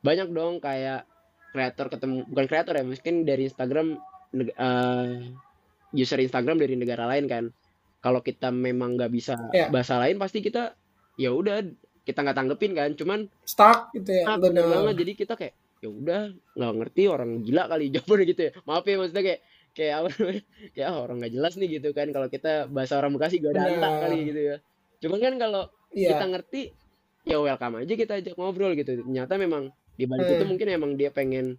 banyak 0.00 0.30
dong 0.30 0.58
kayak 0.58 1.06
kreator 1.50 1.86
ketemu 1.90 2.26
bukan 2.26 2.46
kreator 2.46 2.74
ya 2.74 2.84
mungkin 2.86 3.22
dari 3.22 3.46
Instagram 3.46 3.98
eh, 4.32 5.32
user 5.92 6.18
Instagram 6.18 6.56
dari 6.56 6.74
negara 6.74 7.06
lain 7.06 7.24
kan 7.24 7.44
kalau 7.98 8.20
kita 8.20 8.48
memang 8.48 8.94
nggak 8.94 9.10
bisa 9.10 9.34
Iya. 9.50 9.68
bahasa 9.68 9.98
lain 9.98 10.16
pasti 10.16 10.38
kita 10.38 10.76
ya 11.14 11.30
udah 11.30 11.64
kita 12.02 12.18
nggak 12.18 12.36
tanggepin 12.36 12.72
kan 12.72 12.90
cuman 12.94 13.26
Stuck 13.42 13.90
gitu 13.92 14.12
ya. 14.12 14.24
ah, 14.26 14.36
bener 14.36 14.62
Benar. 14.62 14.74
banget 14.84 14.94
jadi 14.98 15.12
kita 15.16 15.34
kayak 15.34 15.54
ya 15.78 15.88
udah 15.88 16.20
nggak 16.54 16.72
ngerti 16.76 17.02
orang 17.06 17.30
gila 17.40 17.64
kali 17.66 17.84
jawabannya 17.94 18.26
gitu 18.26 18.42
ya 18.42 18.52
maaf 18.62 18.84
ya 18.84 18.96
maksudnya 18.96 19.24
kayak 19.24 19.40
kayak 19.70 19.94
apa 19.94 20.08
kayak 20.72 20.86
ah, 20.86 20.96
orang 21.04 21.16
nggak 21.18 21.32
jelas 21.32 21.52
nih 21.54 21.68
gitu 21.72 21.88
kan 21.90 22.08
kalau 22.08 22.28
kita 22.28 22.52
bahasa 22.66 22.94
orang 22.96 23.12
Bekasi 23.12 23.38
gak 23.38 23.52
ada 23.52 23.62
Benar. 23.68 23.92
kali 24.04 24.18
gitu 24.26 24.40
ya 24.44 24.56
cuman 24.98 25.18
kan 25.18 25.34
kalau 25.36 25.62
Iya. 25.88 26.08
kita 26.12 26.24
ngerti 26.28 26.62
ya 27.24 27.36
welcome 27.38 27.76
aja 27.78 27.94
kita 27.94 28.12
ajak 28.14 28.34
ngobrol 28.36 28.72
gitu 28.72 28.92
ternyata 28.94 29.36
memang 29.36 29.68
di 29.94 30.04
balik 30.04 30.28
itu 30.28 30.36
Hmm. 30.38 30.50
mungkin 30.50 30.66
emang 30.70 30.90
dia 30.94 31.08
pengen 31.08 31.56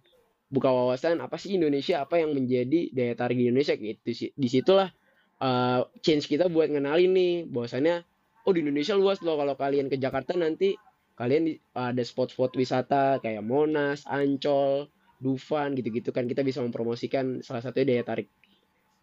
buka 0.50 0.68
wawasan 0.68 1.22
apa 1.22 1.38
sih 1.38 1.56
Indonesia 1.56 2.02
apa 2.02 2.18
yang 2.18 2.34
menjadi 2.34 2.90
daya 2.90 3.14
tarik 3.14 3.38
di 3.38 3.48
Indonesia 3.48 3.78
gitu 3.78 4.10
sih 4.10 4.30
di 4.34 4.48
situlah 4.50 4.90
uh, 5.38 5.86
change 6.02 6.26
kita 6.26 6.50
buat 6.50 6.68
ngenalin 6.74 7.12
nih 7.14 7.34
bahwasannya 7.46 8.02
oh 8.44 8.52
di 8.52 8.66
Indonesia 8.66 8.98
luas 8.98 9.22
loh 9.22 9.38
kalau 9.38 9.54
kalian 9.54 9.86
ke 9.86 9.96
Jakarta 9.96 10.34
nanti 10.34 10.74
kalian 11.14 11.54
ada 11.76 12.02
spot-spot 12.02 12.56
wisata 12.56 13.20
kayak 13.20 13.44
Monas, 13.44 14.08
Ancol, 14.08 14.88
Dufan 15.20 15.76
gitu-gitu 15.76 16.10
kan 16.10 16.24
kita 16.24 16.40
bisa 16.40 16.64
mempromosikan 16.64 17.44
salah 17.44 17.60
satunya 17.60 17.94
daya 17.94 18.02
tarik 18.08 18.28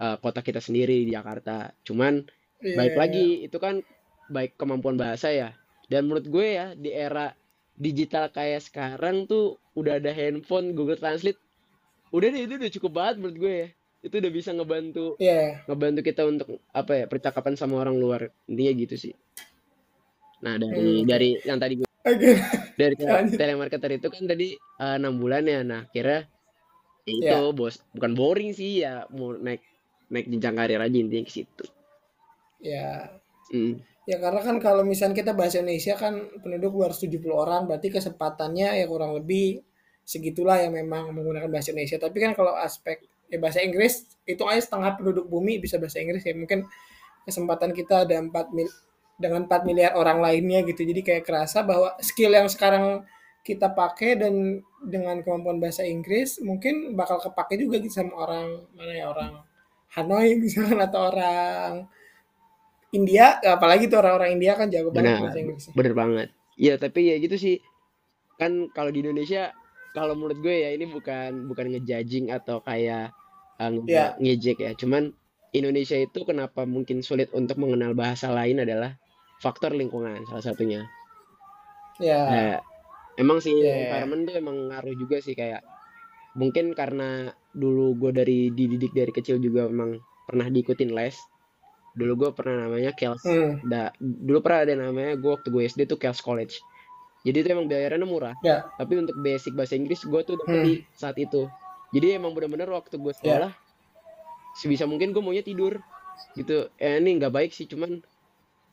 uh, 0.02 0.18
kota 0.18 0.42
kita 0.42 0.58
sendiri 0.58 1.06
di 1.06 1.14
Jakarta. 1.14 1.70
Cuman 1.86 2.26
Iya, 2.62 2.76
baik 2.78 2.94
iya. 2.94 3.00
lagi 3.00 3.28
itu 3.46 3.58
kan 3.62 3.76
baik 4.34 4.58
kemampuan 4.58 4.98
bahasa 4.98 5.30
ya. 5.30 5.54
Dan 5.88 6.10
menurut 6.10 6.28
gue 6.28 6.48
ya 6.58 6.68
di 6.74 6.92
era 6.92 7.32
digital 7.78 8.34
kayak 8.34 8.66
sekarang 8.66 9.30
tuh 9.30 9.62
udah 9.78 10.02
ada 10.02 10.10
handphone 10.10 10.74
Google 10.74 10.98
Translate. 10.98 11.38
Udah 12.10 12.28
deh 12.28 12.42
itu 12.44 12.58
udah 12.58 12.72
cukup 12.74 12.92
banget 12.98 13.16
menurut 13.22 13.38
gue 13.38 13.54
ya. 13.54 13.68
Itu 14.02 14.16
udah 14.18 14.32
bisa 14.32 14.50
ngebantu 14.52 15.14
Iya. 15.22 15.62
ngebantu 15.70 16.02
kita 16.02 16.26
untuk 16.26 16.48
apa 16.74 16.92
ya 16.98 17.06
percakapan 17.06 17.54
sama 17.54 17.78
orang 17.78 17.96
luar 17.96 18.22
intinya 18.50 18.74
gitu 18.74 18.96
sih. 18.98 19.14
Nah 20.42 20.58
dari 20.58 21.02
Hmm. 21.02 21.06
dari 21.06 21.30
yang 21.44 21.58
tadi 21.58 21.74
gue 21.78 21.88
Oke. 22.08 22.32
dari 22.74 22.96
telemarketer 23.42 23.92
itu 23.94 24.08
kan 24.10 24.24
tadi 24.26 24.54
eh, 24.56 24.96
enam 24.98 25.18
bulan 25.18 25.44
ya. 25.46 25.62
Nah 25.62 25.86
kira 25.90 26.26
itu 27.08 27.24
Ya. 27.24 27.40
bos 27.56 27.80
bukan 27.96 28.12
boring 28.14 28.52
sih 28.52 28.84
ya 28.84 29.08
mau 29.14 29.32
naik 29.32 29.64
naik 30.08 30.28
jenjang 30.28 30.56
karir 30.56 30.80
aja 30.80 30.98
intinya 30.98 31.24
ke 31.24 31.32
situ. 31.32 31.66
Ya. 32.60 33.12
Mm. 33.54 33.80
Ya 34.08 34.24
karena 34.24 34.40
kan 34.40 34.56
kalau 34.64 34.88
misalnya 34.88 35.20
kita 35.20 35.36
bahasa 35.36 35.60
Indonesia 35.60 36.00
kan 36.00 36.16
penduduk 36.40 36.80
270 36.80 37.28
orang 37.28 37.68
berarti 37.68 37.92
kesempatannya 37.92 38.80
ya 38.80 38.86
kurang 38.88 39.20
lebih 39.20 39.67
segitulah 40.08 40.64
yang 40.64 40.72
memang 40.72 41.12
menggunakan 41.12 41.52
bahasa 41.52 41.76
Indonesia. 41.76 42.00
Tapi 42.00 42.18
kan 42.24 42.32
kalau 42.32 42.56
aspek 42.56 43.04
ya 43.28 43.36
bahasa 43.44 43.60
Inggris 43.60 44.08
itu 44.24 44.40
aja 44.48 44.64
setengah 44.64 44.96
penduduk 44.96 45.28
bumi 45.28 45.60
bisa 45.60 45.76
bahasa 45.76 46.00
Inggris 46.00 46.24
ya 46.24 46.32
mungkin 46.32 46.64
kesempatan 47.28 47.76
kita 47.76 48.08
ada 48.08 48.16
4 48.16 48.32
mil 48.56 48.72
dengan 49.20 49.44
4 49.52 49.68
miliar 49.68 50.00
orang 50.00 50.24
lainnya 50.24 50.64
gitu. 50.64 50.88
Jadi 50.88 51.04
kayak 51.04 51.28
kerasa 51.28 51.60
bahwa 51.68 52.00
skill 52.00 52.32
yang 52.32 52.48
sekarang 52.48 53.04
kita 53.44 53.68
pakai 53.76 54.16
dan 54.16 54.64
dengan 54.80 55.20
kemampuan 55.20 55.60
bahasa 55.60 55.84
Inggris 55.84 56.40
mungkin 56.40 56.96
bakal 56.96 57.20
kepake 57.20 57.60
juga 57.60 57.84
gitu 57.84 58.00
sama 58.00 58.16
orang 58.16 58.64
mana 58.76 58.94
ya 58.96 59.12
orang 59.12 59.44
Hanoi 59.96 60.36
misalkan 60.40 60.80
atau 60.84 61.12
orang 61.12 61.88
India 62.96 63.40
apalagi 63.44 63.92
tuh 63.92 64.00
orang-orang 64.00 64.40
India 64.40 64.56
kan 64.56 64.72
jago 64.72 64.96
banget 64.96 65.20
bahasa 65.20 65.40
Inggrisnya. 65.40 65.74
Bener 65.76 65.94
banget. 65.96 66.30
Iya, 66.58 66.80
tapi 66.80 67.12
ya 67.12 67.16
gitu 67.20 67.36
sih. 67.36 67.60
Kan 68.40 68.72
kalau 68.74 68.90
di 68.90 69.06
Indonesia, 69.06 69.54
kalau 69.98 70.14
menurut 70.14 70.38
gue 70.46 70.54
ya 70.62 70.70
ini 70.70 70.86
bukan 70.86 71.50
bukan 71.50 71.74
ngejudging 71.74 72.30
atau 72.30 72.62
kayak 72.62 73.10
uh, 73.58 73.70
nge- 73.74 73.90
Iya. 73.90 74.06
ngejek 74.22 74.58
ya. 74.62 74.72
Cuman 74.78 75.10
Indonesia 75.58 75.98
itu 75.98 76.22
kenapa 76.22 76.70
mungkin 76.70 77.02
sulit 77.02 77.34
untuk 77.34 77.58
mengenal 77.58 77.98
bahasa 77.98 78.30
lain 78.30 78.62
adalah 78.62 78.94
faktor 79.42 79.74
lingkungan 79.74 80.22
salah 80.30 80.46
satunya. 80.46 80.86
Ya, 81.98 82.22
Nah, 82.30 82.54
emang 83.18 83.42
sih 83.42 83.58
Iya. 83.58 83.90
environment 83.90 84.22
tuh 84.30 84.36
emang 84.38 84.70
ngaruh 84.70 84.94
juga 84.94 85.18
sih 85.18 85.34
kayak 85.34 85.66
mungkin 86.38 86.78
karena 86.78 87.34
dulu 87.58 87.98
gue 87.98 88.12
dari 88.14 88.40
dididik 88.54 88.94
dari 88.94 89.10
kecil 89.10 89.42
juga 89.42 89.66
emang 89.66 89.98
pernah 90.30 90.46
diikutin 90.46 90.94
les. 90.94 91.18
Dulu 91.98 92.14
gue 92.14 92.30
pernah 92.38 92.70
namanya 92.70 92.94
Kels 92.94 93.26
hmm, 93.26 93.66
da, 93.66 93.90
dulu 93.98 94.46
pernah 94.46 94.70
ada 94.70 94.74
namanya 94.78 95.18
gue 95.18 95.32
waktu 95.34 95.50
gue 95.50 95.66
SD 95.66 95.90
tuh 95.90 95.98
Kels 95.98 96.22
College 96.22 96.62
jadi 97.22 97.38
itu 97.42 97.50
emang 97.50 97.66
bayarannya 97.66 98.06
murah. 98.06 98.36
Ya. 98.42 98.66
tapi 98.76 98.98
untuk 98.98 99.18
basic 99.18 99.54
bahasa 99.54 99.74
Inggris 99.74 100.02
gue 100.02 100.22
tuh 100.24 100.36
dapet 100.38 100.54
Hmm. 100.54 100.66
di 100.66 100.74
saat 100.94 101.18
itu. 101.18 101.48
Jadi 101.90 102.08
emang 102.14 102.36
bener-bener 102.36 102.68
waktu 102.68 102.96
gue 102.96 103.14
sekolah 103.14 103.52
sebisa 104.54 104.84
mungkin 104.84 105.12
gue 105.12 105.22
maunya 105.22 105.42
tidur. 105.42 105.80
Gitu. 106.34 106.68
Eh 106.76 106.98
ini 106.98 107.18
nggak 107.18 107.30
baik 107.30 107.52
sih 107.52 107.66
cuman 107.66 108.02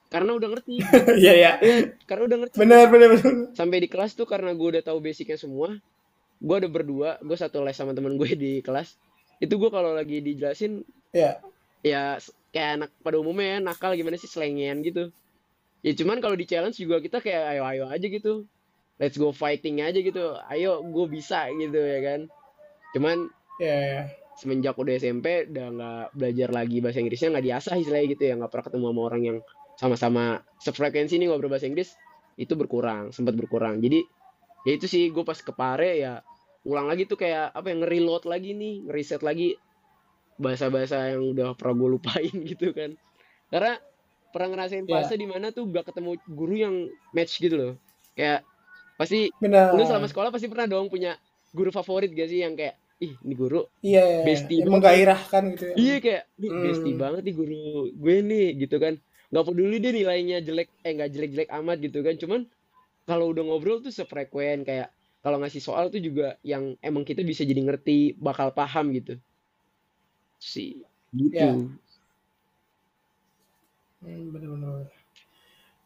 karena 0.09 0.31
udah 0.33 0.49
ngerti. 0.51 0.79
Iya 1.23 1.33
ya, 1.35 1.53
ya 1.59 1.77
karena 2.05 2.23
udah 2.27 2.39
ngerti. 2.45 2.57
Benar 2.57 2.85
benar 2.89 3.09
benar. 3.15 3.35
sampai 3.53 3.79
di 3.81 3.89
kelas 3.89 4.15
tuh 4.15 4.25
karena 4.25 4.53
gue 4.53 4.69
udah 4.77 4.83
tahu 4.83 4.99
basicnya 4.99 5.37
semua 5.37 5.77
gue 6.39 6.57
ada 6.57 6.69
berdua 6.69 7.17
gue 7.23 7.37
satu 7.39 7.63
les 7.63 7.73
sama 7.73 7.95
temen 7.95 8.15
gue 8.15 8.31
di 8.35 8.53
kelas. 8.61 8.95
Itu 9.39 9.57
gue 9.57 9.69
kalau 9.69 9.93
lagi 9.93 10.21
dijelasin 10.21 10.85
Ya, 11.11 11.39
ya 11.81 12.19
kayak 12.51 12.71
anak 12.77 12.91
pada 13.01 13.19
umumnya 13.19 13.57
ya 13.57 13.59
nakal 13.61 13.95
gimana 13.95 14.15
sih 14.15 14.27
selengean 14.27 14.83
gitu 14.83 15.15
ya 15.85 15.93
cuman 15.93 16.19
kalau 16.25 16.33
di 16.33 16.49
challenge 16.49 16.81
juga 16.81 16.99
kita 17.05 17.21
kayak 17.21 17.55
ayo 17.55 17.63
ayo 17.69 17.85
aja 17.93 18.07
gitu. 18.09 18.49
Let's 18.97 19.21
go 19.21 19.35
fighting 19.35 19.85
aja 19.85 20.01
gitu. 20.01 20.39
Ayo 20.49 20.81
gue 20.81 21.07
bisa 21.13 21.51
gitu 21.53 21.77
ya 21.77 22.01
kan? 22.01 22.21
Cuman 22.97 23.29
ya, 23.61 23.77
ya. 23.77 24.03
semenjak 24.41 24.79
udah 24.81 24.95
SMP 24.97 25.51
udah 25.51 25.67
nggak 25.77 26.05
belajar 26.17 26.49
lagi 26.55 26.81
bahasa 26.81 27.05
Inggrisnya 27.05 27.37
nggak 27.37 27.47
diasah 27.47 27.75
istilahnya 27.77 28.07
gitu 28.17 28.23
ya. 28.25 28.35
Nggak 28.41 28.51
pernah 28.55 28.67
ketemu 28.71 28.85
sama 28.89 29.03
orang 29.05 29.23
yang 29.23 29.39
sama-sama 29.75 30.25
sefrekuensi 30.63 31.21
nih 31.21 31.27
ngobrol 31.29 31.53
bahasa 31.53 31.69
Inggris. 31.69 31.93
Itu 32.41 32.57
berkurang 32.57 33.13
sempat 33.13 33.37
berkurang. 33.37 33.83
Jadi 33.85 34.01
ya 34.65 34.73
itu 34.73 34.89
sih 34.89 35.13
gue 35.13 35.23
pas 35.27 35.37
ke 35.37 35.53
Pare 35.53 36.01
ya 36.01 36.25
ulang 36.65 36.89
lagi 36.89 37.05
tuh 37.05 37.21
kayak 37.21 37.53
apa 37.53 37.69
yang 37.69 37.85
nge-reload 37.85 38.25
lagi 38.25 38.57
nih 38.57 38.89
ngeriset 38.89 39.21
lagi 39.21 39.53
bahasa-bahasa 40.41 41.15
yang 41.15 41.23
udah 41.37 41.55
pernah 41.55 41.75
gue 41.77 41.89
lupain 42.01 42.37
gitu 42.51 42.73
kan. 42.73 42.97
Karena 43.53 43.77
pernah 44.35 44.49
ngerasain 44.53 44.87
Ya. 44.91 45.01
fase 45.01 45.15
di 45.23 45.27
mana 45.33 45.47
tuh 45.57 45.65
gak 45.75 45.85
ketemu 45.95 46.11
guru 46.39 46.55
yang 46.65 46.75
match 47.17 47.35
gitu 47.45 47.55
loh 47.61 47.73
kayak 48.19 48.41
pasti 49.01 49.31
Benar. 49.43 49.75
lu 49.77 49.83
selama 49.89 50.07
sekolah 50.11 50.31
pasti 50.35 50.47
pernah 50.53 50.67
dong 50.71 50.87
punya 50.95 51.13
guru 51.57 51.71
favorit 51.79 52.11
gak 52.19 52.29
sih 52.33 52.41
yang 52.45 52.55
kayak 52.59 52.75
ih 53.05 53.15
ini 53.27 53.35
guru 53.43 53.63
Iya, 53.85 54.03
ya, 54.03 54.23
ya. 54.25 54.25
bestie 54.27 54.59
Yang 54.59 54.67
banget. 54.67 54.73
menggairahkan 54.75 55.43
gitu 55.55 55.65
ya. 55.71 55.75
Iya 55.85 55.95
kayak 56.05 56.23
nih 56.43 56.51
Hmm. 56.51 56.63
bestie 56.65 56.95
banget 57.03 57.23
nih 57.27 57.35
guru 57.41 57.57
gue 58.03 58.17
nih 58.31 58.47
gitu 58.63 58.77
kan. 58.85 58.95
Gak 59.35 59.45
peduli 59.49 59.77
deh 59.85 59.93
nilainya 59.99 60.37
jelek 60.47 60.69
eh 60.87 60.93
nggak 60.97 61.11
jelek-jelek 61.15 61.51
amat 61.59 61.77
gitu 61.87 61.99
kan. 62.07 62.15
Cuman 62.23 62.41
kalau 63.09 63.27
udah 63.33 63.43
ngobrol 63.49 63.79
tuh 63.85 63.93
sefrekuen 63.99 64.61
kayak 64.69 64.89
kalau 65.25 65.39
ngasih 65.43 65.63
soal 65.69 65.85
tuh 65.95 66.01
juga 66.09 66.37
yang 66.53 66.77
emang 66.89 67.05
kita 67.09 67.23
bisa 67.31 67.43
jadi 67.51 67.61
ngerti, 67.67 68.17
bakal 68.21 68.49
paham 68.59 68.93
gitu. 68.99 69.15
Sih 70.51 70.71
gitu. 71.15 71.35
Ya. 71.39 71.51
Hmm, 74.05 74.33
benar-benar. 74.33 74.87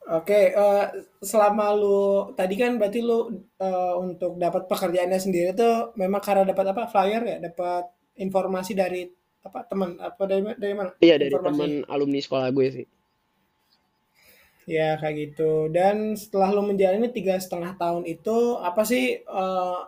Oke, 0.08 0.40
eh, 0.56 0.84
selama 1.20 1.64
lu 1.76 2.00
tadi 2.38 2.54
kan 2.56 2.80
berarti 2.80 3.00
lu 3.04 3.18
eh, 3.60 3.94
untuk 4.04 4.32
dapat 4.40 4.62
pekerjaannya 4.70 5.20
sendiri 5.20 5.50
tuh 5.52 5.92
memang 6.00 6.20
karena 6.24 6.42
dapat 6.48 6.66
apa 6.72 6.82
flyer 6.92 7.22
ya, 7.32 7.36
dapat 7.46 7.84
informasi 8.16 8.72
dari 8.72 9.04
apa 9.44 9.58
teman 9.68 9.90
apa 10.00 10.22
dari 10.30 10.40
ma- 10.46 10.56
dari 10.56 10.74
mana? 10.80 10.90
Iya 11.04 11.14
dari 11.22 11.38
teman 11.46 11.70
alumni 11.92 12.20
sekolah 12.24 12.48
gue 12.56 12.66
sih. 12.76 12.86
Ya 14.68 15.00
kayak 15.00 15.16
gitu. 15.22 15.72
Dan 15.72 16.12
setelah 16.20 16.48
lu 16.52 16.62
menjalani 16.70 17.08
tiga 17.08 17.34
setengah 17.40 17.72
tahun 17.80 18.04
itu 18.04 18.36
apa 18.60 18.82
sih 18.84 19.04
eh, 19.24 19.78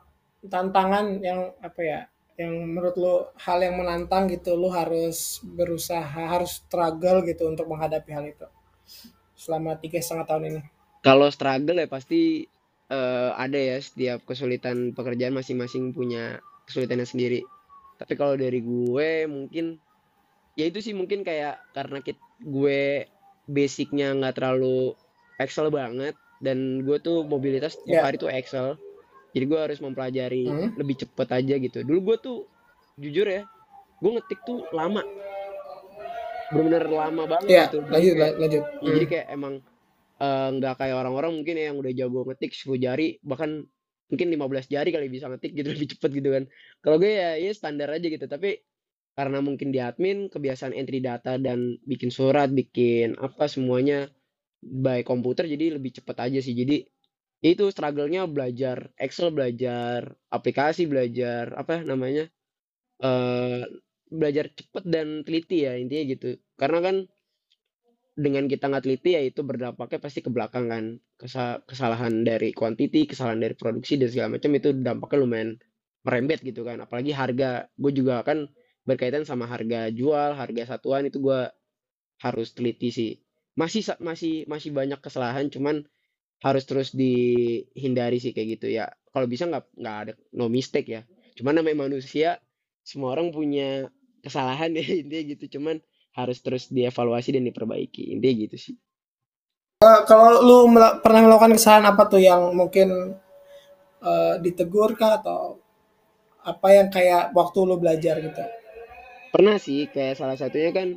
tantangan 0.53 1.07
yang 1.21 1.41
apa 1.61 1.81
ya? 1.85 2.01
Yang 2.41 2.55
menurut 2.65 2.95
lu 2.97 3.15
hal 3.37 3.59
yang 3.61 3.77
menantang 3.77 4.25
gitu, 4.33 4.57
lu 4.57 4.73
harus 4.73 5.45
berusaha, 5.45 6.01
harus 6.09 6.65
struggle 6.65 7.21
gitu 7.29 7.45
untuk 7.45 7.69
menghadapi 7.69 8.11
hal 8.17 8.25
itu 8.25 8.49
selama 9.37 9.77
tiga 9.77 10.01
setengah 10.01 10.25
tahun 10.29 10.43
ini. 10.49 10.63
Kalau 11.05 11.29
struggle 11.29 11.77
ya 11.81 11.89
pasti 11.89 12.49
eh, 12.89 13.31
ada 13.37 13.57
ya 13.61 13.77
setiap 13.81 14.25
kesulitan 14.25 14.97
pekerjaan 14.97 15.37
masing-masing 15.37 15.93
punya 15.93 16.41
kesulitannya 16.65 17.05
sendiri. 17.05 17.41
Tapi 18.01 18.17
kalau 18.17 18.37
dari 18.41 18.65
gue 18.65 19.29
mungkin 19.29 19.77
ya 20.57 20.65
itu 20.69 20.81
sih 20.81 20.97
mungkin 20.97 21.25
kayak 21.25 21.61
karena 21.77 22.01
kit, 22.01 22.17
gue 22.41 23.05
basicnya 23.49 24.17
nggak 24.17 24.37
terlalu 24.41 24.97
Excel 25.41 25.73
banget 25.73 26.17
dan 26.45 26.85
gue 26.85 26.97
tuh 27.01 27.25
mobilitas 27.25 27.77
tiap 27.85 28.01
Ya. 28.01 28.05
hari 28.09 28.17
tuh 28.21 28.29
Excel. 28.33 28.77
Jadi 29.31 29.45
gue 29.47 29.59
harus 29.59 29.79
mempelajari 29.79 30.45
Hmm. 30.45 30.69
lebih 30.75 30.97
cepet 30.99 31.29
aja 31.31 31.55
gitu. 31.57 31.79
Dulu 31.81 31.99
gue 32.03 32.17
tuh 32.19 32.39
jujur 32.97 33.25
ya, 33.25 33.43
gue 33.97 34.11
ngetik 34.11 34.41
tuh 34.43 34.67
lama. 34.71 35.03
Bener-bener 36.51 36.85
lama 36.87 37.23
banget 37.29 37.49
Ya, 37.49 37.63
gitu. 37.67 37.79
Jadi 37.81 37.93
lanjut, 37.93 38.15
kayak- 38.17 38.37
lanjut. 38.37 38.63
Ya, 38.63 38.91
jadi 38.91 39.01
Hmm. 39.01 39.13
kayak 39.13 39.27
emang 39.31 39.55
eh, 40.21 40.49
nggak 40.53 40.75
kayak 40.77 40.97
orang-orang 40.99 41.33
mungkin 41.33 41.55
ya 41.57 41.73
yang 41.73 41.81
udah 41.81 41.93
jago 41.95 42.21
ngetik 42.23 42.53
10 42.53 42.77
jari 42.77 43.17
bahkan 43.23 43.65
mungkin 44.07 44.29
15 44.29 44.69
jari 44.69 44.93
kali 44.93 45.09
bisa 45.09 45.27
ngetik 45.27 45.55
gitu 45.55 45.65
lebih 45.81 45.89
cepet 45.89 46.11
gitu 46.13 46.29
kan. 46.29 46.45
Kalau 46.79 47.01
gue 47.01 47.09
ya 47.09 47.31
ya 47.37 47.49
standar 47.51 47.89
aja 47.89 48.05
gitu 48.05 48.29
tapi 48.29 48.61
karena 49.11 49.41
mungkin 49.41 49.73
di 49.73 49.81
admin 49.81 50.29
kebiasaan 50.29 50.73
entry 50.73 51.01
data 51.01 51.37
dan 51.37 51.81
bikin 51.83 52.13
surat, 52.13 52.49
bikin 52.49 53.17
apa 53.17 53.49
semuanya 53.49 54.13
by 54.61 55.01
komputer 55.03 55.49
jadi 55.49 55.81
lebih 55.81 55.95
cepet 55.95 56.17
aja 56.21 56.39
sih. 56.39 56.53
Jadi 56.53 56.85
itu 57.45 57.65
struggle-nya 57.75 58.29
belajar 58.29 58.93
Excel, 59.01 59.29
belajar 59.37 60.13
aplikasi, 60.37 60.85
belajar 60.93 61.45
apa 61.61 61.81
namanya? 61.85 62.25
eh 63.05 63.63
belajar 64.11 64.47
cepet 64.59 64.85
dan 64.95 65.09
teliti 65.27 65.57
ya 65.67 65.73
intinya 65.83 66.05
gitu. 66.13 66.29
Karena 66.61 66.79
kan 66.87 66.97
dengan 68.21 68.45
kita 68.51 68.69
nggak 68.69 68.85
teliti 68.85 69.11
ya 69.17 69.23
itu 69.25 69.41
berdampaknya 69.47 69.99
pasti 70.03 70.21
ke 70.21 70.31
belakang 70.31 70.67
kan 70.69 70.85
Kesa- 71.21 71.61
kesalahan 71.69 72.25
dari 72.25 72.51
kuantiti 72.57 73.05
kesalahan 73.09 73.41
dari 73.45 73.55
produksi 73.57 73.97
dan 74.01 74.09
segala 74.13 74.29
macam 74.37 74.51
itu 74.57 74.69
dampaknya 74.77 75.19
lumayan 75.25 75.51
merembet 76.05 76.41
gitu 76.45 76.65
kan 76.65 76.81
apalagi 76.85 77.13
harga 77.13 77.69
gue 77.77 77.93
juga 77.93 78.25
kan 78.25 78.49
berkaitan 78.89 79.25
sama 79.29 79.45
harga 79.49 79.93
jual 79.93 80.33
harga 80.37 80.63
satuan 80.77 81.09
itu 81.09 81.21
gue 81.21 81.41
harus 82.25 82.49
teliti 82.57 82.89
sih 82.93 83.11
masih 83.61 83.83
masih 84.01 84.35
masih 84.49 84.71
banyak 84.73 85.01
kesalahan 85.03 85.47
cuman 85.53 85.85
harus 86.41 86.65
terus 86.65 86.93
dihindari 86.97 88.17
sih 88.21 88.33
kayak 88.33 88.61
gitu 88.61 88.67
ya. 88.73 88.89
Kalau 89.13 89.27
bisa 89.29 89.45
nggak 89.49 89.65
nggak 89.77 89.97
ada 90.05 90.13
no 90.37 90.49
mistake 90.49 90.89
ya. 90.89 91.03
Cuman 91.37 91.61
namanya 91.61 91.87
manusia 91.89 92.41
semua 92.85 93.13
orang 93.15 93.31
punya 93.31 93.89
kesalahan 94.25 94.73
ya 94.79 94.85
intinya 94.85 95.25
gitu. 95.37 95.61
Cuman 95.61 95.81
harus 96.17 96.43
terus 96.43 96.69
dievaluasi 96.73 97.37
dan 97.37 97.47
diperbaiki 97.47 98.11
intinya 98.17 98.35
gitu 98.49 98.57
sih. 98.59 98.75
Eh, 99.81 100.01
kalau 100.05 100.45
lu 100.45 100.59
mela- 100.69 101.01
pernah 101.01 101.25
melakukan 101.25 101.57
kesalahan 101.57 101.87
apa 101.93 102.03
tuh 102.09 102.21
yang 102.21 102.53
mungkin 102.53 103.17
eh, 104.01 104.35
ditegur 104.41 104.97
kah 104.97 105.21
atau 105.21 105.61
apa 106.41 106.69
yang 106.73 106.89
kayak 106.89 107.37
waktu 107.37 107.59
lu 107.69 107.77
belajar 107.77 108.17
gitu? 108.21 108.45
pernah 109.31 109.57
sih 109.63 109.87
kayak 109.87 110.19
salah 110.19 110.35
satunya 110.35 110.75
kan 110.75 110.89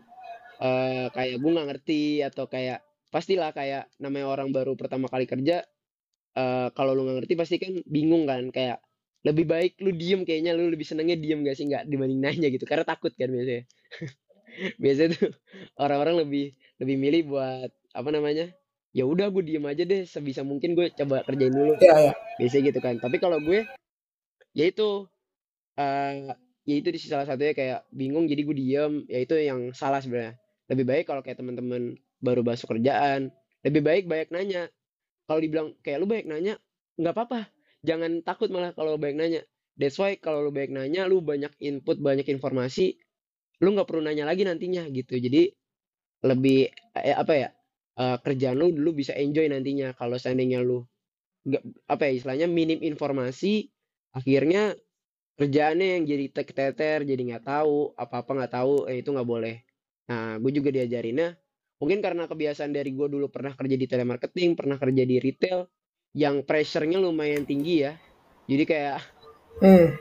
eh 0.64 1.06
kayak 1.14 1.38
gue 1.38 1.52
nggak 1.54 1.68
ngerti 1.70 2.04
atau 2.26 2.50
kayak 2.50 2.82
pastilah 3.14 3.54
kayak 3.54 3.94
namanya 4.02 4.28
orang 4.34 4.50
baru 4.50 4.74
pertama 4.74 5.06
kali 5.06 5.30
kerja 5.30 5.62
eh 6.34 6.68
kalau 6.74 6.98
lu 6.98 7.06
nggak 7.06 7.18
ngerti 7.24 7.34
pasti 7.38 7.56
kan 7.62 7.78
bingung 7.86 8.26
kan 8.26 8.50
kayak 8.50 8.82
lebih 9.24 9.46
baik 9.48 9.80
lu 9.80 9.96
diem 9.96 10.28
kayaknya 10.28 10.52
lu 10.52 10.68
lebih 10.68 10.84
senengnya 10.84 11.16
diem 11.16 11.40
gak 11.48 11.56
sih 11.56 11.66
nggak 11.68 11.88
dibanding 11.88 12.20
nanya 12.20 12.48
gitu. 12.52 12.68
Karena 12.68 12.84
takut 12.84 13.16
kan 13.16 13.32
biasanya. 13.32 13.64
Biasanya 14.84 15.10
tuh 15.18 15.32
orang-orang 15.82 16.28
lebih 16.28 16.46
lebih 16.78 16.96
milih 17.02 17.22
buat 17.34 17.74
apa 17.96 18.10
namanya 18.14 18.54
ya 18.94 19.02
udah 19.10 19.34
gue 19.34 19.42
diem 19.42 19.66
aja 19.66 19.82
deh 19.82 20.06
sebisa 20.06 20.46
mungkin 20.46 20.78
gue 20.78 20.94
coba 20.94 21.26
kerjain 21.26 21.50
dulu. 21.50 21.74
Iya, 21.82 22.12
ya. 22.12 22.14
biasanya 22.38 22.64
gitu 22.70 22.80
kan. 22.84 22.96
Tapi 23.02 23.18
kalau 23.18 23.42
gue 23.42 23.66
ya 24.54 24.66
itu 24.70 25.10
eh 25.80 26.38
ya 26.70 26.76
itu 26.78 26.90
di 26.94 27.00
salah 27.02 27.26
satunya 27.26 27.58
kayak 27.58 27.80
bingung 27.90 28.30
jadi 28.30 28.46
gue 28.46 28.56
diem. 28.60 28.94
Ya 29.10 29.26
itu 29.26 29.34
yang 29.40 29.74
salah 29.74 30.04
sebenarnya. 30.04 30.38
Lebih 30.70 30.86
baik 30.86 31.06
kalau 31.10 31.26
kayak 31.26 31.42
teman-teman 31.42 31.98
baru 32.24 32.42
masuk 32.42 32.80
kerjaan. 32.80 33.30
Lebih 33.68 33.82
baik 33.84 34.04
banyak 34.08 34.30
nanya. 34.32 34.64
Kalau 35.28 35.40
dibilang 35.44 35.76
kayak 35.84 35.98
lu 36.04 36.08
banyak 36.08 36.28
nanya 36.32 36.54
nggak 37.00 37.14
apa-apa. 37.14 37.42
Jangan 37.84 38.24
takut 38.24 38.50
malah 38.50 38.72
kalau 38.72 38.96
banyak 38.96 39.18
nanya. 39.20 39.42
That's 39.76 40.00
why 40.00 40.16
kalau 40.18 40.46
lu 40.48 40.52
banyak 40.56 40.72
nanya 40.74 41.06
lu 41.12 41.20
banyak 41.20 41.52
input 41.60 42.00
banyak 42.00 42.28
informasi 42.32 42.96
lu 43.64 43.76
nggak 43.76 43.88
perlu 43.88 44.04
nanya 44.04 44.28
lagi 44.28 44.44
nantinya 44.48 44.88
gitu. 44.92 45.20
Jadi 45.20 45.52
lebih 46.24 46.72
eh, 47.00 47.16
apa 47.16 47.34
ya 47.36 47.50
eh, 48.00 48.18
kerjaan 48.24 48.56
lu 48.60 48.72
dulu 48.72 49.04
bisa 49.04 49.14
enjoy 49.16 49.48
nantinya. 49.52 49.92
Kalau 49.96 50.16
seandainya 50.16 50.64
lu 50.64 50.84
nggak 51.44 51.64
apa 51.92 52.04
ya 52.08 52.12
istilahnya 52.24 52.48
minim 52.48 52.80
informasi 52.80 53.68
akhirnya 54.16 54.80
kerjaannya 55.36 55.88
yang 56.00 56.04
jadi 56.08 56.26
tek 56.32 56.50
teter 56.56 57.04
jadi 57.04 57.20
nggak 57.20 57.44
tahu 57.44 57.92
apa 58.00 58.24
apa 58.24 58.32
nggak 58.38 58.54
tahu 58.54 58.74
eh, 58.88 59.02
itu 59.02 59.10
nggak 59.12 59.28
boleh. 59.28 59.56
Nah 60.10 60.38
gue 60.40 60.52
juga 60.54 60.70
diajarinnya 60.72 61.43
mungkin 61.84 62.00
karena 62.00 62.24
kebiasaan 62.26 62.72
dari 62.72 62.96
gue 62.96 63.08
dulu 63.12 63.28
pernah 63.28 63.52
kerja 63.52 63.76
di 63.76 63.84
telemarketing 63.84 64.56
pernah 64.56 64.80
kerja 64.80 65.04
di 65.04 65.20
retail 65.20 65.68
yang 66.16 66.48
pressure-nya 66.48 66.96
lumayan 66.96 67.44
tinggi 67.44 67.84
ya 67.84 67.94
jadi 68.48 68.64
kayak 68.64 68.98
Hmm. 69.54 69.94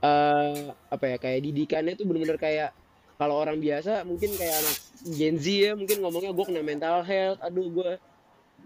eh 0.00 0.60
apa 0.86 1.04
ya 1.10 1.16
kayak 1.18 1.40
didikannya 1.42 1.98
tuh 1.98 2.06
bener-bener 2.06 2.38
kayak 2.38 2.70
kalau 3.18 3.36
orang 3.36 3.58
biasa 3.58 4.06
mungkin 4.06 4.30
kayak 4.32 4.54
anak 4.62 4.76
Gen 5.02 5.34
Z 5.34 5.44
ya 5.50 5.72
mungkin 5.74 5.98
ngomongnya 5.98 6.30
gue 6.30 6.44
kena 6.46 6.62
mental 6.62 7.02
health 7.02 7.40
aduh 7.40 7.66
gue 7.66 7.90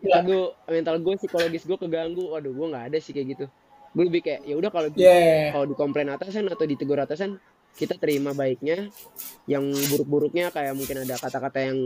Ya. 0.04 0.20
aduh 0.20 0.52
mental 0.68 1.00
gue 1.00 1.16
psikologis 1.16 1.64
gue 1.64 1.78
keganggu 1.80 2.28
waduh 2.28 2.52
gue 2.52 2.66
nggak 2.66 2.92
ada 2.92 2.98
sih 3.00 3.16
kayak 3.16 3.26
gitu 3.38 3.46
gue 3.94 4.04
lebih 4.04 4.20
kayak 4.20 4.40
ya 4.44 4.54
udah 4.58 4.68
kalau 4.68 4.88
Yeah. 4.92 5.54
kalau 5.54 5.64
dikomplain 5.64 6.12
atasan 6.12 6.44
atau 6.50 6.66
ditegur 6.68 7.00
atasan 7.00 7.40
kita 7.72 7.96
terima 7.96 8.36
baiknya 8.36 8.92
yang 9.48 9.64
buruk-buruknya 9.90 10.52
kayak 10.52 10.76
mungkin 10.76 11.08
ada 11.08 11.16
kata-kata 11.16 11.58
yang 11.72 11.78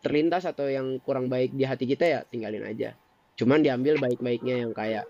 terlintas 0.00 0.48
atau 0.48 0.66
yang 0.68 0.98
kurang 1.04 1.28
baik 1.28 1.52
di 1.52 1.64
hati 1.64 1.84
kita 1.84 2.04
ya 2.08 2.20
tinggalin 2.24 2.64
aja. 2.64 2.96
Cuman 3.36 3.60
diambil 3.60 3.96
baik-baiknya 4.00 4.64
yang 4.64 4.72
kayak 4.72 5.04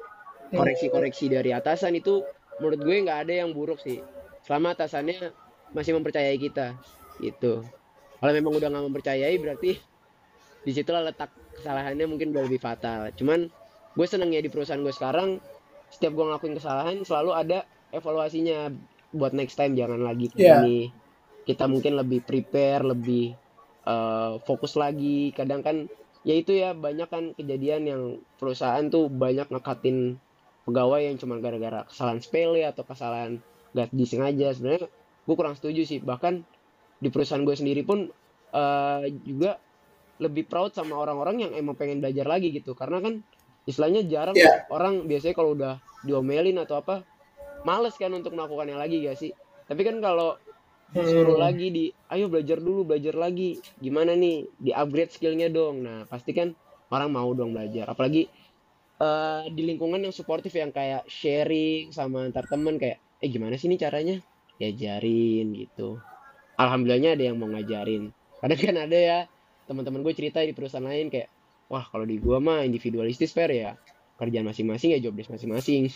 koreksi-koreksi 0.51 1.31
dari 1.31 1.55
atasan 1.55 1.95
itu 1.95 2.23
menurut 2.59 2.81
gue 2.83 2.97
nggak 3.07 3.19
ada 3.27 3.35
yang 3.47 3.55
buruk 3.55 3.79
sih. 3.79 4.03
Selama 4.43 4.75
atasannya 4.75 5.31
masih 5.71 5.95
mempercayai 5.95 6.37
kita 6.37 6.75
gitu. 7.23 7.63
Kalau 8.19 8.33
memang 8.35 8.53
udah 8.59 8.69
nggak 8.69 8.85
mempercayai 8.91 9.37
berarti 9.39 9.79
di 10.61 10.71
situlah 10.75 11.01
letak 11.07 11.31
kesalahannya 11.57 12.05
mungkin 12.11 12.35
udah 12.35 12.43
lebih 12.51 12.61
fatal. 12.61 13.15
Cuman 13.15 13.49
gue 13.95 14.07
senengnya 14.07 14.43
di 14.43 14.51
perusahaan 14.51 14.83
gue 14.83 14.93
sekarang 14.93 15.39
setiap 15.91 16.15
gue 16.15 16.25
ngelakuin 16.27 16.55
kesalahan 16.59 16.97
selalu 17.03 17.31
ada 17.35 17.59
evaluasinya 17.91 18.71
buat 19.11 19.35
next 19.35 19.59
time 19.59 19.75
jangan 19.75 19.99
lagi 20.07 20.31
Iya. 20.39 20.63
gini 20.63 20.95
kita 21.43 21.67
mungkin 21.67 21.99
lebih 21.99 22.23
prepare 22.23 22.87
lebih 22.87 23.35
eh, 23.91 24.33
fokus 24.47 24.79
lagi. 24.79 25.35
Kadang 25.35 25.67
kan 25.67 25.77
ya 26.23 26.35
itu 26.37 26.53
ya 26.55 26.71
banyak 26.77 27.09
kan 27.11 27.25
kejadian 27.35 27.83
yang 27.89 28.03
perusahaan 28.39 28.87
tuh 28.87 29.11
banyak 29.11 29.51
ngekatin 29.51 30.21
pegawai 30.69 31.01
yang 31.01 31.17
cuma 31.19 31.41
gara-gara 31.41 31.83
kesalahan 31.89 32.21
sepele 32.23 32.63
atau 32.63 32.87
kesalahan 32.87 33.43
gak 33.75 33.91
disengaja. 33.91 34.55
Sebenarnya 34.55 34.87
gue 35.27 35.35
kurang 35.35 35.57
setuju 35.59 35.83
sih. 35.83 35.99
Bahkan 35.99 36.45
di 37.01 37.09
perusahaan 37.09 37.43
gue 37.43 37.57
sendiri 37.57 37.83
pun 37.83 38.07
eh, 38.53 39.03
juga 39.27 39.59
lebih 40.21 40.45
proud 40.47 40.77
sama 40.77 41.01
orang-orang 41.01 41.49
yang 41.49 41.53
emang 41.57 41.75
pengen 41.75 41.99
belajar 42.05 42.29
lagi 42.29 42.53
gitu. 42.53 42.77
Karena 42.77 43.01
kan 43.01 43.25
istilahnya 43.65 44.05
jarang 44.05 44.37
Iya. 44.37 44.69
orang 44.69 45.09
biasanya 45.09 45.35
kalau 45.37 45.57
udah 45.57 45.81
diomelin 46.05 46.57
atau 46.61 46.81
apa 46.81 47.05
males 47.65 47.93
kan 47.97 48.13
untuk 48.13 48.33
melakukannya 48.37 48.77
lagi 48.77 49.01
gak 49.05 49.17
sih? 49.17 49.33
Tapi 49.65 49.81
kan 49.81 49.97
kalau 50.05 50.37
disuruh 50.91 51.39
Hmm. 51.39 51.45
lagi 51.47 51.67
di 51.71 51.85
ayo 52.09 52.27
belajar 52.27 52.59
dulu 52.59 52.83
belajar 52.85 53.15
lagi. 53.15 53.59
Gimana 53.79 54.15
nih? 54.15 54.47
Di 54.59 54.71
upgrade 54.73 55.11
skillnya 55.11 55.47
dong. 55.49 55.83
Nah 55.83 56.05
pasti 56.07 56.35
kan 56.35 56.51
orang 56.91 57.11
mau 57.11 57.31
dong 57.31 57.55
belajar. 57.55 57.87
Apalagi 57.87 58.27
eh, 58.99 59.43
di 59.49 59.63
lingkungan 59.65 59.99
yang 59.99 60.13
suportif 60.13 60.53
yang 60.53 60.71
kayak 60.71 61.07
sharing 61.07 61.89
sama 61.91 62.27
antar 62.27 62.45
temen 62.45 62.77
kayak 62.77 62.99
eh 63.19 63.29
gimana 63.29 63.55
sih 63.55 63.69
ini 63.69 63.77
caranya? 63.77 64.19
Diajarin 64.61 65.57
gitu. 65.57 65.97
Alhamdulillahnya 66.55 67.17
ada 67.17 67.25
yang 67.25 67.37
mau 67.41 67.49
ngajarin. 67.49 68.13
Kadang 68.41 68.61
kan 68.61 68.77
ada 68.77 68.99
ya 68.99 69.19
teman-teman 69.65 70.03
gue 70.03 70.13
cerita 70.13 70.43
di 70.43 70.53
perusahaan 70.53 70.85
lain 70.85 71.09
kayak 71.09 71.31
wah 71.71 71.87
kalau 71.87 72.03
di 72.03 72.19
gua 72.19 72.43
mah 72.43 72.67
individualistis 72.67 73.33
fair 73.33 73.49
ya. 73.51 73.71
Kerjaan 74.19 74.45
masing-masing 74.45 74.93
ya 74.93 75.01
job 75.01 75.17
desk 75.17 75.33
masing-masing. 75.33 75.89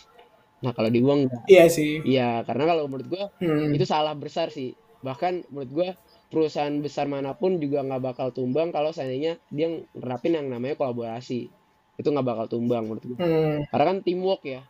Nah 0.65 0.73
kalau 0.73 0.89
di 0.89 1.05
gua 1.05 1.21
enggak. 1.21 1.45
Iya 1.45 1.65
sih. 1.69 2.01
iya 2.07 2.41
karena 2.41 2.73
kalau 2.73 2.89
menurut 2.89 3.09
gua 3.11 3.25
Hmm. 3.37 3.75
itu 3.75 3.85
salah 3.85 4.17
besar 4.17 4.49
sih 4.49 4.73
bahkan 5.05 5.45
menurut 5.53 5.71
gua 5.71 5.89
perusahaan 6.33 6.73
besar 6.81 7.05
mana 7.07 7.37
pun 7.37 7.61
juga 7.61 7.85
nggak 7.85 8.03
bakal 8.03 8.33
tumbang 8.33 8.73
kalau 8.73 8.91
seandainya 8.91 9.37
dia 9.53 9.69
nerapin 9.93 10.35
yang 10.35 10.49
namanya 10.49 10.75
kolaborasi 10.75 11.53
itu 11.95 12.09
nggak 12.09 12.27
bakal 12.27 12.47
tumbang 12.49 12.89
menurut 12.89 13.05
gua 13.05 13.19
Hmm. 13.21 13.59
karena 13.69 13.85
kan 13.93 13.99
teamwork 14.01 14.43
ya 14.43 14.65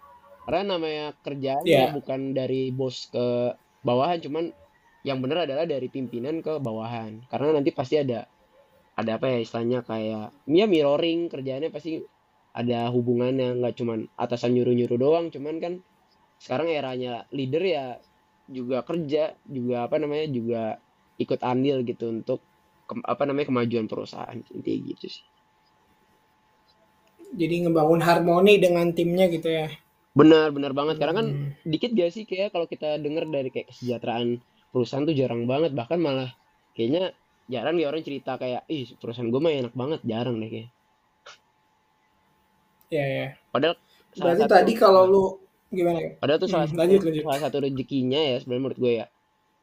karena 0.45 0.77
namanya 0.77 1.07
kerjaan 1.25 1.65
Iya. 1.65 1.95
bukan 1.95 2.35
dari 2.37 2.69
bos 2.69 3.09
ke 3.09 3.55
bawahan 3.81 4.21
cuman 4.21 4.45
yang 5.05 5.21
benar 5.21 5.49
adalah 5.49 5.65
dari 5.65 5.89
pimpinan 5.89 6.43
ke 6.43 6.59
bawahan 6.59 7.25
karena 7.31 7.55
nanti 7.55 7.71
pasti 7.73 8.01
ada 8.01 8.27
ada 8.95 9.17
apa 9.17 9.27
ya 9.29 9.39
istilahnya 9.41 9.81
kayak 9.85 10.33
ya 10.45 10.65
mirroring 10.67 11.29
kerjaannya 11.33 11.71
pasti 11.73 12.01
ada 12.55 12.89
hubungannya 12.93 13.57
nggak 13.59 13.75
cuman 13.75 14.07
atasan 14.15 14.55
nyuruh-nyuruh 14.55 14.99
doang 15.01 15.27
cuman 15.33 15.57
kan 15.59 15.75
sekarang 16.39 16.69
eranya 16.71 17.25
leader 17.33 17.65
ya 17.65 17.85
juga 18.49 18.79
kerja 18.89 19.23
juga 19.57 19.77
apa 19.87 19.97
namanya 20.03 20.27
juga 20.39 20.63
ikut 21.23 21.41
andil 21.53 21.77
gitu 21.89 22.05
untuk 22.17 22.41
ke- 22.89 23.07
apa 23.13 23.23
namanya 23.29 23.49
kemajuan 23.51 23.87
perusahaan. 23.91 24.39
Intinya 24.57 24.81
gitu 24.91 25.07
sih. 25.15 25.25
Jadi 27.41 27.55
ngebangun 27.67 28.01
harmoni 28.07 28.55
dengan 28.65 28.87
timnya 28.97 29.27
gitu 29.35 29.49
ya. 29.59 29.67
benar 30.21 30.49
benar 30.57 30.73
banget. 30.79 30.97
Karena 31.01 31.15
kan 31.21 31.27
Hmm. 31.31 31.51
dikit 31.73 31.91
gak 31.99 32.11
sih 32.15 32.25
kayak 32.31 32.49
kalau 32.55 32.67
kita 32.73 32.89
dengar 33.05 33.25
dari 33.35 33.49
kayak 33.55 33.69
kesejahteraan 33.71 34.29
perusahaan 34.73 35.07
tuh 35.09 35.17
jarang 35.21 35.43
banget. 35.53 35.71
Bahkan 35.79 35.99
malah 36.07 36.31
kayaknya 36.75 37.03
jarang 37.53 37.77
ya 37.83 37.87
orang 37.91 38.03
cerita 38.09 38.33
kayak 38.43 38.63
ih 38.77 38.87
perusahaan 39.01 39.31
gue 39.33 39.41
mah 39.45 39.53
enak 39.61 39.75
banget. 39.81 40.01
Jarang 40.13 40.37
deh 40.43 40.51
kayak. 40.55 40.71
Iya 42.93 43.05
ya. 43.19 43.27
padahal 43.53 43.77
Berarti 44.15 44.45
tadi 44.47 44.73
kalau 44.79 45.03
lu 45.11 45.25
gimana 45.75 45.99
ya? 46.01 46.11
padahal 46.21 46.39
tuh 46.41 46.51
salah 46.51 46.67
Hmm, 46.67 46.73
satu 46.73 46.81
lanjut, 46.81 47.01
lanjut. 47.05 47.25
salah 47.27 47.41
satu 47.45 47.57
rezekinya 47.65 48.21
ya 48.21 48.37
sebenarnya 48.41 48.63
menurut 48.65 48.79
gue 48.81 48.93
ya 49.03 49.07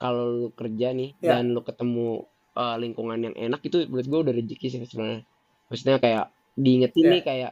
kalau 0.01 0.23
lu 0.29 0.47
kerja 0.53 0.87
nih 0.93 1.09
Ya. 1.21 1.37
dan 1.37 1.43
lu 1.55 1.61
ketemu 1.63 2.07
uh, 2.55 2.75
lingkungan 2.77 3.19
yang 3.21 3.35
enak 3.37 3.61
itu 3.63 3.77
menurut 3.87 4.07
gue 4.09 4.19
udah 4.29 4.33
rezeki 4.35 4.67
sih 4.69 4.79
sebenarnya 4.85 5.21
maksudnya 5.69 5.97
kayak 6.01 6.25
diingetin 6.55 7.05
Ya. 7.05 7.11
nih 7.15 7.21
kayak 7.23 7.51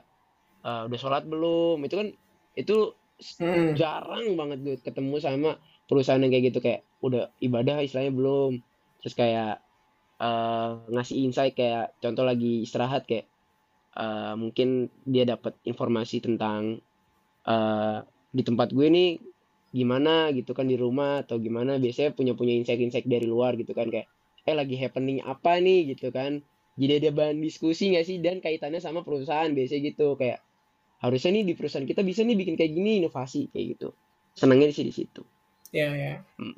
uh, 0.63 0.81
udah 0.87 0.99
sholat 0.99 1.23
belum 1.25 1.77
itu 1.85 1.95
kan 1.95 2.07
itu 2.55 2.77
Hmm. 3.19 3.75
jarang 3.75 4.39
banget 4.39 4.59
gue 4.63 4.75
ketemu 4.79 5.19
sama 5.19 5.59
perusahaan 5.91 6.23
yang 6.23 6.31
kayak 6.31 6.55
gitu 6.55 6.59
kayak 6.63 6.87
udah 7.03 7.27
ibadah 7.43 7.83
istilahnya 7.83 8.15
belum 8.15 8.63
terus 9.03 9.11
kayak 9.11 9.59
eh, 10.23 10.69
ngasih 10.87 11.27
insight 11.27 11.51
kayak 11.51 11.91
contoh 11.99 12.23
lagi 12.23 12.63
istirahat 12.63 13.03
kayak 13.03 13.27
eh, 13.99 14.33
mungkin 14.39 14.87
dia 15.03 15.27
dapat 15.27 15.51
informasi 15.67 16.23
tentang 16.23 16.79
eh, 17.43 17.97
di 18.29 18.41
tempat 18.45 18.73
gue 18.73 18.87
nih 18.89 19.09
gimana 19.69 20.33
gitu 20.33 20.57
kan 20.57 20.65
di 20.65 20.77
rumah 20.77 21.21
atau 21.21 21.37
gimana 21.37 21.77
biasanya 21.77 22.13
punya 22.17 22.33
punya 22.33 22.57
insight-insight 22.57 23.05
dari 23.05 23.29
luar 23.29 23.53
gitu 23.57 23.73
kan 23.77 23.89
kayak 23.89 24.09
eh 24.45 24.55
lagi 24.57 24.73
happening 24.81 25.21
apa 25.21 25.61
nih 25.61 25.93
gitu 25.93 26.09
kan 26.09 26.41
jadi 26.79 27.03
ada 27.03 27.09
bahan 27.13 27.37
diskusi 27.37 27.93
nggak 27.93 28.05
sih 28.05 28.17
dan 28.17 28.41
kaitannya 28.41 28.81
sama 28.81 29.05
perusahaan 29.05 29.49
biasanya 29.53 29.93
gitu 29.93 30.17
kayak 30.17 30.41
harusnya 31.05 31.41
nih 31.41 31.43
di 31.49 31.53
perusahaan 31.53 31.85
kita 31.85 32.01
bisa 32.01 32.25
nih 32.25 32.37
bikin 32.37 32.57
kayak 32.57 32.71
gini 32.73 33.03
inovasi 33.03 33.49
kayak 33.53 33.77
gitu 33.77 33.89
senangnya 34.33 34.73
sih 34.73 34.85
di 34.89 34.93
situ 34.95 35.21
Ya, 35.69 35.89
ya. 35.93 36.15
Hmm. 36.41 36.57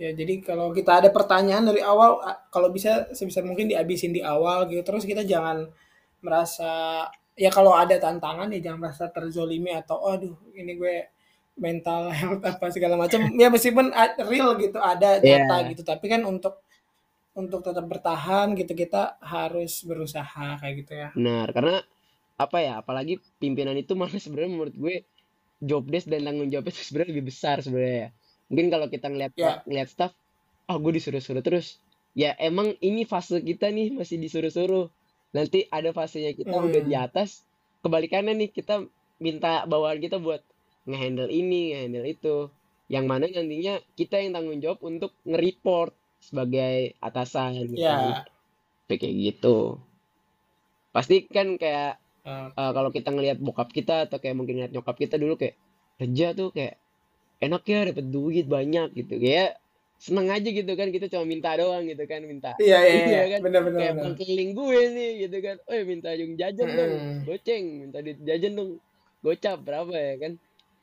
Ya, 0.00 0.16
jadi 0.16 0.40
kalau 0.40 0.72
kita 0.72 1.04
ada 1.04 1.12
pertanyaan 1.12 1.68
dari 1.68 1.84
awal, 1.84 2.16
kalau 2.48 2.72
bisa 2.72 3.12
sebisa 3.12 3.44
mungkin 3.44 3.68
dihabisin 3.68 4.16
di 4.16 4.24
awal 4.24 4.64
gitu. 4.72 4.80
Terus 4.80 5.04
kita 5.04 5.28
jangan 5.28 5.68
merasa, 6.24 7.04
ya 7.40 7.48
kalau 7.48 7.72
ada 7.72 7.96
tantangan 7.96 8.52
ya 8.52 8.60
jangan 8.60 8.80
merasa 8.84 9.08
terzolimi 9.08 9.72
atau, 9.72 9.96
aduh 10.04 10.36
ini 10.52 10.76
gue 10.76 10.96
mental 11.56 12.12
health 12.12 12.44
apa 12.44 12.68
segala 12.68 13.00
macam. 13.00 13.24
Ya 13.34 13.48
meskipun 13.48 13.88
real 14.28 14.60
gitu, 14.60 14.76
ada 14.76 15.16
Iya. 15.18 15.40
nyata 15.48 15.56
gitu. 15.72 15.82
Tapi 15.82 16.06
kan 16.06 16.20
untuk 16.28 16.60
untuk 17.32 17.62
tetap 17.62 17.86
bertahan 17.86 18.52
gitu 18.52 18.74
kita 18.74 19.16
harus 19.22 19.86
berusaha 19.86 20.58
kayak 20.60 20.74
gitu 20.84 20.92
ya. 20.92 21.08
benar 21.14 21.46
karena 21.54 21.78
apa 22.34 22.58
ya 22.58 22.82
apalagi 22.82 23.22
pimpinan 23.38 23.78
itu 23.78 23.94
malah 23.94 24.18
sebenarnya 24.18 24.50
menurut 24.50 24.74
gue 24.74 24.94
job 25.62 25.86
desk 25.86 26.10
dan 26.10 26.26
tanggung 26.26 26.50
jawabnya 26.50 26.74
itu 26.74 26.82
sebenarnya 26.82 27.10
lebih 27.14 27.24
besar 27.30 27.56
sebenarnya 27.62 27.96
ya. 27.96 28.08
mungkin 28.50 28.66
kalau 28.68 28.86
kita 28.90 29.06
ngeliat 29.08 29.32
Ya. 29.38 29.62
ngeliat 29.62 29.88
staff 29.88 30.12
ah 30.66 30.76
gue 30.76 30.90
disuruh-suruh 30.90 31.38
terus 31.40 31.78
ya 32.12 32.34
emang 32.34 32.74
ini 32.82 33.06
fase 33.06 33.38
kita 33.40 33.70
nih 33.70 33.94
masih 33.94 34.18
disuruh-suruh 34.18 34.90
nanti 35.30 35.66
ada 35.70 35.90
fasenya 35.94 36.34
kita 36.34 36.50
udah 36.54 36.82
di 36.82 36.94
Hmm. 36.94 37.06
atas 37.06 37.46
kebalikannya 37.82 38.34
nih 38.36 38.50
kita 38.50 38.84
minta 39.22 39.64
bawahan 39.68 40.00
kita 40.02 40.18
buat 40.18 40.42
ngehandle 40.88 41.30
ini 41.30 41.74
ngehandle 41.74 42.06
itu. 42.08 42.36
Yang 42.90 43.04
mana 43.06 43.24
nantinya 43.30 43.74
kita 43.94 44.18
yang 44.18 44.34
tanggung 44.34 44.58
jawab 44.58 44.82
untuk 44.82 45.14
nge-report 45.22 45.94
sebagai 46.20 46.98
atasan 46.98 47.56
gitu. 47.70 47.78
Ya. 47.78 48.26
kayak 48.90 49.14
gitu. 49.14 49.78
Pasti 50.90 51.26
kan 51.30 51.54
kayak 51.56 52.00
Eh, 52.20 52.52
eh, 52.52 52.70
kalau 52.76 52.92
kita 52.92 53.08
ngelihat 53.16 53.40
bokap 53.40 53.72
kita 53.72 54.04
atau 54.04 54.20
kayak 54.20 54.36
mungkin 54.36 54.60
ngeliat 54.60 54.72
nyokap 54.76 54.92
kita 54.92 55.16
dulu 55.16 55.40
kayak 55.40 55.56
kerja 55.96 56.36
tuh 56.36 56.52
kayak 56.52 56.76
enak 57.40 57.64
ya 57.64 57.88
dapat 57.88 58.06
duit 58.12 58.44
banyak 58.44 58.92
gitu. 58.92 59.16
Kayak 59.16 59.56
seneng 60.00 60.32
aja 60.32 60.48
gitu 60.48 60.72
kan 60.80 60.88
kita 60.88 61.06
cuma 61.12 61.28
minta 61.28 61.52
doang 61.60 61.84
gitu 61.84 62.04
kan 62.08 62.24
minta 62.24 62.56
Iya, 62.56 62.78
iya, 62.88 63.04
Iya 63.04 63.04
iya. 63.04 63.22
kan? 63.36 63.40
Benar, 63.44 63.60
benar, 63.68 63.80
kayak 63.84 63.94
bang 64.00 64.14
keliling 64.16 64.50
gue 64.56 64.80
nih 64.96 65.10
gitu 65.28 65.36
kan 65.44 65.56
eh 65.68 65.82
minta 65.84 66.08
yung 66.16 66.32
jajan 66.40 66.68
dong 66.72 66.92
Mm-mm. 66.96 67.28
goceng 67.28 67.64
minta 67.84 67.98
duit 68.00 68.18
jajan 68.24 68.52
dong 68.56 68.70
gocap 69.20 69.58
berapa 69.60 69.92
ya 69.92 70.14
kan 70.16 70.32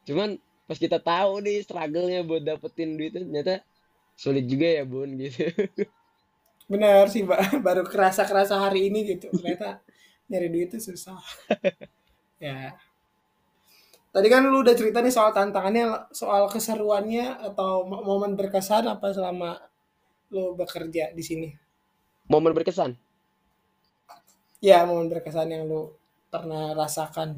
cuman 0.05 0.29
pas 0.69 0.77
kita 0.77 0.97
tahu 1.01 1.31
nih 1.41 1.57
struggle-nya 1.65 2.21
buat 2.29 2.43
dapetin 2.45 2.93
duit 2.99 3.11
itu 3.15 3.25
ternyata 3.25 3.65
sulit 4.13 4.45
juga 4.45 4.67
ya 4.69 4.83
bun 4.85 5.09
gitu 5.17 5.49
Benar 6.67 7.07
sih, 7.07 7.23
Mbak. 7.23 7.39
Baru 7.65 7.87
kerasa-kerasa 7.87 8.59
hari 8.59 8.91
ini 8.91 9.07
gitu. 9.15 9.31
Ternyata 9.31 9.79
nyari 10.27 10.47
duit 10.51 10.67
itu 10.75 10.79
susah. 10.91 11.15
Ya. 12.37 12.77
Tadi 14.17 14.27
kan 14.33 14.43
lu 14.51 14.57
udah 14.65 14.73
cerita 14.79 14.99
nih 15.05 15.13
soal 15.17 15.29
tantangannya, 15.37 15.85
soal 16.21 16.43
keseruannya 16.53 17.25
atau 17.49 17.71
mo- 17.89 18.01
momen 18.09 18.33
berkesan 18.39 18.83
apa 18.93 19.07
selama 19.17 19.49
lu 20.33 20.45
bekerja 20.61 21.05
di 21.17 21.23
sini? 21.29 21.49
momen 22.29 22.53
berkesan 22.55 22.97
Ya, 24.67 24.77
momen 24.89 25.07
berkesan 25.11 25.49
yang 25.53 25.63
lu 25.71 25.81
pernah 26.33 26.63
rasakan. 26.79 27.29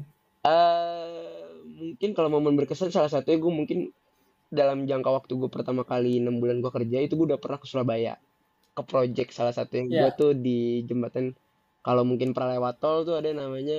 eh 0.44 1.44
mungkin 1.80 2.10
kalau 2.16 2.28
momen 2.34 2.54
berkesan 2.58 2.90
salah 2.96 3.10
satunya 3.12 3.38
gue 3.44 3.52
mungkin 3.60 3.78
dalam 4.60 4.78
jangka 4.90 5.10
waktu 5.18 5.32
gue 5.40 5.50
pertama 5.56 5.82
kali 5.92 6.12
enam 6.22 6.36
bulan 6.42 6.58
gue 6.64 6.72
kerja 6.78 6.98
itu 7.06 7.14
gue 7.18 7.26
udah 7.34 7.40
pernah 7.44 7.58
ke 7.62 7.66
Surabaya 7.70 8.14
ke 8.76 8.82
project 8.90 9.30
salah 9.38 9.54
satunya 9.58 9.86
gue 9.98 10.10
Ya. 10.10 10.16
tuh 10.20 10.32
di 10.46 10.84
jembatan 10.88 11.26
kalau 11.86 12.02
mungkin 12.10 12.30
pernah 12.36 12.50
lewat 12.56 12.76
tol 12.82 12.98
tuh 13.08 13.16
ada 13.20 13.30
namanya 13.42 13.78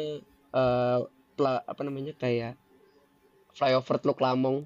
pla- 1.38 1.64
apa 1.72 1.82
namanya 1.88 2.14
kayak 2.22 2.54
flyover 3.54 3.98
Teluk 3.98 4.20
Lamong 4.20 4.64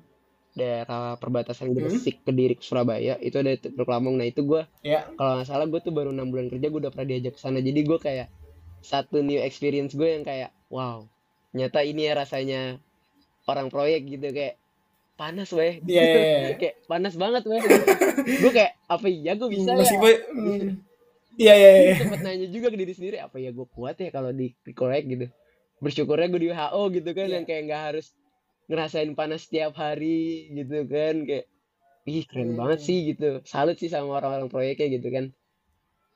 daerah 0.52 1.16
perbatasan 1.16 1.68
Hmm. 1.68 1.76
Gresik 1.84 2.24
Kediri 2.24 2.56
ke 2.56 2.64
Surabaya 2.64 3.20
itu 3.20 3.36
ada 3.36 3.52
Teluk 3.56 3.86
Lamong 3.86 4.16
nah 4.16 4.24
itu 4.24 4.42
gue 4.42 4.64
Ya. 4.82 5.04
kalau 5.14 5.38
nggak 5.38 5.48
salah 5.48 5.66
gue 5.66 5.80
tuh 5.80 5.92
baru 5.92 6.10
enam 6.10 6.32
bulan 6.32 6.48
kerja 6.48 6.68
gue 6.68 6.80
udah 6.80 6.90
pernah 6.90 7.08
diajak 7.10 7.36
ke 7.36 7.42
sana 7.42 7.60
jadi 7.60 7.76
gue 7.78 7.98
kayak 7.98 8.28
satu 8.80 9.20
new 9.20 9.38
experience 9.38 9.92
gue 9.92 10.08
yang 10.08 10.24
kayak 10.24 10.54
wow 10.70 11.04
nyata 11.52 11.82
ini 11.82 12.06
ya 12.06 12.16
rasanya 12.16 12.80
orang 13.46 13.68
proyek 13.68 14.08
gitu 14.08 14.32
kayak 14.32 14.56
panas 15.16 15.52
weh 15.52 15.80
Iya, 15.82 16.02
iya, 16.04 16.20
iya. 16.20 16.56
kayak 16.62 16.76
panas 16.86 17.16
banget 17.16 17.44
weh 17.46 17.60
gue 18.40 18.52
kayak 18.52 18.80
apa 18.86 19.08
iya 19.08 19.32
gue 19.34 19.50
bisa 19.50 19.70
ya 19.70 19.78
Meskipun 19.78 20.14
hmm, 20.32 20.70
Iya, 21.36 21.52
iya, 21.52 21.70
iya. 21.84 21.96
sempet 22.00 22.24
nanya 22.24 22.48
juga 22.48 22.72
ke 22.72 22.80
diri 22.80 22.94
sendiri 22.96 23.20
apa 23.20 23.36
ya 23.38 23.52
gue 23.52 23.68
kuat 23.68 24.00
ya 24.00 24.08
kalau 24.08 24.32
di, 24.32 24.56
di 24.56 24.72
proyek 24.72 25.04
gitu 25.06 25.26
bersyukurnya 25.78 26.32
gue 26.32 26.42
di 26.42 26.50
WHO 26.50 26.82
gitu 26.96 27.10
kan 27.12 27.28
Iya. 27.28 27.34
yang 27.36 27.44
kayak 27.44 27.62
nggak 27.68 27.82
harus 27.92 28.16
ngerasain 28.66 29.14
panas 29.14 29.46
setiap 29.46 29.74
hari 29.76 30.50
gitu 30.52 30.86
kan 30.86 31.24
kayak 31.24 31.46
ih 32.06 32.26
keren 32.26 32.54
banget 32.54 32.80
Hmm. 32.82 32.88
sih 32.88 32.98
gitu 33.10 33.30
salut 33.44 33.78
sih 33.78 33.90
sama 33.90 34.18
orang-orang 34.18 34.48
proyeknya 34.48 34.88
gitu 34.92 35.08
kan 35.10 35.26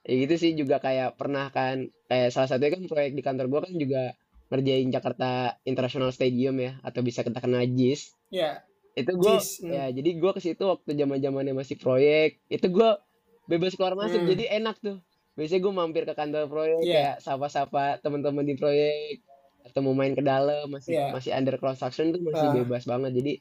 ya 0.02 0.16
gitu 0.18 0.36
sih 0.36 0.52
juga 0.54 0.78
kayak 0.78 1.16
pernah 1.16 1.50
kan 1.50 1.90
kayak 2.06 2.30
salah 2.30 2.48
satunya 2.48 2.74
kan 2.74 2.84
proyek 2.86 3.12
di 3.14 3.22
kantor 3.22 3.46
gua 3.48 3.62
kan 3.64 3.74
juga 3.74 4.14
ngerjain 4.50 4.90
Jakarta 4.90 5.30
International 5.64 6.10
Stadium 6.10 6.58
ya 6.58 6.78
atau 6.82 7.02
bisa 7.02 7.22
kita 7.22 7.38
kenal 7.38 7.66
JIS 7.66 8.14
Ya. 8.30 8.62
itu 8.94 9.12
gua 9.14 9.38
Jis. 9.38 9.62
hmm. 9.62 9.70
ya 9.70 9.86
jadi 9.92 10.10
gua 10.18 10.32
ke 10.34 10.42
situ 10.42 10.62
waktu 10.64 10.90
zaman 10.94 11.18
zamannya 11.20 11.54
masih 11.54 11.76
proyek 11.76 12.42
itu 12.48 12.66
gua 12.68 12.98
bebas 13.46 13.74
keluar 13.74 13.94
masuk 13.94 14.20
Hmm. 14.20 14.30
jadi 14.30 14.58
enak 14.58 14.78
tuh 14.78 14.98
biasanya 15.34 15.62
gua 15.64 15.74
mampir 15.76 16.04
ke 16.04 16.14
kantor 16.14 16.46
proyek 16.48 16.80
Iya. 16.80 16.94
kayak 16.94 17.16
sapa-sapa 17.20 17.98
teman-teman 18.00 18.42
di 18.44 18.54
proyek 18.54 19.22
atau 19.66 19.80
mau 19.86 19.96
main 19.96 20.14
ke 20.16 20.24
dalam 20.24 20.66
masih 20.72 20.96
Iya. 20.96 21.06
masih 21.16 21.32
under 21.36 21.56
construction 21.60 22.12
tuh 22.16 22.22
masih 22.24 22.48
Ah. 22.50 22.54
bebas 22.64 22.84
banget 22.88 23.12
jadi 23.20 23.34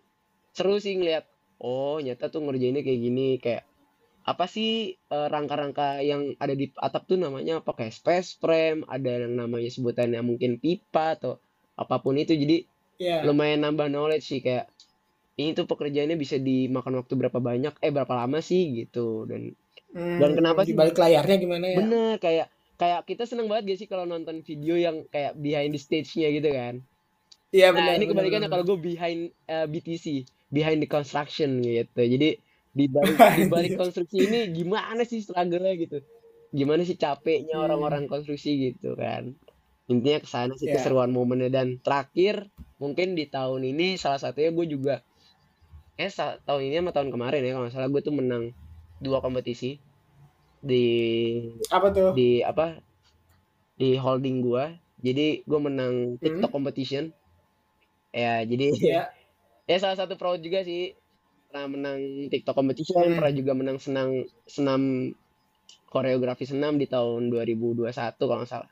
seru 0.56 0.76
sih 0.82 0.94
ngeliat 0.98 1.24
oh 1.62 1.98
nyata 2.02 2.28
tuh 2.28 2.40
ngerjainnya 2.44 2.82
kayak 2.82 3.00
gini 3.00 3.28
kayak 3.38 3.62
apa 4.28 4.44
sih 4.44 4.70
eh, 4.98 5.28
rangka-rangka 5.32 6.04
yang 6.04 6.36
ada 6.36 6.52
di 6.52 6.68
atap 6.76 7.08
tuh 7.08 7.16
namanya 7.16 7.64
apa 7.64 7.72
kayak 7.72 7.94
space 7.96 8.36
frame 8.36 8.84
ada 8.86 9.24
yang 9.24 9.34
namanya 9.38 9.70
sebutannya 9.72 10.20
mungkin 10.20 10.60
pipa 10.60 11.16
atau 11.16 11.40
apa 11.74 11.96
pun 12.02 12.16
itu 12.18 12.34
jadi 12.34 12.66
Ya. 12.98 13.22
lumayan 13.22 13.62
nambah 13.62 13.86
knowledge 13.88 14.26
sih 14.26 14.40
kayak 14.42 14.66
ini 15.38 15.54
tuh 15.54 15.70
pekerjaannya 15.70 16.18
bisa 16.18 16.34
dimakan 16.36 16.98
waktu 16.98 17.14
berapa 17.14 17.38
banyak 17.38 17.78
eh 17.78 17.92
berapa 17.94 18.10
lama 18.10 18.42
sih 18.42 18.74
gitu 18.84 19.24
dan 19.30 19.54
Hmm, 19.88 20.20
dan 20.20 20.36
kenapa 20.36 20.66
di 20.66 20.68
sih 20.68 20.76
balik 20.76 21.00
layarnya 21.00 21.36
gimana 21.40 21.64
ya? 21.64 21.76
bener 21.80 22.14
kayak 22.20 22.46
kayak 22.78 23.04
kita 23.04 23.26
seneng 23.26 23.50
banget 23.50 23.74
gak 23.74 23.78
sih 23.82 23.88
kalau 23.90 24.06
nonton 24.06 24.40
video 24.40 24.78
yang 24.78 25.02
kayak 25.10 25.34
behind 25.36 25.74
the 25.74 25.80
stage-nya 25.80 26.30
gitu 26.32 26.50
kan 26.50 26.80
Iya, 27.48 27.72
nah 27.72 27.80
benar. 27.80 27.92
ini 27.96 28.04
benar, 28.04 28.10
kebalikannya 28.12 28.48
kalau 28.52 28.64
gue 28.68 28.78
behind 28.78 29.20
eh, 29.48 29.66
BTC 29.66 30.06
behind 30.48 30.78
the 30.78 30.88
construction 30.88 31.60
gitu 31.60 31.96
jadi 31.96 32.36
di 32.70 32.84
balik 32.94 33.16
di 33.34 33.44
balik 33.48 33.72
konstruksi 33.74 34.16
ini 34.20 34.52
gimana 34.52 35.02
sih 35.02 35.24
struggle-nya 35.24 35.72
gitu 35.74 35.98
gimana 36.52 36.84
sih 36.84 36.96
capeknya 36.96 37.56
Hmm. 37.56 37.64
orang-orang 37.68 38.04
konstruksi 38.06 38.72
gitu 38.72 38.94
kan 38.94 39.32
intinya 39.88 40.20
ke 40.20 40.28
sana 40.28 40.52
sih 40.54 40.68
Ya. 40.68 40.76
keseruan 40.76 41.08
momennya 41.08 41.48
dan 41.48 41.80
terakhir 41.80 42.46
mungkin 42.76 43.16
di 43.16 43.24
tahun 43.26 43.64
ini 43.64 43.96
salah 43.96 44.20
satunya 44.20 44.52
gue 44.52 44.68
juga 44.68 45.00
eh 45.98 46.12
tahun 46.12 46.62
ini 46.68 46.74
sama 46.78 46.92
tahun 46.94 47.08
kemarin 47.10 47.40
ya 47.42 47.50
kalau 47.56 47.64
nggak 47.66 47.74
salah 47.74 47.88
gue 47.90 48.02
tuh 48.04 48.14
menang 48.14 48.44
dua 49.00 49.18
kompetisi 49.18 49.80
di 50.62 50.84
Apa 51.70 51.88
tuh? 51.94 52.12
di 52.16 52.42
apa 52.42 52.66
di 53.80 53.90
holding 54.04 54.36
gua 54.46 54.64
jadi 55.06 55.26
gue 55.48 55.60
menang 55.66 55.94
Hmm. 56.20 56.20
TikTok 56.22 56.50
competition 56.54 57.04
ya 58.12 58.42
jadi 58.44 58.66
Ya. 58.80 59.10
ya 59.70 59.76
salah 59.82 59.98
satu 60.00 60.14
pro 60.20 60.36
juga 60.40 60.60
sih 60.64 60.94
pernah 61.48 61.66
menang 61.72 62.00
TikTok 62.32 62.54
competition 62.58 63.04
Hmm. 63.04 63.16
pernah 63.16 63.32
juga 63.34 63.52
menang 63.56 63.78
senang 63.80 64.10
senam 64.48 64.82
koreografi 65.88 66.44
senam 66.48 66.76
di 66.80 66.86
tahun 66.88 67.32
2021 67.32 68.24
kalau 68.28 68.40
nggak 68.44 68.52
salah 68.52 68.70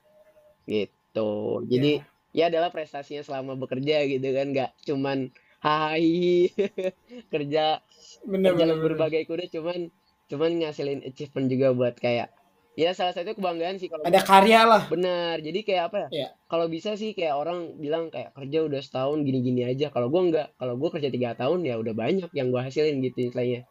gitu 0.68 1.62
jadi 1.72 1.92
ya 2.36 2.44
adalah 2.50 2.70
prestasinya 2.74 3.22
selama 3.24 3.52
bekerja 3.56 3.96
gitu 4.12 4.28
kan 4.36 4.46
nggak 4.52 4.70
cuman 4.88 5.18
hai 5.64 6.50
kerja 7.32 7.80
Benar, 8.26 8.54
kerja 8.54 8.64
benar. 8.66 8.76
berbagai 8.84 9.22
kuda 9.28 9.46
cuman 9.54 9.88
cuman 10.26 10.50
ngasilin 10.56 11.00
achievement 11.02 11.46
juga 11.46 11.70
buat 11.70 11.94
kayak 11.94 12.28
ya 12.74 12.92
salah 12.92 13.10
satu 13.10 13.32
kebanggaan 13.32 13.80
sih 13.80 13.88
kalau 13.88 14.04
Ada 14.04 14.20
karya 14.20 14.60
lah. 14.62 14.82
benar 14.86 15.40
jadi 15.40 15.60
kayak 15.62 15.82
apa 15.86 15.96
ya 15.96 16.08
Iya. 16.12 16.28
kalau 16.44 16.66
bisa 16.66 16.92
sih 16.92 17.12
kayak 17.12 17.32
orang 17.32 17.58
bilang 17.76 18.08
kayak 18.08 18.30
kerja 18.32 18.58
udah 18.62 18.78
setahun 18.78 19.22
gini-gini 19.22 19.64
aja 19.64 19.88
kalau 19.88 20.06
gua 20.06 20.22
enggak 20.22 20.48
kalau 20.54 20.76
gua 20.76 20.90
kerja 20.90 21.08
tiga 21.08 21.32
tahun 21.32 21.62
ya 21.62 21.76
udah 21.76 21.94
banyak 21.94 22.28
yang 22.30 22.50
gua 22.50 22.62
hasilin 22.62 23.00
gitu 23.00 23.26
istilahnya 23.26 23.64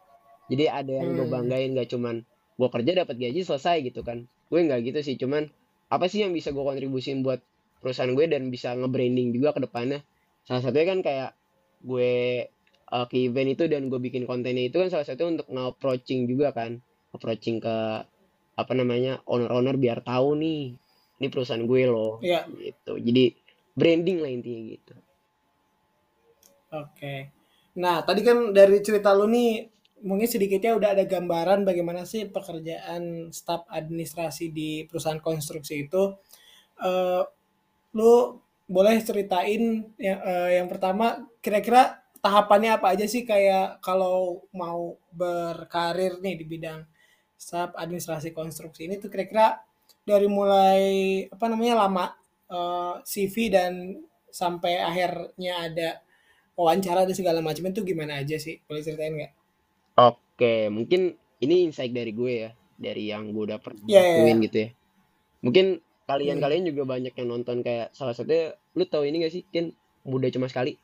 jadi 0.46 0.64
ada 0.72 0.92
yang 0.96 1.14
gue 1.14 1.22
Hmm. 1.22 1.34
banggain 1.36 1.70
gak 1.72 1.88
cuman 1.88 2.22
gue 2.56 2.68
kerja 2.68 2.92
dapat 2.96 3.16
gaji 3.16 3.40
selesai 3.42 3.76
gitu 3.84 4.00
kan 4.00 4.18
gue 4.46 4.58
nggak 4.58 4.80
gitu 4.84 4.98
sih 5.02 5.14
cuman 5.16 5.50
apa 5.86 6.06
sih 6.06 6.22
yang 6.22 6.30
bisa 6.30 6.50
gue 6.50 6.62
kontribusin 6.62 7.20
buat 7.20 7.42
perusahaan 7.78 8.10
gue 8.10 8.26
dan 8.26 8.48
bisa 8.48 8.72
nge-branding 8.72 9.30
juga 9.30 9.52
ke 9.52 9.60
depannya 9.60 10.00
salah 10.42 10.62
satunya 10.62 10.86
kan 10.88 10.98
kayak 11.00 11.30
gue 11.80 12.46
uh, 12.92 13.06
ke 13.10 13.26
event 13.30 13.54
itu 13.54 13.64
dan 13.66 13.88
gue 13.90 13.98
bikin 13.98 14.26
kontennya 14.26 14.68
itu 14.68 14.78
kan 14.82 14.88
salah 14.92 15.06
satu 15.06 15.26
untuk 15.26 15.46
nge-approaching 15.50 16.26
juga 16.30 16.52
kan 16.54 16.78
approaching 17.14 17.58
ke 17.62 17.76
apa 18.56 18.72
namanya 18.72 19.20
owner-owner 19.28 19.76
biar 19.76 20.00
tahu 20.00 20.36
nih 20.38 20.74
ini 21.16 21.26
perusahaan 21.32 21.64
gue 21.64 21.82
loh 21.88 22.20
Iya. 22.20 22.48
gitu 22.60 22.96
jadi 23.00 23.24
branding 23.76 24.18
lah 24.24 24.30
intinya 24.32 24.62
gitu 24.72 24.94
Oke. 26.74 27.30
Nah, 27.78 28.02
tadi 28.02 28.20
kan 28.26 28.50
dari 28.50 28.80
cerita 28.82 29.14
lu 29.14 29.28
nih 29.30 29.68
mungkin 30.04 30.28
sedikitnya 30.28 30.76
udah 30.76 30.92
ada 30.98 31.04
gambaran 31.08 31.64
bagaimana 31.64 32.04
sih 32.04 32.28
pekerjaan 32.28 33.32
staf 33.32 33.64
administrasi 33.70 34.50
di 34.52 34.84
perusahaan 34.84 35.22
konstruksi 35.22 35.86
itu. 35.88 36.16
Eh, 36.82 37.22
lu 37.96 38.12
boleh 38.66 38.98
ceritain 39.00 39.86
yang, 39.96 40.20
eh, 40.26 40.48
yang 40.60 40.66
pertama 40.66 41.22
kira-kira 41.38 42.02
tahapannya 42.24 42.70
apa 42.80 42.86
aja 42.96 43.06
sih 43.14 43.22
kayak 43.30 43.80
kalau 43.86 44.42
mau 44.60 44.96
berkarir 45.14 46.12
nih 46.24 46.34
di 46.40 46.44
bidang 46.52 46.80
staf 47.36 47.70
administrasi 47.76 48.28
konstruksi 48.38 48.80
ini 48.88 48.96
tuh 49.02 49.10
kira-kira 49.12 49.60
dari 50.06 50.28
mulai 50.30 50.82
apa 51.34 51.46
namanya 51.52 51.74
lama 51.86 52.04
eh, 52.50 52.94
CV 53.10 53.36
dan 53.52 53.72
sampai 54.40 54.72
akhirnya 54.80 55.54
ada 55.66 55.88
wawancara 56.58 57.04
dan 57.08 57.16
segala 57.16 57.40
macam 57.44 57.64
itu 57.72 57.80
gimana 57.84 58.20
aja 58.22 58.36
sih? 58.40 58.60
Boleh 58.68 58.82
ceritain 58.86 59.14
nggak? 59.16 59.32
oke 59.96 60.54
mungkin 60.72 61.16
ini 61.44 61.54
insight 61.68 61.92
dari 61.92 62.12
gue 62.16 62.32
ya 62.46 62.50
dari 62.76 63.08
yang 63.12 63.32
gue 63.32 63.42
udah 63.52 63.60
pernah 63.60 63.88
Iya, 63.90 64.02
iya, 64.02 64.14
lakuin 64.14 64.36
iya. 64.36 64.44
gitu 64.48 64.56
ya 64.64 64.68
mungkin 65.44 65.66
Hmm. 66.06 66.08
kalian-kalian 66.10 66.64
juga 66.70 66.82
banyak 66.86 67.14
yang 67.18 67.28
nonton 67.34 67.58
kayak 67.66 67.90
salah 67.96 68.14
satunya 68.14 68.54
lu 68.78 68.84
tahu 68.86 69.04
ini 69.10 69.26
gak 69.26 69.34
sih 69.34 69.42
kan 69.50 69.74
muda 70.06 70.30
cuma 70.30 70.46
sekali 70.46 70.78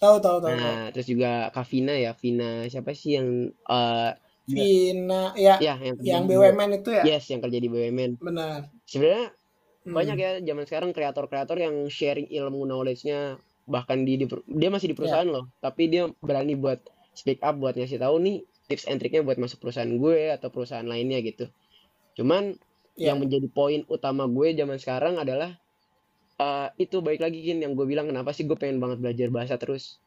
Tahu 0.00 0.16
tahu 0.24 0.38
tahu 0.40 0.56
tahu. 0.56 0.56
nah 0.56 0.88
terus 0.92 1.06
juga 1.12 1.52
Kavina 1.54 1.92
ya 2.04 2.12
Vina 2.16 2.64
siapa 2.72 2.90
sih 2.96 3.10
yang 3.20 3.28
eh 3.68 4.10
dia 4.48 4.64
Vina 4.64 5.22
ya 5.36 5.54
ya 5.60 5.74
yang 5.76 5.96
yang 6.00 6.22
BUMN 6.28 6.70
itu 6.80 6.90
ya? 6.90 7.04
yes 7.08 7.24
yang 7.30 7.40
kerja 7.44 7.58
di 7.60 7.68
BUMN 7.68 8.12
Benar. 8.24 8.60
sebenarnya 8.88 9.26
banyak 9.96 10.16
Hmm. 10.16 10.24
ya 10.24 10.30
zaman 10.48 10.64
sekarang 10.68 10.90
kreator-kreator 10.96 11.56
yang 11.60 11.76
sharing 11.88 12.28
ilmu 12.28 12.68
knowledge-nya 12.68 13.40
bahkan 13.68 14.04
di, 14.08 14.12
di 14.20 14.26
dia 14.60 14.68
masih 14.72 14.88
di 14.92 14.96
Ya. 14.96 14.98
perusahaan 14.98 15.28
loh 15.28 15.44
tapi 15.64 15.82
dia 15.92 16.08
berani 16.24 16.54
buat 16.56 16.80
speak 17.16 17.40
up 17.44 17.56
buat 17.60 17.74
ngasih 17.76 18.00
tahu 18.00 18.16
nih 18.24 18.36
tips 18.68 18.84
and 18.88 18.98
triknya 19.00 19.22
buat 19.24 19.36
masuk 19.40 19.58
perusahaan 19.62 19.90
gue 19.90 20.32
atau 20.36 20.48
perusahaan 20.54 20.86
lainnya 20.86 21.20
gitu 21.24 21.44
cuman 22.18 22.56
Ya. 22.98 23.12
yang 23.12 23.18
menjadi 23.22 23.48
poin 23.52 23.82
utama 23.88 24.28
gue 24.28 24.52
zaman 24.52 24.76
sekarang 24.82 25.14
adalah 25.16 25.56
eh, 26.40 26.68
itu 26.80 27.04
baik 27.04 27.20
lagi 27.20 27.44
Kin 27.44 27.60
yang 27.60 27.76
gue 27.76 27.84
bilang 27.84 28.08
kenapa 28.08 28.32
sih 28.32 28.48
gue 28.48 28.56
pengen 28.56 28.80
banget 28.80 28.98
belajar 29.04 29.28
bahasa 29.28 29.54
terus 29.60 30.00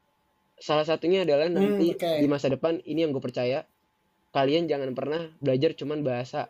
salah 0.58 0.84
satunya 0.84 1.22
adalah 1.22 1.46
Hmm, 1.46 1.58
nanti 1.78 1.94
oke. 1.94 2.10
di 2.20 2.28
masa 2.28 2.50
depan 2.50 2.82
ini 2.84 3.06
yang 3.06 3.14
gue 3.14 3.22
percaya 3.22 3.64
kalian 4.34 4.66
jangan 4.66 4.98
pernah 4.98 5.30
belajar 5.38 5.78
cuman 5.78 6.02
bahasa 6.02 6.50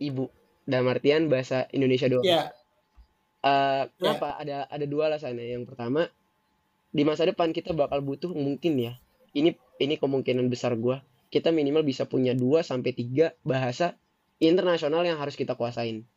ibu 0.00 0.32
dalam 0.64 0.88
artian 0.88 1.28
bahasa 1.28 1.68
Indonesia 1.70 2.08
doang 2.08 2.24
Ya. 2.24 2.48
Eh, 3.44 3.84
kenapa? 4.00 4.40
Ada 4.40 4.64
ada 4.72 4.86
dua 4.88 5.12
alasannya. 5.12 5.44
Yang 5.52 5.68
pertama, 5.68 6.08
di 6.88 7.04
masa 7.04 7.28
depan 7.28 7.52
kita 7.52 7.76
bakal 7.76 8.00
butuh 8.00 8.32
mungkin 8.32 8.80
ya. 8.80 8.96
Ini 9.36 9.52
ini 9.84 9.94
kemungkinan 10.00 10.48
besar 10.48 10.72
gua. 10.80 11.04
Kita 11.28 11.52
minimal 11.52 11.84
bisa 11.84 12.08
punya 12.08 12.32
2 12.32 12.64
sampai 12.64 12.96
3 12.96 13.36
bahasa 13.44 14.00
internasional 14.40 15.04
yang 15.04 15.20
harus 15.20 15.36
kita 15.36 15.58
kuasain. 15.60 16.08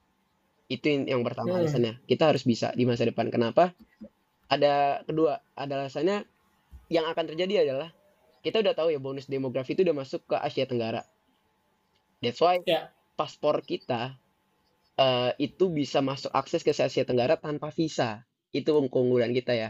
Itu 0.68 0.88
yang 0.92 1.24
pertama 1.24 1.56
Hmm. 1.56 1.64
alasannya. 1.64 1.94
Kita 2.04 2.28
harus 2.32 2.44
bisa 2.44 2.76
di 2.76 2.84
masa 2.84 3.08
depan. 3.08 3.32
Kenapa? 3.32 3.72
Ada 4.52 5.04
kedua, 5.08 5.40
ada 5.56 5.74
alasannya 5.84 6.28
yang 6.88 7.08
akan 7.08 7.26
terjadi 7.36 7.68
adalah 7.68 7.92
kita 8.44 8.64
udah 8.64 8.74
tahu 8.76 8.92
ya 8.96 9.00
bonus 9.00 9.28
demografi 9.28 9.76
itu 9.76 9.84
udah 9.84 9.96
masuk 9.96 10.24
ke 10.28 10.36
Asia 10.40 10.64
Tenggara. 10.68 11.04
That's 12.24 12.40
why 12.42 12.60
Ya. 12.66 12.92
paspor 13.18 13.62
kita 13.64 14.18
eh, 14.98 15.32
itu 15.38 15.70
bisa 15.70 16.02
masuk 16.02 16.34
akses 16.34 16.66
ke 16.66 16.74
Asia 16.74 17.06
Tenggara 17.06 17.38
tanpa 17.38 17.70
visa. 17.70 18.26
Itu 18.50 18.74
keunggulan 18.90 19.30
kita 19.36 19.54
ya. 19.54 19.70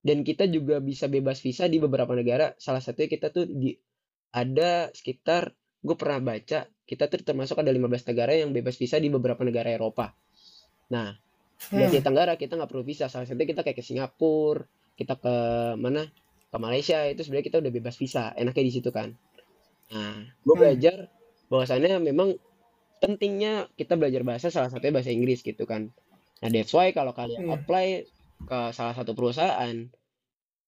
Dan 0.00 0.22
kita 0.24 0.46
juga 0.48 0.78
bisa 0.80 1.10
bebas 1.10 1.42
visa 1.44 1.66
di 1.68 1.76
beberapa 1.82 2.14
negara. 2.16 2.54
Salah 2.56 2.80
satunya 2.80 3.10
kita 3.10 3.34
tuh 3.34 3.44
di 3.50 3.74
ada 4.30 4.88
sekitar 4.94 5.52
gue 5.82 5.96
pernah 5.96 6.20
baca 6.22 6.68
kita 6.86 7.04
tuh 7.10 7.24
termasuk 7.24 7.56
ada 7.58 7.72
15 7.72 8.04
negara 8.06 8.30
yang 8.36 8.52
bebas 8.54 8.76
visa 8.78 9.00
di 9.02 9.08
beberapa 9.10 9.42
negara 9.42 9.70
Eropa. 9.74 10.14
Nah, 10.90 11.14
di 11.70 11.80
Hmm. 11.80 11.86
Asia 11.86 12.02
Tenggara 12.02 12.34
kita 12.34 12.58
nggak 12.58 12.70
perlu 12.70 12.84
visa. 12.86 13.06
Salah 13.06 13.26
satunya 13.26 13.46
kita 13.46 13.62
kayak 13.62 13.78
ke 13.78 13.84
Singapura, 13.86 14.66
kita 14.98 15.14
ke 15.18 15.34
mana? 15.78 16.10
Ke 16.50 16.58
Malaysia 16.58 16.98
itu 17.06 17.22
sebenarnya 17.22 17.46
kita 17.46 17.58
udah 17.62 17.72
bebas 17.72 17.94
visa. 17.94 18.34
Enaknya 18.34 18.64
di 18.66 18.72
situ 18.74 18.90
kan. 18.90 19.14
Nah, 19.94 20.26
gue 20.26 20.54
Hmm. 20.54 20.60
belajar 20.62 20.96
bahwasannya 21.50 22.02
memang 22.02 22.34
pentingnya 23.02 23.70
kita 23.78 23.94
belajar 23.96 24.22
bahasa 24.26 24.50
salah 24.50 24.68
satunya 24.70 24.94
bahasa 24.98 25.10
Inggris 25.14 25.40
gitu 25.46 25.64
kan. 25.64 25.90
Nah, 26.42 26.48
that's 26.50 26.74
why 26.74 26.90
kalau 26.90 27.14
kalian 27.14 27.42
Hmm. 27.46 27.54
apply 27.54 27.86
ke 28.50 28.58
salah 28.74 28.94
satu 28.98 29.14
perusahaan, 29.14 29.76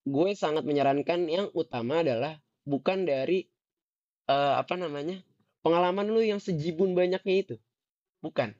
gue 0.06 0.28
sangat 0.38 0.62
menyarankan 0.66 1.20
yang 1.30 1.46
utama 1.54 2.02
adalah 2.02 2.38
bukan 2.66 3.06
dari 3.06 3.46
eh, 4.30 4.54
apa 4.62 4.74
namanya 4.78 5.18
pengalaman 5.66 6.06
lu 6.10 6.22
yang 6.22 6.38
sejibun 6.42 6.94
banyaknya 6.94 7.34
itu, 7.42 7.54
bukan. 8.22 8.54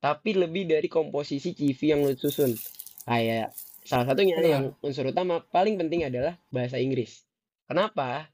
Tapi 0.00 0.32
lebih 0.32 0.64
dari 0.64 0.88
komposisi 0.88 1.52
CV 1.52 1.76
yang 1.92 2.00
lu 2.02 2.16
susun. 2.16 2.56
Kayak 3.04 3.52
salah 3.84 4.08
satunya 4.08 4.36
Benar. 4.40 4.48
yang 4.48 4.64
unsur 4.80 5.08
utama 5.08 5.44
paling 5.44 5.76
penting 5.76 6.08
adalah 6.08 6.40
bahasa 6.48 6.80
Inggris. 6.80 7.20
Kenapa? 7.68 8.28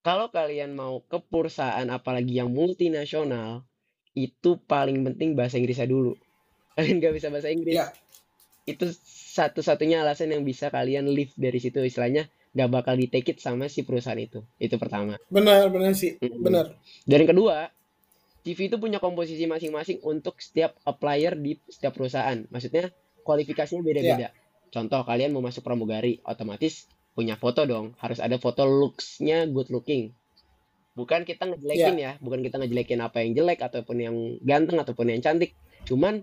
Kalau 0.00 0.30
kalian 0.30 0.78
mau 0.78 1.02
ke 1.02 1.18
perusahaan 1.18 1.82
apalagi 1.90 2.38
yang 2.38 2.54
multinasional, 2.54 3.66
itu 4.14 4.56
paling 4.62 5.02
penting 5.02 5.34
bahasa 5.34 5.58
Inggrisnya 5.58 5.90
dulu. 5.90 6.14
Kalian 6.78 7.02
gak 7.02 7.14
bisa 7.18 7.28
bahasa 7.34 7.50
Inggris, 7.50 7.74
Ya. 7.74 7.90
itu 8.68 8.86
satu-satunya 9.34 10.06
alasan 10.06 10.30
yang 10.30 10.46
bisa 10.46 10.70
kalian 10.70 11.08
leave 11.10 11.32
dari 11.34 11.58
situ 11.58 11.82
istilahnya 11.82 12.28
gak 12.54 12.70
bakal 12.70 12.94
di 12.96 13.10
take 13.10 13.34
it 13.34 13.38
sama 13.42 13.66
si 13.66 13.82
perusahaan 13.82 14.16
itu. 14.16 14.40
Itu 14.56 14.78
pertama. 14.78 15.18
Benar 15.28 15.68
benar 15.68 15.92
sih. 15.92 16.16
Mm-mm. 16.22 16.40
Benar. 16.40 16.78
Dan 17.02 17.16
yang 17.26 17.30
kedua, 17.34 17.56
CV 18.46 18.70
itu 18.70 18.78
punya 18.78 19.02
komposisi 19.02 19.42
masing-masing 19.50 19.98
untuk 20.06 20.38
setiap 20.38 20.78
applier 20.86 21.34
di 21.34 21.58
setiap 21.66 21.98
perusahaan. 21.98 22.46
Maksudnya 22.46 22.94
kualifikasinya 23.26 23.82
beda-beda. 23.82 24.30
Contoh 24.70 25.02
kalian 25.02 25.34
mau 25.34 25.42
masuk 25.42 25.66
pramugari, 25.66 26.22
otomatis 26.22 26.86
punya 27.10 27.34
foto 27.34 27.66
dong. 27.66 27.98
Harus 27.98 28.22
ada 28.22 28.38
foto 28.38 28.62
looks-nya 28.62 29.50
good 29.50 29.66
looking. 29.74 30.14
Bukan 30.94 31.26
kita 31.26 31.44
ngejelekin 31.50 31.96
ya, 31.98 32.12
bukan 32.22 32.40
kita 32.40 32.56
ngejelekin 32.56 33.02
apa 33.02 33.20
yang 33.20 33.34
jelek 33.34 33.60
ataupun 33.60 33.96
yang 33.98 34.16
ganteng 34.46 34.78
ataupun 34.78 35.10
yang 35.10 35.20
cantik. 35.20 35.58
Cuman 35.82 36.22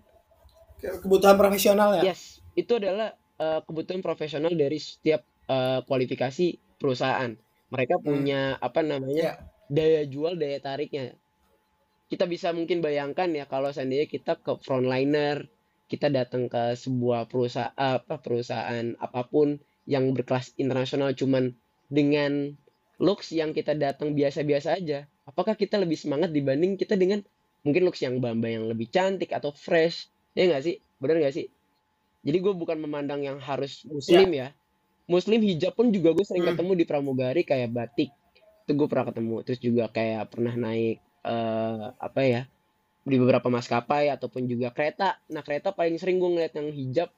Kebutuhan 0.80 1.36
profesional 1.36 2.00
ya. 2.00 2.12
yes, 2.12 2.40
itu 2.56 2.76
adalah 2.80 3.16
eh, 3.40 3.60
kebutuhan 3.68 4.00
profesional 4.00 4.52
dari 4.56 4.80
setiap 4.80 5.28
eh, 5.52 5.80
kualifikasi 5.84 6.46
perusahaan. 6.80 7.36
Mereka 7.68 8.00
Hmm. 8.00 8.06
punya 8.06 8.42
apa 8.64 8.80
namanya? 8.80 9.24
Ya. 9.24 9.34
daya 9.72 10.06
jual, 10.06 10.38
daya 10.38 10.60
tariknya. 10.62 11.18
Kita 12.12 12.26
bisa 12.30 12.54
mungkin 12.54 12.80
bayangkan 12.86 13.30
ya 13.34 13.46
kalau 13.50 13.70
seandainya 13.74 14.06
kita 14.06 14.38
ke 14.46 14.52
frontliner, 14.62 15.50
kita 15.92 16.08
datang 16.14 16.48
ke 16.52 16.78
sebuah 16.78 17.26
perusahaan 17.32 17.74
apa 17.76 18.22
perusahaan 18.22 18.94
apa 19.00 19.22
pun 19.28 19.58
yang 19.90 20.14
berkelas 20.16 20.56
internasional 20.62 21.12
cuman 21.18 21.54
dengan 21.92 22.54
looks 23.02 23.34
yang 23.36 23.52
kita 23.58 23.74
datang 23.76 24.14
biasa-biasa 24.16 24.80
aja. 24.80 25.10
Apakah 25.26 25.56
kita 25.58 25.80
lebih 25.82 25.98
semangat 26.00 26.30
dibanding 26.36 26.76
kita 26.80 26.96
dengan 27.00 27.24
mungkin 27.66 27.84
looks 27.88 28.04
yang 28.04 28.20
bamba 28.24 28.48
yang 28.52 28.66
lebih 28.72 28.88
cantik 28.92 29.32
atau 29.34 29.52
fresh? 29.56 30.12
Ya 30.38 30.48
nggak 30.50 30.64
sih? 30.68 30.76
Bener 31.02 31.18
nggak 31.24 31.36
sih? 31.36 31.48
Jadi 32.24 32.38
gue 32.40 32.54
bukan 32.56 32.78
memandang 32.80 33.22
yang 33.24 33.38
harus 33.44 33.84
muslim 33.88 34.32
ya. 34.32 34.56
Muslim 35.08 35.40
hijab 35.44 35.76
pun 35.76 35.92
juga 35.92 36.16
gue 36.16 36.26
sering 36.28 36.46
Hmm. 36.48 36.56
ketemu 36.56 36.72
di 36.80 36.86
pramugari 36.88 37.42
kayak 37.44 37.70
batik. 37.76 38.10
Itu 38.64 38.72
gue 38.80 38.88
pernah 38.92 39.08
ketemu. 39.12 39.36
Terus 39.46 39.60
juga 39.60 39.86
kayak 39.92 40.32
pernah 40.32 40.56
naik 40.56 41.04
eh 41.24 41.86
apa 41.98 42.22
ya? 42.24 42.42
Di 43.04 43.20
beberapa 43.20 43.52
maskapai 43.52 44.08
ataupun 44.12 44.48
juga 44.48 44.72
kereta. 44.72 45.20
Nah, 45.28 45.44
kereta 45.44 45.76
paling 45.76 46.00
sering 46.00 46.24
gue 46.24 46.30
ngeliat 46.40 46.54
yang 46.56 46.72
hijab. 46.72 47.10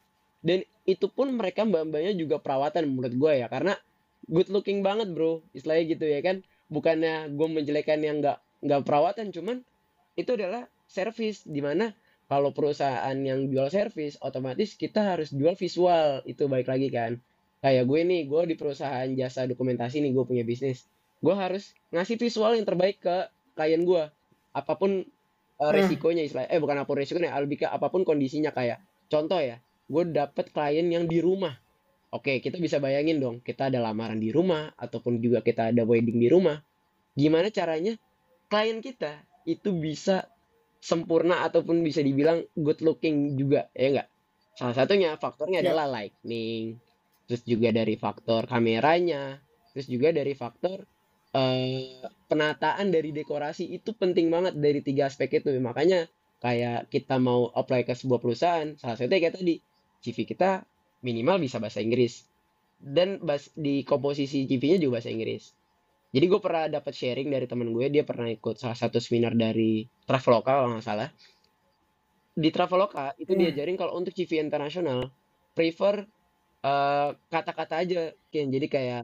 Dan 0.41 0.65
itu 0.85 1.09
pun 1.09 1.29
mereka 1.33 1.65
mbak-mbaknya 1.65 2.13
juga 2.17 2.41
perawatan 2.41 2.89
menurut 2.89 3.13
gue 3.13 3.31
ya. 3.41 3.47
Karena 3.49 3.77
good 4.25 4.49
looking 4.49 4.81
banget 4.81 5.13
bro. 5.13 5.45
Istilahnya 5.53 5.83
gitu 5.97 6.05
ya 6.09 6.19
kan. 6.25 6.41
Bukannya 6.73 7.29
gue 7.33 7.47
menjelekan 7.49 8.01
yang 8.01 8.17
nggak 8.21 8.41
nggak 8.65 8.81
perawatan. 8.81 9.29
Cuman 9.29 9.61
itu 10.17 10.33
adalah 10.33 10.65
service. 10.89 11.45
Di 11.45 11.61
mana 11.61 11.93
kalau 12.25 12.49
perusahaan 12.49 13.17
yang 13.21 13.45
jual 13.53 13.69
servis 13.69 14.17
otomatis 14.25 14.73
kita 14.73 15.13
harus 15.13 15.29
jual 15.29 15.53
visual. 15.53 16.25
Itu 16.25 16.49
baik 16.49 16.65
lagi 16.65 16.89
kan. 16.89 17.21
Kayak 17.61 17.85
gue 17.89 17.99
nih 18.05 18.21
gue 18.25 18.41
di 18.49 18.55
perusahaan 18.57 19.09
jasa 19.13 19.45
dokumentasi 19.45 20.01
nih 20.01 20.13
gue 20.13 20.25
punya 20.25 20.41
bisnis. 20.41 20.85
Gue 21.21 21.37
harus 21.37 21.73
ngasih 21.93 22.17
visual 22.17 22.57
yang 22.57 22.65
terbaik 22.65 23.01
ke 23.01 23.29
klien 23.55 23.81
gue 23.81 24.03
apa 24.51 24.73
pun 24.75 25.01
uh, 25.57 25.71
resikonya 25.71 26.27
istilah 26.27 26.45
eh 26.51 26.59
bukan 26.59 26.83
apa 26.83 26.87
pun 26.91 26.99
resikonya 26.99 27.33
lebih 27.39 27.63
ke 27.63 27.67
apa 27.71 27.87
pun 27.87 28.03
kondisinya. 28.03 28.51
Kayak 28.51 28.83
contoh 29.07 29.39
ya 29.39 29.57
gue 29.87 30.03
dapet 30.11 30.51
klien 30.51 30.85
yang 30.85 31.07
di 31.07 31.23
rumah. 31.23 31.55
Oke 32.11 32.39
kita 32.39 32.59
bisa 32.61 32.77
bayangin 32.79 33.19
dong 33.19 33.39
kita 33.41 33.67
ada 33.71 33.81
lamaran 33.81 34.19
di 34.19 34.29
rumah 34.31 34.71
ataupun 34.75 35.19
juga 35.19 35.39
kita 35.41 35.71
ada 35.73 35.83
wedding 35.87 36.19
di 36.19 36.29
rumah. 36.29 36.59
Gimana 37.15 37.49
caranya 37.49 37.95
klien 38.47 38.79
kita 38.79 39.23
itu 39.47 39.73
bisa 39.73 40.27
sempurna 40.81 41.41
ataupun 41.41 41.81
bisa 41.81 42.05
dibilang 42.05 42.45
good 42.53 42.77
looking 42.85 43.33
juga 43.33 43.65
ya 43.73 43.89
enggak 43.89 44.07
salah 44.53 44.75
satunya 44.77 45.17
faktornya 45.17 45.65
Ya. 45.65 45.73
adalah 45.73 45.89
lightning 45.89 46.77
terus 47.25 47.41
juga 47.41 47.73
dari 47.73 47.97
faktor 47.97 48.45
kameranya 48.45 49.41
terus 49.73 49.89
juga 49.89 50.13
dari 50.13 50.37
faktor 50.37 50.85
eh, 51.35 52.01
penataan 52.29 52.87
dari 52.95 53.09
dekorasi 53.19 53.63
itu 53.77 53.91
penting 54.01 54.27
banget 54.35 54.53
dari 54.65 54.79
tiga 54.87 55.03
aspek 55.09 55.29
itu 55.39 55.49
makanya 55.59 56.07
kayak 56.43 56.87
kita 56.93 57.15
mau 57.27 57.41
apply 57.59 57.81
ke 57.87 57.93
sebuah 57.99 58.19
perusahaan 58.23 58.67
salah 58.79 58.95
satunya 58.97 59.19
kayak 59.23 59.35
tadi 59.39 59.55
CV 60.03 60.17
kita 60.31 60.49
minimal 61.07 61.37
bisa 61.45 61.57
bahasa 61.63 61.79
Inggris 61.85 62.13
dan 62.95 63.09
bas 63.27 63.43
di 63.55 63.81
komposisi 63.91 64.45
CV-nya 64.49 64.77
juga 64.83 64.99
bahasa 64.99 65.11
Inggris 65.15 65.43
jadi 66.15 66.25
gue 66.31 66.39
pernah 66.45 66.65
dapat 66.71 66.93
sharing 66.95 67.29
dari 67.35 67.45
temen 67.51 67.69
gue 67.75 67.87
dia 67.91 68.03
pernah 68.07 68.29
ikut 68.31 68.55
salah 68.61 68.77
satu 68.77 68.99
seminar 69.03 69.33
dari 69.35 69.83
Traveloka 70.07 70.51
kalau 70.55 70.69
nggak 70.75 70.85
salah 70.85 71.09
di 72.35 72.49
Traveloka 72.51 73.15
itu 73.21 73.31
Hmm. 73.33 73.41
diajarin 73.41 73.75
kalau 73.79 73.95
untuk 73.99 74.11
CV 74.15 74.43
internasional 74.43 74.99
prefer 75.55 76.03
eh, 76.65 77.09
kata-kata 77.33 77.75
aja 77.83 78.01
Ken. 78.31 78.47
jadi 78.51 78.67
kayak 78.67 79.03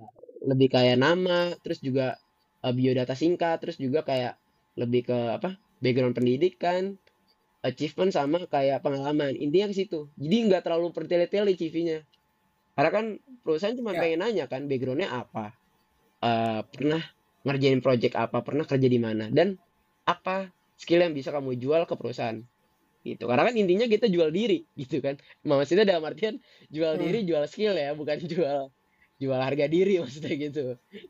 lebih 0.50 0.68
kayak 0.76 0.98
nama 1.00 1.54
terus 1.64 1.80
juga 1.82 2.18
eh, 2.66 2.74
biodata 2.78 3.14
singkat 3.18 3.58
terus 3.62 3.78
juga 3.82 4.02
kayak 4.06 4.34
lebih 4.80 5.02
ke 5.10 5.18
apa 5.38 5.50
background 5.84 6.16
pendidikan 6.18 6.96
achievement 7.66 8.12
sama 8.14 8.38
kayak 8.50 8.82
pengalaman. 8.86 9.34
Intinya 9.38 9.70
ke 9.72 9.76
situ. 9.78 10.10
Jadi 10.18 10.36
nggak 10.50 10.62
terlalu 10.66 10.88
bertele-tele 10.96 11.52
CV-nya 11.58 12.00
karena 12.78 12.92
kan 12.96 13.06
perusahaan 13.44 13.76
cuma 13.78 13.94
Ya. 13.94 14.02
pengen 14.02 14.20
nanya 14.24 14.46
kan 14.52 14.66
backgroundnya 14.70 15.10
apa? 15.12 15.54
Eh, 16.22 16.62
pernah 16.74 17.02
ngerjain 17.46 17.82
project 17.86 18.16
apa? 18.18 18.38
Pernah 18.46 18.66
kerja 18.70 18.88
di 18.90 19.00
mana? 19.02 19.26
Dan 19.34 19.58
apa 20.08 20.50
skill 20.78 21.02
yang 21.06 21.14
bisa 21.18 21.30
kamu 21.36 21.58
jual 21.62 21.84
ke 21.90 21.96
perusahaan? 22.00 22.40
Gitu. 23.06 23.24
Karena 23.30 23.44
kan 23.50 23.56
intinya 23.58 23.86
kita 23.90 24.08
jual 24.12 24.30
diri 24.34 24.66
gitu 24.82 24.98
kan. 25.06 25.16
Maksudnya 25.46 25.86
dalam 25.90 26.04
artian 26.10 26.38
jual 26.74 26.94
Hmm. 26.94 27.02
diri 27.02 27.20
jual 27.30 27.44
skill 27.50 27.74
ya 27.78 27.94
bukan 27.98 28.18
jual 28.34 28.70
jual 29.22 29.38
harga 29.38 29.70
diri 29.70 29.98
maksudnya 30.02 30.34
gitu. 30.36 30.64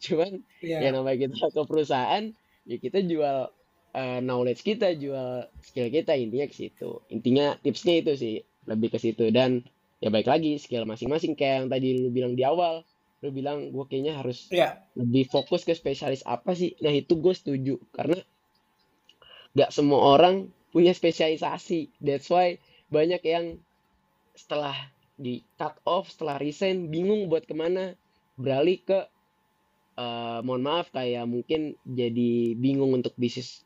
Cuman 0.03 0.43
Iya. 0.59 0.77
ya 0.83 0.89
namanya 0.91 1.17
kita 1.23 1.47
ke 1.47 1.61
perusahaan 1.63 2.23
ya 2.67 2.77
kita 2.77 2.99
jual 3.01 3.47
eh, 3.91 4.19
knowledge 4.19 4.61
kita 4.61 4.93
jual 4.95 5.47
skill 5.63 5.87
kita 5.87 6.13
intinya 6.19 6.45
ke 6.51 6.55
situ. 6.55 6.99
Intinya 7.07 7.55
tipsnya 7.63 8.03
itu 8.03 8.11
sih 8.19 8.35
lebih 8.67 8.91
ke 8.91 8.99
situ. 8.99 9.31
Dan 9.31 9.63
ya 10.03 10.11
baik 10.11 10.27
lagi 10.27 10.59
skill 10.59 10.83
masing-masing. 10.83 11.39
Kayak 11.39 11.55
yang 11.63 11.67
tadi 11.71 11.87
lu 11.95 12.11
bilang 12.11 12.35
di 12.35 12.43
awal 12.43 12.83
lu 13.21 13.29
bilang 13.29 13.69
gue 13.69 13.85
kayaknya 13.87 14.17
harus 14.19 14.49
Iya. 14.51 14.81
lebih 14.97 15.29
fokus 15.29 15.61
ke 15.63 15.71
spesialis 15.71 16.25
apa 16.25 16.51
sih? 16.51 16.73
Nah 16.83 16.91
itu 16.91 17.15
gue 17.15 17.31
setuju. 17.31 17.77
Karena 17.93 18.17
nggak 19.55 19.71
semua 19.71 20.17
orang 20.17 20.35
punya 20.71 20.91
spesialisasi. 20.95 21.91
That's 21.99 22.31
why 22.31 22.57
banyak 22.87 23.21
yang 23.23 23.45
setelah 24.33 24.73
di 25.25 25.33
cut 25.59 25.75
off 25.85 26.05
setelah 26.13 26.37
resign 26.41 26.77
bingung 26.93 27.21
buat 27.31 27.43
ke 27.49 27.55
mana 27.55 27.83
beralih 28.43 28.79
ke 28.87 28.99
eh, 29.99 30.39
mohon 30.45 30.63
maaf 30.67 30.87
kayak 30.95 31.25
mungkin 31.33 31.61
jadi 31.85 32.31
bingung 32.57 32.91
untuk 32.97 33.13
bisnis 33.19 33.63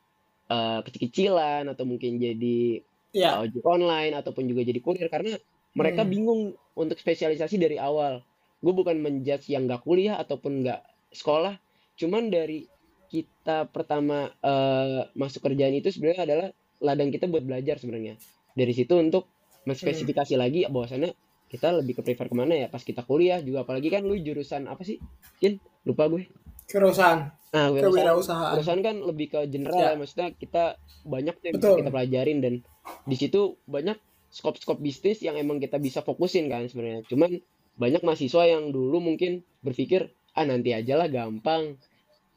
eh, 0.52 0.78
kecil-kecilan 0.84 1.62
atau 1.72 1.84
mungkin 1.88 2.12
jadi 2.22 2.82
Iya. 3.16 3.30
uh, 3.32 3.42
ojek 3.44 3.64
online 3.64 4.12
ataupun 4.20 4.44
juga 4.50 4.62
jadi 4.68 4.80
kurir 4.84 5.08
karena 5.08 5.34
mereka 5.78 6.02
Hmm. 6.04 6.10
bingung 6.12 6.40
untuk 6.76 6.98
spesialisasi 7.00 7.56
dari 7.60 7.76
awal. 7.80 8.22
Gue 8.62 8.72
bukan 8.76 8.96
menjudge 9.00 9.48
yang 9.52 9.64
nggak 9.68 9.82
kuliah 9.86 10.16
ataupun 10.20 10.64
nggak 10.64 10.80
sekolah, 11.12 11.54
cuman 12.00 12.28
dari 12.32 12.68
kita 13.12 13.70
pertama 13.72 14.28
eh, 14.42 15.02
masuk 15.20 15.40
kerjaan 15.46 15.74
itu 15.78 15.88
sebenarnya 15.94 16.22
adalah 16.28 16.48
ladang 16.82 17.10
kita 17.14 17.26
buat 17.30 17.44
belajar 17.46 17.76
sebenarnya. 17.80 18.14
Dari 18.58 18.72
situ 18.76 18.94
untuk 18.98 19.32
menspesifikasi 19.68 20.34
lagi 20.38 20.66
bahwasannya 20.68 21.10
kita 21.46 21.70
lebih 21.72 21.94
ke 21.94 22.02
prefer 22.02 22.26
ke 22.26 22.34
mana 22.34 22.54
ya 22.54 22.66
pas 22.66 22.80
kita 22.80 23.00
kuliah 23.00 23.38
juga 23.38 23.62
apalagi 23.62 23.86
kan 23.86 24.02
lu 24.02 24.14
jurusan 24.16 24.66
apa 24.66 24.82
sih? 24.82 24.98
Kin 25.36 25.56
lupa 25.82 26.06
gue. 26.06 26.26
Kerusahaan, 26.66 27.30
Nah, 27.48 27.70
wirausahaan 27.70 27.94
kewirausahaan. 27.94 28.52
perusahaan 28.52 28.82
kan 28.82 28.96
lebih 29.00 29.26
ke 29.28 29.40
general 29.46 29.78
Ya. 29.78 29.88
ya 29.88 29.96
maksudnya 29.96 30.28
kita 30.32 30.64
banyak 31.02 31.34
tuh 31.34 31.46
yang 31.46 31.54
bisa 31.56 31.78
kita 31.78 31.90
pelajarin 31.90 32.38
dan 32.40 32.54
di 33.02 33.16
situ 33.16 33.40
banyak 33.64 33.94
skop-skop 34.28 34.76
bisnis 34.76 35.18
yang 35.18 35.34
emang 35.34 35.56
kita 35.56 35.78
bisa 35.78 36.02
fokusin 36.02 36.46
kan 36.46 36.66
sebenarnya 36.66 37.06
cuman 37.06 37.38
banyak 37.72 38.02
mahasiswa 38.02 38.42
yang 38.44 38.68
dulu 38.68 38.98
mungkin 39.00 39.32
berpikir 39.60 40.08
ah 40.32 40.42
nanti 40.42 40.70
aja 40.70 40.96
lah 40.96 41.06
gampang 41.06 41.78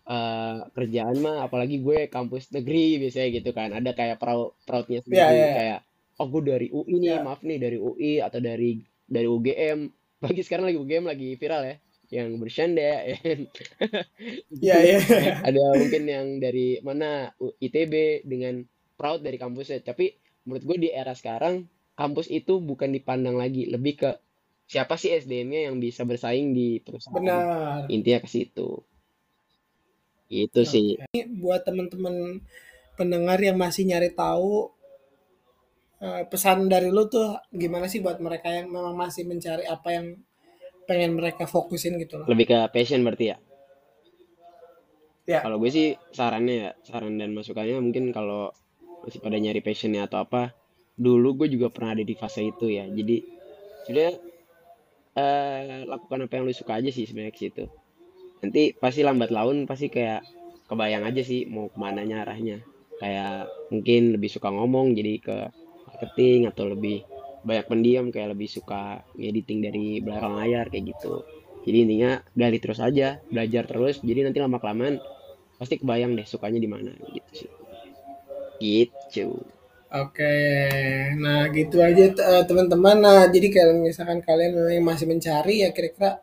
eh, 0.06 0.58
kerjaan 0.70 1.18
mah 1.18 1.44
apalagi 1.44 1.80
gue 1.80 2.06
kampus 2.08 2.50
negeri 2.52 2.98
biasanya 3.00 3.28
gitu 3.34 3.50
kan 3.52 3.70
ada 3.72 3.92
kayak 3.92 4.18
proud 4.18 4.54
proudnya 4.64 5.02
sendiri 5.02 5.20
Iya, 5.20 5.30
iya. 5.32 5.50
kayak 5.52 5.80
oh 6.18 6.28
gue 6.28 6.42
dari 6.44 6.68
UI 6.70 6.96
nih 6.98 7.10
Iya. 7.12 7.22
maaf 7.22 7.42
nih 7.42 7.58
dari 7.58 7.78
UI 7.78 8.12
atau 8.20 8.40
dari 8.40 8.78
dari 9.10 9.28
UGM 9.28 9.80
bagi 10.24 10.42
sekarang 10.46 10.70
lagi 10.70 10.78
UGM 10.80 11.06
lagi 11.10 11.36
viral 11.36 11.64
ya. 11.66 11.76
Yang 12.10 12.42
bercanda 12.42 12.82
ya 12.82 12.98
Iya, 14.66 14.78
iya. 14.82 15.00
ada 15.48 15.62
mungkin 15.78 16.04
yang 16.10 16.28
dari 16.42 16.82
mana 16.82 17.30
ITB 17.38 18.26
dengan 18.26 18.66
proud 18.98 19.22
dari 19.22 19.38
kampusnya. 19.38 19.86
Tapi 19.86 20.18
menurut 20.46 20.64
gue 20.66 20.78
di 20.86 20.90
era 20.90 21.14
sekarang 21.14 21.70
kampus 21.94 22.34
itu 22.34 22.58
bukan 22.58 22.90
dipandang 22.94 23.38
lagi. 23.38 23.70
Lebih 23.70 23.94
ke 23.94 24.10
siapa 24.66 24.98
sih 24.98 25.14
SDM-nya 25.14 25.70
yang 25.70 25.78
bisa 25.78 26.02
bersaing 26.02 26.54
di 26.54 26.82
perusahaan? 26.82 27.14
Benar. 27.14 27.86
intinya 27.94 28.26
ke 28.26 28.30
situ. 28.30 28.82
Itu 30.30 30.62
sih. 30.66 30.98
Ini 31.14 31.30
buat 31.42 31.62
teman-teman 31.66 32.42
pendengar 32.98 33.38
yang 33.38 33.58
masih 33.58 33.86
nyari 33.86 34.14
tahu 34.14 34.70
eh, 36.00 36.24
pesan 36.28 36.68
dari 36.72 36.90
lu 36.92 37.06
tuh 37.08 37.38
gimana 37.52 37.86
sih 37.92 38.00
buat 38.00 38.18
mereka 38.20 38.48
yang 38.52 38.68
memang 38.72 38.96
masih 38.96 39.24
mencari 39.28 39.64
apa 39.68 39.90
yang 39.96 40.06
pengen 40.90 41.14
mereka 41.20 41.46
fokusin 41.46 42.02
gitu 42.02 42.18
loh. 42.18 42.26
lebih 42.26 42.46
ke 42.50 42.58
passion 42.74 43.04
berarti 43.06 43.26
ya 43.34 43.38
Ya. 45.30 45.46
kalau 45.46 45.62
gue 45.62 45.70
sih 45.70 45.94
sarannya 46.10 46.56
ya 46.58 46.70
saran 46.82 47.22
dan 47.22 47.38
masukannya 47.38 47.78
mungkin 47.78 48.10
kalau 48.10 48.50
masih 49.06 49.22
pada 49.22 49.38
nyari 49.38 49.62
passionnya 49.62 50.10
atau 50.10 50.26
apa 50.26 50.58
dulu 50.98 51.38
gue 51.46 51.54
juga 51.54 51.70
pernah 51.70 51.94
ada 51.94 52.02
di 52.02 52.18
fase 52.18 52.50
itu 52.50 52.66
ya 52.66 52.90
jadi 52.90 53.22
sudah 53.86 54.10
eh 55.14 55.86
lakukan 55.86 56.26
apa 56.26 56.34
yang 56.34 56.50
lu 56.50 56.54
suka 56.54 56.82
aja 56.82 56.90
sih 56.90 57.06
sebenarnya 57.06 57.30
ke 57.30 57.42
situ 57.46 57.64
nanti 58.42 58.74
pasti 58.74 59.06
lambat 59.06 59.30
laun 59.30 59.70
pasti 59.70 59.94
kayak 59.94 60.26
kebayang 60.66 61.06
aja 61.06 61.22
sih 61.22 61.46
mau 61.46 61.70
ke 61.70 61.78
mananya 61.78 62.26
arahnya 62.26 62.66
kayak 62.98 63.46
mungkin 63.70 64.18
lebih 64.18 64.34
suka 64.34 64.50
ngomong 64.50 64.98
jadi 64.98 65.14
ke 65.22 65.38
marketing 66.00 66.48
atau 66.48 66.72
lebih 66.72 67.04
banyak 67.44 67.66
pendiam 67.68 68.08
kayak 68.08 68.32
lebih 68.32 68.48
suka 68.48 69.04
editing 69.20 69.60
dari 69.60 70.00
belakang 70.00 70.40
layar 70.40 70.72
kayak 70.72 70.96
gitu. 70.96 71.28
Jadi 71.68 71.78
intinya 71.84 72.24
gali 72.32 72.58
terus 72.64 72.80
aja 72.80 73.20
belajar 73.28 73.68
terus. 73.68 74.00
Jadi 74.00 74.24
nanti 74.24 74.40
lama 74.40 74.64
kelamaan 74.64 75.04
pasti 75.60 75.76
kebayang 75.76 76.16
deh 76.16 76.24
sukanya 76.24 76.60
di 76.64 76.70
mana 76.72 76.96
gitu 77.12 77.32
sih. 77.36 77.52
Gitu. 78.64 79.28
Oke, 79.90 80.38
nah 81.18 81.50
gitu 81.50 81.82
aja 81.82 82.14
eh, 82.14 82.44
teman-teman. 82.46 83.02
Nah, 83.02 83.26
jadi 83.28 83.50
kalau 83.50 83.82
misalkan 83.82 84.22
kalian 84.22 84.54
memang 84.54 84.94
masih 84.94 85.10
mencari 85.10 85.66
ya 85.66 85.74
kira-kira 85.74 86.22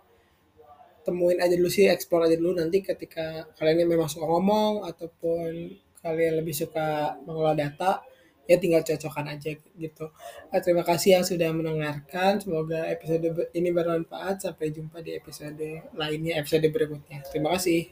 temuin 1.03 1.43
aja 1.43 1.55
dulu 1.59 1.66
sih, 1.66 1.91
explore 1.91 2.31
aja 2.31 2.39
dulu. 2.39 2.55
Nanti 2.62 2.81
ketika 2.81 3.51
kalian 3.59 3.91
memang 3.91 4.07
suka 4.07 4.22
ngomong 4.22 4.87
ataupun 4.87 5.51
kalian 5.99 6.39
lebih 6.39 6.55
suka 6.55 7.18
mengelola 7.27 7.59
data, 7.59 8.07
ya 8.47 8.57
tinggal 8.59 8.82
cocokkan 8.82 9.26
aja 9.30 9.55
gitu. 9.59 10.07
Ah, 10.51 10.62
terima 10.62 10.86
kasih 10.86 11.20
yang 11.20 11.24
sudah 11.26 11.51
mendengarkan. 11.51 12.38
Semoga 12.38 12.86
episode 12.86 13.51
ini 13.53 13.70
bermanfaat. 13.74 14.42
Sampai 14.42 14.70
jumpa 14.70 15.03
di 15.03 15.18
episode 15.18 15.90
lainnya, 15.94 16.38
episode 16.38 16.66
berikutnya. 16.70 17.26
Terima 17.30 17.55
kasih. 17.59 17.90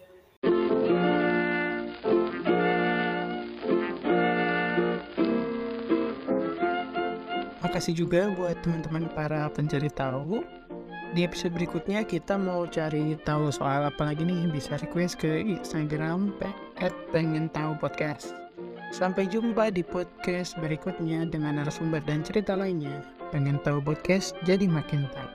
Makasih 7.75 8.07
juga 8.07 8.31
buat 8.39 8.55
teman-teman 8.63 9.11
para 9.11 9.51
pencari 9.51 9.91
tahu. 9.91 10.47
Di 11.15 11.23
episode 11.23 11.55
berikutnya 11.55 12.03
kita 12.03 12.35
mau 12.35 12.67
cari 12.67 13.15
tahu 13.23 13.51
soal 13.51 13.87
apa 13.87 14.03
lagi 14.03 14.27
nih 14.27 14.51
bisa 14.51 14.75
request 14.79 15.19
ke 15.23 15.43
Instagram 15.43 16.35
at 16.83 16.95
pengen 17.15 17.47
tahu 17.51 17.79
podcast. 17.79 18.44
Sampai 18.95 19.27
jumpa 19.27 19.75
di 19.75 19.83
podcast 19.83 20.55
berikutnya 20.63 21.27
dengan 21.27 21.59
narasumber 21.59 21.99
dan 22.07 22.23
cerita 22.23 22.55
lainnya. 22.55 23.03
Pengen 23.35 23.59
tahu 23.67 23.83
podcast? 23.83 24.39
Jadi 24.47 24.71
makin 24.71 25.11
tahu. 25.11 25.31